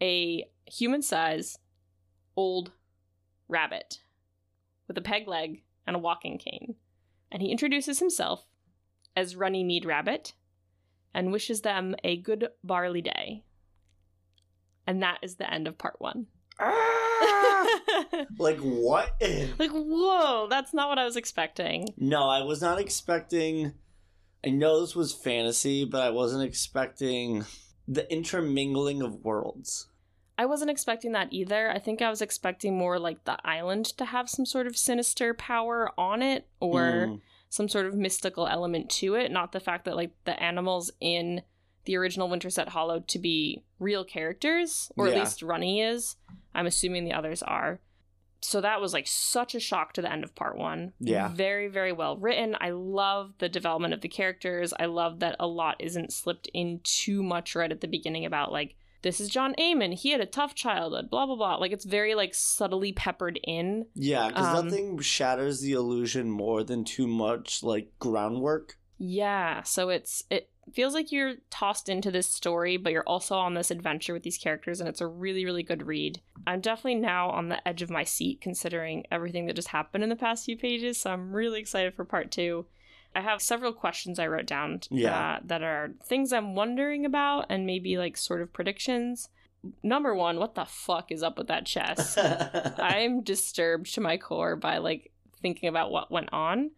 a 0.02 0.46
human 0.66 1.02
size 1.02 1.58
old 2.36 2.72
rabbit 3.48 4.00
with 4.88 4.98
a 4.98 5.02
peg 5.02 5.28
leg 5.28 5.64
and 5.86 5.96
a 5.96 6.00
walking 6.00 6.38
cane. 6.38 6.76
And 7.32 7.42
he 7.42 7.52
introduces 7.52 8.00
himself 8.00 8.46
as 9.22 9.36
Runnymede 9.36 9.86
Rabbit 9.86 10.34
and 11.14 11.32
wishes 11.32 11.62
them 11.62 11.96
a 12.04 12.18
good 12.18 12.50
barley 12.64 13.02
day. 13.02 13.44
And 14.88 15.02
that 15.04 15.20
is 15.22 15.36
the 15.36 15.52
end 15.52 15.68
of 15.68 15.78
part 15.78 16.02
one. 16.02 16.26
like 18.40 18.58
what? 18.58 19.12
like, 19.60 19.72
whoa, 19.72 20.48
that's 20.50 20.74
not 20.74 20.90
what 20.90 21.00
I 21.00 21.06
was 21.06 21.16
expecting. 21.16 21.88
No, 21.98 22.28
I 22.28 22.42
was 22.42 22.62
not 22.62 22.80
expecting. 22.80 23.74
I 24.46 24.50
know 24.50 24.82
this 24.82 24.96
was 24.96 25.14
fantasy, 25.14 25.86
but 25.86 26.02
I 26.02 26.10
wasn't 26.10 26.44
expecting 26.44 27.46
the 27.88 28.12
intermingling 28.12 29.02
of 29.02 29.24
worlds. 29.24 29.88
I 30.38 30.46
wasn't 30.46 30.72
expecting 30.72 31.12
that 31.12 31.28
either. 31.32 31.70
I 31.70 31.78
think 31.78 32.02
I 32.02 32.10
was 32.10 32.22
expecting 32.22 32.76
more 32.76 32.98
like 32.98 33.26
the 33.26 33.38
island 33.46 33.86
to 33.98 34.06
have 34.06 34.30
some 34.30 34.46
sort 34.46 34.66
of 34.66 34.76
sinister 34.76 35.36
power 35.36 35.92
on 36.00 36.24
it 36.24 36.48
or 36.60 36.82
Mm, 36.82 37.22
some 37.52 37.68
sort 37.68 37.86
of 37.86 37.94
mystical 37.94 38.48
element 38.48 38.90
to 38.90 39.14
it, 39.16 39.30
not 39.30 39.52
the 39.52 39.60
fact 39.60 39.84
that 39.84 39.98
like 39.98 40.12
the 40.24 40.42
animals 40.42 40.90
in 41.02 41.42
the 41.84 41.98
original 41.98 42.30
Winterset 42.30 42.70
Hollow 42.70 43.02
to 43.08 43.20
be 43.20 43.62
real 43.78 44.06
characters, 44.06 44.90
or 44.96 45.10
at 45.10 45.16
least 45.16 45.44
Runny 45.44 45.82
is. 45.82 46.16
I'm 46.56 46.66
assuming 46.66 47.04
the 47.04 47.14
others 47.14 47.44
are. 47.44 47.82
So 48.40 48.62
that 48.62 48.80
was 48.80 48.94
like 48.94 49.06
such 49.06 49.54
a 49.54 49.60
shock 49.60 49.92
to 49.94 50.02
the 50.02 50.10
end 50.10 50.24
of 50.24 50.34
part 50.34 50.58
one. 50.58 50.94
Yeah. 51.00 51.28
Very, 51.28 51.68
very 51.68 51.92
well 51.92 52.16
written. 52.16 52.56
I 52.62 52.70
love 52.70 53.34
the 53.40 53.50
development 53.50 53.94
of 53.94 54.00
the 54.00 54.08
characters. 54.08 54.74
I 54.80 54.86
love 54.86 55.20
that 55.20 55.36
a 55.38 55.46
lot 55.46 55.76
isn't 55.80 56.14
slipped 56.14 56.50
in 56.54 56.80
too 56.84 57.22
much 57.22 57.54
right 57.54 57.72
at 57.72 57.82
the 57.82 57.88
beginning 57.88 58.26
about 58.26 58.52
like, 58.52 58.76
this 59.02 59.20
is 59.20 59.30
John 59.30 59.56
Eamon. 59.60 59.94
He 59.94 60.12
had 60.12 60.22
a 60.22 60.26
tough 60.26 60.54
childhood, 60.56 61.10
blah, 61.10 61.26
blah, 61.26 61.36
blah. 61.36 61.56
Like, 61.56 61.72
it's 61.72 61.86
very, 61.86 62.16
like, 62.16 62.34
subtly 62.34 62.94
peppered 62.94 63.40
in. 63.44 63.86
yeah, 63.96 64.28
because 64.28 64.58
Um, 64.58 64.68
nothing 64.68 65.00
shatters 65.00 65.62
the 65.62 65.74
illusion 65.74 66.30
more 66.30 66.64
than 66.64 66.84
too 66.84 67.08
much 67.08 67.64
like 67.64 67.92
groundwork. 68.00 68.78
Yeah, 68.98 69.64
so 69.64 69.90
it's 69.90 70.24
it 70.30 70.50
feels 70.74 70.94
like 70.94 71.12
you're 71.12 71.38
tossed 71.50 71.90
into 71.90 72.12
this 72.12 72.28
story, 72.28 72.78
but 72.78 72.92
you're 72.94 73.08
also 73.08 73.36
on 73.36 73.56
this 73.56 73.72
adventure 73.72 74.14
with 74.14 74.22
these 74.22 74.38
characters, 74.38 74.80
and 74.80 74.88
it's 74.88 75.02
a 75.02 75.08
really, 75.08 75.44
really 75.44 75.64
good 75.64 75.88
read. 75.88 76.22
I'm 76.46 76.62
definitely 76.62 76.96
now 76.96 77.32
on 77.32 77.50
the 77.50 77.68
edge 77.68 77.82
of 77.82 77.90
my 77.90 78.04
seat 78.04 78.42
considering 78.42 79.06
everything 79.12 79.48
that 79.48 79.56
just 79.56 79.70
happened 79.70 80.04
in 80.04 80.10
the 80.12 80.16
past 80.16 80.46
few 80.46 80.56
pages, 80.56 81.00
so 81.00 81.10
I'm 81.12 81.34
really 81.34 81.60
excited 81.60 81.96
for 81.96 82.06
part 82.06 82.30
two. 82.30 82.68
I 83.16 83.22
have 83.22 83.42
several 83.42 83.74
questions 83.74 84.20
I 84.20 84.28
wrote 84.28 84.46
down 84.46 84.80
Yeah. 84.90 85.20
uh, 85.36 85.40
that 85.46 85.64
are 85.64 85.92
things 86.04 86.32
I'm 86.32 86.56
wondering 86.56 87.06
about 87.06 87.48
and 87.50 87.66
maybe 87.66 87.98
like 87.98 88.16
sort 88.18 88.42
of 88.42 88.54
predictions. 88.54 89.30
Number 89.84 90.16
one, 90.16 90.38
what 90.38 90.56
the 90.56 90.66
fuck 90.66 91.12
is 91.12 91.22
up 91.22 91.38
with 91.38 91.48
that 91.48 91.66
chest? 91.66 92.18
I'm 92.80 93.22
disturbed 93.22 93.94
to 93.96 94.02
my 94.02 94.18
core 94.18 94.56
by 94.56 94.78
like 94.78 95.12
thinking 95.42 95.70
about 95.70 95.92
what 95.92 96.10
went 96.12 96.30
on. 96.32 96.72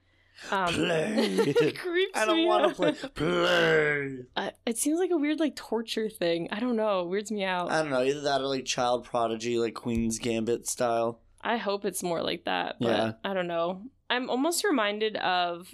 Um, 0.51 0.73
Play. 0.73 1.13
it 1.15 2.09
I 2.15 2.25
don't 2.25 2.45
want 2.47 2.67
to 2.69 2.75
play. 2.75 2.91
Play. 3.13 4.17
Uh, 4.35 4.49
it 4.65 4.77
seems 4.77 4.99
like 4.99 5.11
a 5.11 5.17
weird 5.17 5.39
like 5.39 5.55
torture 5.55 6.09
thing. 6.09 6.49
I 6.51 6.59
don't 6.59 6.75
know. 6.75 7.01
It 7.01 7.07
weirds 7.09 7.31
me 7.31 7.43
out. 7.43 7.71
I 7.71 7.81
don't 7.81 7.91
know, 7.91 8.01
either 8.03 8.21
that 8.21 8.41
or 8.41 8.47
like 8.47 8.65
child 8.65 9.05
prodigy, 9.05 9.57
like 9.59 9.75
Queen's 9.75 10.17
Gambit 10.19 10.67
style. 10.67 11.19
I 11.41 11.57
hope 11.57 11.85
it's 11.85 12.01
more 12.01 12.21
like 12.23 12.45
that, 12.45 12.77
but 12.79 12.87
Yeah. 12.89 13.11
I 13.23 13.33
don't 13.33 13.47
know. 13.47 13.83
I'm 14.09 14.29
almost 14.29 14.63
reminded 14.63 15.15
of. 15.17 15.73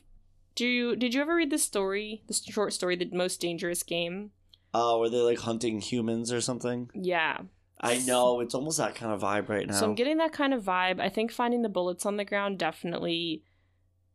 Do 0.59 0.67
you 0.67 0.97
did 0.97 1.13
you 1.13 1.21
ever 1.21 1.35
read 1.35 1.51
the 1.51 1.57
story, 1.57 2.21
the 2.27 2.33
short 2.33 2.73
story, 2.73 2.97
"The 2.97 3.09
Most 3.13 3.39
Dangerous 3.39 3.81
Game"? 3.81 4.31
Oh, 4.73 4.99
were 4.99 5.07
they 5.07 5.21
like 5.21 5.39
hunting 5.39 5.79
humans 5.79 6.33
or 6.33 6.41
something? 6.41 6.91
Yeah. 6.93 7.43
I 7.79 7.99
know 7.99 8.41
it's 8.41 8.53
almost 8.53 8.77
that 8.77 8.93
kind 8.93 9.13
of 9.13 9.21
vibe 9.21 9.47
right 9.47 9.65
now. 9.65 9.73
So 9.73 9.85
I'm 9.85 9.95
getting 9.95 10.17
that 10.17 10.33
kind 10.33 10.53
of 10.53 10.61
vibe. 10.61 10.99
I 10.99 11.07
think 11.07 11.31
finding 11.31 11.61
the 11.61 11.69
bullets 11.69 12.05
on 12.05 12.17
the 12.17 12.25
ground 12.25 12.59
definitely 12.59 13.45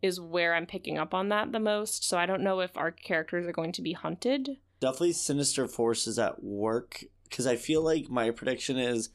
is 0.03 0.21
where 0.21 0.55
I'm 0.55 0.67
picking 0.67 0.99
up 0.99 1.15
on 1.15 1.31
that 1.31 1.53
the 1.53 1.61
most. 1.61 2.07
So 2.07 2.19
I 2.19 2.27
don't 2.27 2.45
know 2.45 2.61
if 2.61 2.77
our 2.77 2.91
characters 2.91 3.47
are 3.47 3.53
going 3.53 3.73
to 3.73 3.81
be 3.81 3.95
hunted. 3.95 4.59
Definitely 4.81 5.15
sinister 5.15 5.67
forces 5.67 6.19
at 6.19 6.45
work 6.45 7.05
because 7.23 7.47
I 7.47 7.57
feel 7.57 7.83
like 7.83 8.11
my 8.11 8.31
prediction 8.31 8.77
is 8.77 9.09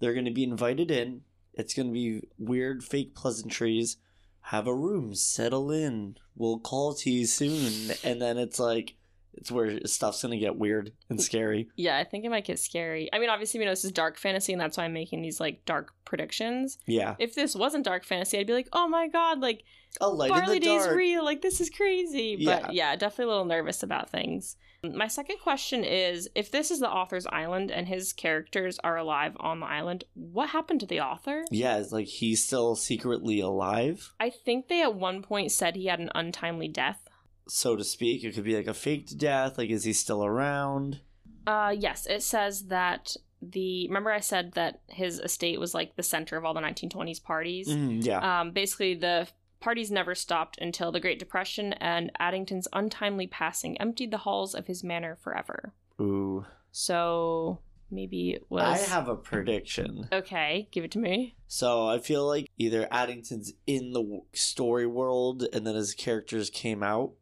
they're 0.00 0.14
going 0.14 0.24
to 0.24 0.32
be 0.32 0.42
invited 0.42 0.90
in. 0.90 1.20
It's 1.54 1.74
going 1.74 1.86
to 1.86 1.94
be 1.94 2.22
weird 2.38 2.82
fake 2.82 3.14
pleasantries. 3.14 3.98
Have 4.46 4.66
a 4.66 4.74
room, 4.74 5.14
settle 5.14 5.70
in. 5.70 6.16
We'll 6.36 6.58
call 6.58 6.94
to 6.94 7.10
you 7.10 7.26
soon, 7.26 7.96
and 8.04 8.20
then 8.20 8.38
it's 8.38 8.58
like 8.58 8.94
it's 9.34 9.50
where 9.50 9.78
stuff's 9.86 10.22
going 10.22 10.32
to 10.32 10.38
get 10.38 10.56
weird 10.56 10.92
and 11.08 11.20
scary. 11.20 11.68
Yeah, 11.76 11.98
I 11.98 12.04
think 12.04 12.24
it 12.24 12.30
might 12.30 12.44
get 12.44 12.58
scary. 12.58 13.08
I 13.12 13.18
mean, 13.18 13.30
obviously, 13.30 13.58
we 13.58 13.64
know 13.64 13.72
this 13.72 13.84
is 13.84 13.92
dark 13.92 14.18
fantasy, 14.18 14.52
and 14.52 14.60
that's 14.60 14.76
why 14.76 14.84
I'm 14.84 14.92
making 14.92 15.22
these 15.22 15.40
like 15.40 15.64
dark 15.64 15.92
predictions. 16.04 16.78
Yeah, 16.86 17.16
If 17.18 17.34
this 17.34 17.54
wasn't 17.54 17.84
dark 17.84 18.04
fantasy, 18.04 18.38
I'd 18.38 18.46
be 18.46 18.52
like, 18.52 18.68
oh 18.72 18.88
my 18.88 19.08
god, 19.08 19.40
like 19.40 19.64
a 20.00 20.08
light 20.08 20.30
Barley 20.30 20.56
in 20.56 20.62
the 20.62 20.66
Day's 20.66 20.84
dark. 20.84 20.96
real. 20.96 21.24
Like 21.24 21.42
this 21.42 21.60
is 21.60 21.70
crazy. 21.70 22.36
Yeah. 22.38 22.60
But 22.62 22.74
yeah, 22.74 22.96
definitely 22.96 23.24
a 23.24 23.28
little 23.28 23.44
nervous 23.44 23.82
about 23.82 24.10
things. 24.10 24.56
My 24.84 25.06
second 25.06 25.36
question 25.40 25.84
is 25.84 26.28
if 26.34 26.50
this 26.50 26.72
is 26.72 26.80
the 26.80 26.90
author's 26.90 27.26
island 27.28 27.70
and 27.70 27.86
his 27.86 28.12
characters 28.12 28.80
are 28.82 28.96
alive 28.96 29.36
on 29.38 29.60
the 29.60 29.66
island, 29.66 30.02
what 30.14 30.48
happened 30.48 30.80
to 30.80 30.86
the 30.86 31.00
author? 31.00 31.44
Yeah, 31.52 31.76
it's 31.78 31.92
like 31.92 32.08
he's 32.08 32.42
still 32.44 32.74
secretly 32.74 33.38
alive, 33.38 34.12
I 34.18 34.30
think 34.30 34.66
they 34.66 34.82
at 34.82 34.96
one 34.96 35.22
point 35.22 35.52
said 35.52 35.76
he 35.76 35.86
had 35.86 36.00
an 36.00 36.10
untimely 36.16 36.66
death. 36.66 37.08
So 37.52 37.76
to 37.76 37.84
speak. 37.84 38.24
It 38.24 38.34
could 38.34 38.44
be 38.44 38.56
like 38.56 38.66
a 38.66 38.74
faked 38.74 39.18
death. 39.18 39.58
Like, 39.58 39.70
is 39.70 39.84
he 39.84 39.92
still 39.92 40.24
around? 40.24 41.00
Uh 41.46 41.74
yes, 41.76 42.06
it 42.06 42.22
says 42.22 42.66
that 42.66 43.16
the 43.42 43.88
remember 43.88 44.12
I 44.12 44.20
said 44.20 44.52
that 44.52 44.80
his 44.88 45.18
estate 45.18 45.58
was 45.58 45.74
like 45.74 45.96
the 45.96 46.02
center 46.02 46.36
of 46.36 46.44
all 46.44 46.54
the 46.54 46.60
1920s 46.60 47.22
parties. 47.22 47.68
Mm, 47.68 48.04
yeah. 48.04 48.40
Um, 48.40 48.52
basically, 48.52 48.94
the 48.94 49.28
parties 49.60 49.90
never 49.90 50.14
stopped 50.14 50.58
until 50.60 50.92
the 50.92 51.00
Great 51.00 51.18
Depression, 51.18 51.72
and 51.74 52.12
Addington's 52.18 52.68
untimely 52.72 53.26
passing 53.26 53.80
emptied 53.80 54.10
the 54.10 54.18
halls 54.18 54.54
of 54.54 54.66
his 54.66 54.84
manor 54.84 55.16
forever. 55.20 55.72
Ooh. 56.00 56.44
So 56.70 57.58
maybe 57.90 58.30
it 58.30 58.44
was. 58.48 58.62
I 58.62 58.90
have 58.90 59.08
a 59.08 59.16
prediction. 59.16 60.08
Okay, 60.12 60.68
give 60.70 60.84
it 60.84 60.92
to 60.92 60.98
me. 60.98 61.34
So 61.48 61.86
I 61.86 61.98
feel 61.98 62.26
like 62.26 62.48
either 62.58 62.88
Addington's 62.90 63.52
in 63.66 63.92
the 63.92 64.22
story 64.32 64.86
world 64.86 65.44
and 65.52 65.66
then 65.66 65.74
his 65.74 65.94
characters 65.94 66.48
came 66.48 66.82
out 66.82 67.12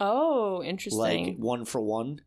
Oh, 0.00 0.62
interesting. 0.62 0.98
like 1.00 1.36
one 1.36 1.64
for 1.64 1.80
one. 1.80 2.20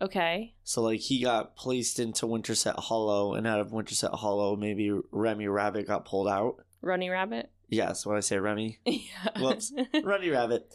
okay. 0.00 0.54
So 0.64 0.82
like 0.82 1.00
he 1.00 1.22
got 1.22 1.56
placed 1.56 1.98
into 1.98 2.26
Winterset 2.26 2.76
Hollow 2.78 3.34
and 3.34 3.46
out 3.46 3.60
of 3.60 3.72
Winterset 3.72 4.12
Hollow 4.12 4.56
maybe 4.56 4.90
Remy 5.10 5.48
Rabbit 5.48 5.86
got 5.86 6.04
pulled 6.04 6.28
out. 6.28 6.56
Runny 6.80 7.08
Rabbit? 7.10 7.50
Yes, 7.68 8.04
when 8.04 8.16
I 8.16 8.20
say 8.20 8.38
Remy. 8.38 8.78
yeah. 8.84 9.00
Whoops. 9.40 9.72
Runny 10.02 10.30
Rabbit. 10.30 10.74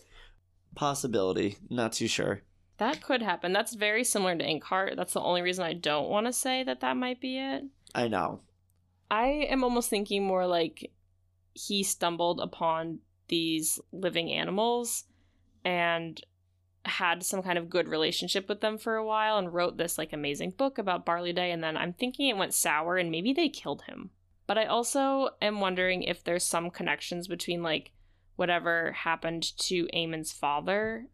Possibility. 0.76 1.58
Not 1.70 1.94
too 1.94 2.08
sure. 2.08 2.42
that 2.78 3.02
could 3.02 3.22
happen. 3.22 3.54
That's 3.54 3.74
very 3.76 4.04
similar 4.04 4.36
to 4.36 4.44
Inkheart. 4.46 4.96
That's 4.96 5.14
the 5.14 5.22
only 5.22 5.42
reason 5.42 5.64
I 5.66 5.74
don't 5.74 6.10
want 6.10 6.26
to 6.28 6.34
say 6.34 6.64
that 6.64 6.80
that 6.82 6.96
might 6.98 7.20
be 7.22 7.38
it. 7.38 7.64
I 7.94 8.08
know. 8.08 8.42
I 9.12 9.48
am 9.50 9.64
almost 9.64 9.90
thinking 9.90 10.24
more 10.24 10.46
like 10.48 10.92
he 11.54 11.84
stumbled 11.84 12.40
upon 12.40 13.00
these 13.28 13.80
living 13.92 14.32
animals 14.32 15.04
and 15.64 16.22
had 16.86 17.24
some 17.24 17.44
kind 17.44 17.58
of 17.58 17.70
good 17.70 17.88
relationship 17.88 18.48
with 18.48 18.62
them 18.62 18.78
for 18.78 18.96
a 18.96 19.06
while 19.06 19.38
and 19.38 19.54
wrote 19.54 19.78
this 19.78 19.98
like 19.98 20.14
amazing 20.14 20.52
book 20.52 20.78
about 20.78 21.06
Barley 21.06 21.34
Day 21.34 21.52
and 21.52 21.64
then 21.64 21.78
I'm 21.78 21.94
thinking 21.94 22.28
it 22.28 22.38
went 22.38 22.54
sour 22.54 22.98
and 22.98 23.12
maybe 23.12 23.34
they 23.34 23.50
killed 23.50 23.84
him. 23.84 24.12
But 24.48 24.58
I 24.58 24.66
also 24.66 25.30
am 25.42 25.60
wondering 25.60 26.04
if 26.04 26.24
there's 26.24 26.44
some 26.44 26.70
connections 26.70 27.28
between 27.28 27.62
like 27.62 27.92
whatever 28.36 28.94
happened 28.94 29.56
to 29.58 29.88
Eamon's 29.94 30.32
father 30.32 31.08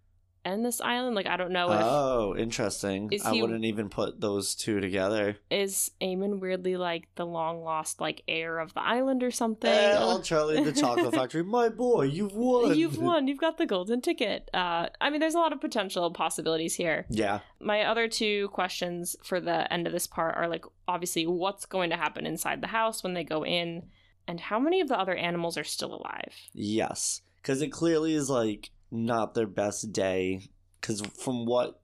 and 0.45 0.63
this 0.63 0.79
island. 0.79 1.15
Like 1.15 1.25
I 1.27 1.35
don't 1.35 1.51
know 1.51 1.71
if 1.71 1.79
Oh, 1.81 2.35
interesting. 2.37 3.09
Is 3.11 3.25
I 3.25 3.33
he- 3.33 3.41
wouldn't 3.41 3.65
even 3.65 3.89
put 3.89 4.21
those 4.21 4.55
two 4.55 4.79
together. 4.79 5.37
is 5.49 5.91
Eamon 6.01 6.39
weirdly 6.39 6.77
like 6.77 7.07
the 7.15 7.25
long 7.25 7.63
lost 7.63 7.99
like 7.99 8.21
heir 8.27 8.59
of 8.59 8.73
the 8.73 8.81
island 8.81 9.23
or 9.23 9.31
something. 9.31 9.69
Eh, 9.69 9.95
oh, 9.99 10.21
Charlie 10.21 10.57
and 10.57 10.65
the 10.65 10.71
Chocolate 10.71 11.13
Factory. 11.13 11.43
My 11.55 11.69
boy, 11.69 12.03
you've 12.03 12.35
won. 12.35 12.77
You've 12.77 12.97
won. 12.97 13.27
You've 13.27 13.39
got 13.39 13.57
the 13.57 13.65
golden 13.65 13.99
ticket. 14.01 14.49
Uh, 14.53 14.87
I 15.01 15.09
mean, 15.09 15.19
there's 15.19 15.35
a 15.35 15.39
lot 15.39 15.51
of 15.51 15.59
potential 15.59 16.09
possibilities 16.11 16.75
here. 16.75 17.05
Yeah. 17.09 17.39
My 17.59 17.81
other 17.81 18.07
two 18.07 18.47
questions 18.49 19.15
for 19.23 19.41
the 19.41 19.71
end 19.73 19.87
of 19.87 19.93
this 19.93 20.05
part 20.07 20.35
are 20.37 20.47
like, 20.47 20.65
obviously, 20.87 21.25
what's 21.25 21.65
going 21.65 21.89
to 21.89 21.97
happen 21.97 22.25
inside 22.25 22.61
the 22.61 22.67
house 22.67 23.03
when 23.03 23.15
they 23.15 23.23
go 23.23 23.43
in, 23.43 23.83
and 24.27 24.39
how 24.39 24.59
many 24.59 24.79
of 24.81 24.87
the 24.87 24.99
other 24.99 25.15
animals 25.15 25.57
are 25.57 25.63
still 25.63 25.93
alive? 25.95 26.33
Yes. 26.53 27.21
Because 27.37 27.61
it 27.61 27.71
clearly 27.71 28.13
is 28.13 28.29
like 28.29 28.69
not 28.95 29.33
their 29.33 29.47
best 29.47 29.91
day. 29.91 30.49
Because 30.79 31.01
from 31.01 31.45
what 31.45 31.81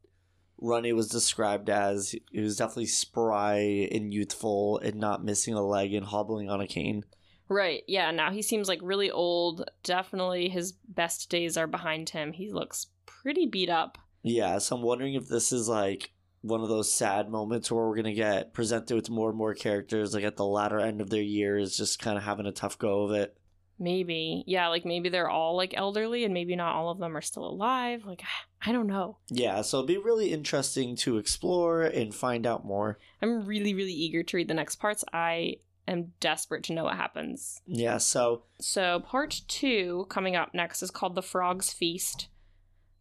Runny 0.59 0.93
was 0.93 1.07
described 1.07 1.70
as, 1.70 2.16
he 2.32 2.41
was 2.41 2.57
definitely 2.57 2.86
spry 2.86 3.57
and 3.91 4.14
youthful 4.14 4.78
and 4.80 4.95
not 4.95 5.24
missing 5.24 5.53
a 5.53 5.62
leg 5.62 5.93
and 5.93 6.05
hobbling 6.05 6.49
on 6.49 6.62
a 6.62 6.68
cane. 6.68 7.03
Right. 7.49 7.84
Yeah. 7.88 8.12
Now 8.12 8.32
he 8.32 8.41
seems 8.41 8.70
like 8.70 8.80
really 8.82 9.12
old. 9.12 9.70
Definitely 9.84 10.49
his 10.49 10.72
best 10.72 11.30
days 11.30 11.57
are 11.57 11.68
behind 11.68 12.09
him. 12.09 12.32
He 12.32 12.51
looks 12.51 12.88
pretty 13.05 13.45
beat 13.45 13.70
up. 13.70 13.97
Yeah, 14.24 14.59
so 14.59 14.76
I'm 14.76 14.84
wondering 14.84 15.16
if 15.16 15.28
this 15.28 15.51
is 15.51 15.68
like 15.68 16.12
one 16.41 16.62
of 16.62 16.70
those 16.70 16.91
sad 16.91 17.30
moments 17.30 17.72
where 17.72 17.88
we're 17.88 17.95
gonna 17.95 18.14
get 18.14 18.53
presented 18.53 18.95
with 18.95 19.09
more 19.09 19.30
and 19.30 19.38
more 19.38 19.53
characters 19.53 20.14
like 20.14 20.24
at 20.24 20.38
the 20.38 20.45
latter 20.45 20.80
end 20.80 21.01
of 21.01 21.09
their 21.09 21.22
years, 21.22 21.76
just 21.76 21.99
kind 21.99 22.18
of 22.18 22.24
having 22.24 22.45
a 22.45 22.51
tough 22.51 22.78
go 22.78 23.03
of 23.03 23.12
it. 23.12 23.36
Maybe. 23.82 24.44
Yeah. 24.46 24.68
Like 24.68 24.86
maybe 24.86 25.10
they're 25.10 25.30
all 25.30 25.58
like 25.58 25.74
elderly 25.76 26.24
and 26.24 26.34
maybe 26.34 26.56
not 26.56 26.76
all 26.76 26.90
of 26.90 27.00
them 27.00 27.18
are 27.18 27.22
still 27.22 27.46
alive. 27.46 28.06
Like, 28.06 28.22
I 28.66 28.72
don't 28.72 28.88
know. 28.88 29.18
Yeah, 29.30 29.62
so 29.64 29.80
it'll 29.80 29.88
be 29.88 29.98
really 29.98 30.32
interesting 30.32 30.96
to 30.98 31.18
explore 31.18 31.82
and 31.82 32.14
find 32.14 32.46
out 32.46 32.64
more. 32.64 33.00
I'm 33.20 33.46
really, 33.46 33.74
really 33.74 33.92
eager 33.92 34.22
to 34.22 34.38
read 34.38 34.48
the 34.48 34.54
next 34.54 34.76
parts. 34.76 35.04
I 35.12 35.56
am 35.88 36.14
desperate 36.20 36.64
to 36.66 36.74
know 36.74 36.84
what 36.84 36.96
happens. 36.96 37.60
Yeah, 37.66 37.98
so 37.98 38.44
So, 38.60 39.00
part 39.00 39.42
two 39.48 40.06
coming 40.10 40.36
up 40.36 40.54
next 40.54 40.84
is 40.84 40.92
called 40.92 41.16
The 41.16 41.24
Frog's 41.24 41.74
Feast. 41.74 42.28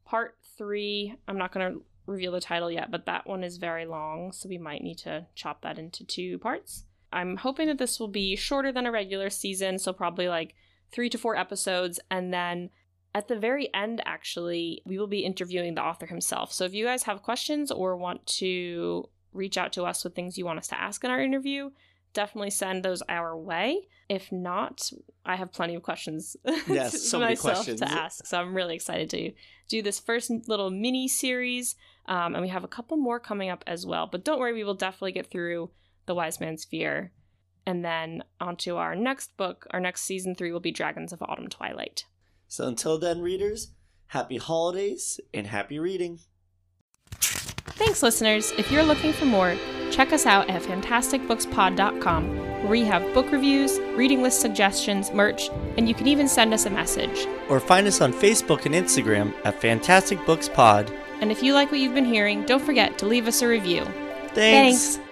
Part 0.07 0.37
three, 0.57 1.15
I'm 1.29 1.37
not 1.37 1.53
going 1.53 1.73
to 1.73 1.83
reveal 2.07 2.33
the 2.33 2.41
title 2.41 2.71
yet, 2.71 2.91
but 2.91 3.07
that 3.07 3.27
one 3.27 3.45
is 3.45 3.59
very 3.59 3.87
long, 3.87 4.33
so 4.33 4.49
we 4.49 4.59
might 4.59 4.83
need 4.83 4.99
to 4.99 5.27
chop 5.35 5.63
that 5.63 5.79
into 5.79 6.05
two 6.05 6.39
parts. 6.39 6.85
I'm 7.13 7.37
hoping 7.37 7.69
that 7.69 7.79
this 7.79 8.01
will 8.01 8.09
be 8.09 8.37
shorter 8.37 8.73
than 8.73 8.87
a 8.87 8.93
regular 8.93 9.31
season, 9.31 9.79
so 9.79 9.93
probably 9.93 10.29
like 10.29 10.55
three 10.93 11.09
to 11.11 11.19
four 11.19 11.37
episodes, 11.37 12.01
and 12.11 12.33
then 12.33 12.71
at 13.15 13.29
the 13.29 13.39
very 13.39 13.73
end, 13.75 14.03
actually, 14.05 14.83
we 14.85 14.99
will 14.99 15.07
be 15.07 15.21
interviewing 15.25 15.75
the 15.75 15.83
author 15.83 16.07
himself. 16.07 16.53
So 16.53 16.65
if 16.65 16.75
you 16.75 16.85
guys 16.85 17.03
have 17.05 17.23
questions 17.23 17.71
or 17.71 17.97
want 17.97 18.25
to 18.39 19.09
reach 19.33 19.59
out 19.59 19.73
to 19.75 19.85
us 19.85 20.05
with 20.05 20.15
things 20.15 20.39
you 20.39 20.45
want 20.45 20.59
us 20.59 20.69
to 20.69 20.81
ask 20.81 21.03
in 21.05 21.11
our 21.11 21.21
interview, 21.21 21.71
definitely 22.13 22.51
send 22.51 22.85
those 22.85 23.03
our 23.09 23.37
way. 23.37 23.89
If 24.09 24.33
not, 24.33 24.91
I 25.25 25.37
have 25.37 25.53
plenty 25.53 25.75
of 25.77 25.83
questions 25.83 26.37
Yes, 26.69 27.03
so 27.03 27.19
many 27.19 27.33
myself 27.33 27.57
questions. 27.57 27.81
to 27.81 27.91
ask. 27.91 28.27
So 28.27 28.39
I'm 28.39 28.55
really 28.55 28.75
excited 28.75 29.11
to 29.11 29.33
do 29.69 29.83
this 29.83 30.01
first 30.01 30.31
little 30.49 30.71
mini 30.71 31.07
series, 31.07 31.77
um, 32.07 32.35
and 32.35 32.43
we 32.43 32.49
have 32.49 32.65
a 32.65 32.69
couple 32.69 32.97
more 32.97 33.21
coming 33.21 33.51
up 33.51 33.63
as 33.67 33.87
well. 33.87 34.09
But 34.11 34.25
don't 34.25 34.41
worry, 34.41 34.53
we 34.53 34.65
will 34.65 34.75
definitely 34.75 35.13
get 35.13 35.31
through 35.31 35.71
the 36.07 36.15
Wise 36.15 36.41
Man's 36.41 36.65
Fear, 36.65 37.13
and 37.67 37.85
then 37.85 38.23
onto 38.41 38.77
our 38.77 38.95
next 38.95 39.37
book. 39.37 39.67
Our 39.71 39.81
next 39.81 40.03
season 40.03 40.35
three 40.35 40.53
will 40.53 40.61
be 40.61 40.73
Dragons 40.73 41.13
of 41.13 41.23
Autumn 41.23 41.49
Twilight. 41.49 42.05
so 42.49 42.67
until 42.67 42.99
then, 42.99 43.21
readers, 43.21 43.73
happy 44.09 44.37
holidays 44.39 45.21
and 45.33 45.47
happy 45.47 45.79
reading. 45.79 46.21
Thanks, 47.13 48.03
listeners. 48.03 48.53
If 48.59 48.71
you're 48.71 48.83
looking 48.83 49.13
for 49.13 49.25
more, 49.25 49.57
check 49.91 50.13
us 50.13 50.27
out 50.27 50.51
at 50.51 50.63
fantasticbookspod.com, 50.63 52.37
where 52.37 52.69
we 52.69 52.83
have 52.85 53.15
book 53.15 53.31
reviews, 53.33 53.79
reading 53.97 54.23
list 54.23 54.41
suggestions, 54.41 55.11
merch, 55.13 55.49
and 55.79 55.89
you 55.89 55.95
can 55.95 56.07
even 56.07 56.29
send 56.29 56.53
us 56.53 56.67
a 56.67 56.71
message. 56.71 57.27
Or 57.49 57.59
find 57.59 57.87
us 57.87 58.01
on 58.01 58.13
Facebook 58.13 58.67
and 58.67 58.75
Instagram 58.75 59.33
at 59.45 59.61
Fantastic 59.61 60.25
Books 60.27 60.49
Pod. 60.49 60.93
And 61.21 61.31
if 61.31 61.43
you 61.43 61.55
like 61.55 61.71
what 61.71 61.81
you've 61.81 61.95
been 61.95 62.05
hearing, 62.05 62.45
don't 62.45 62.63
forget 62.63 62.99
to 62.99 63.07
leave 63.07 63.27
us 63.27 63.43
a 63.43 63.49
review. 63.49 63.85
Thanks. 64.35 64.97
Thanks. 64.97 65.10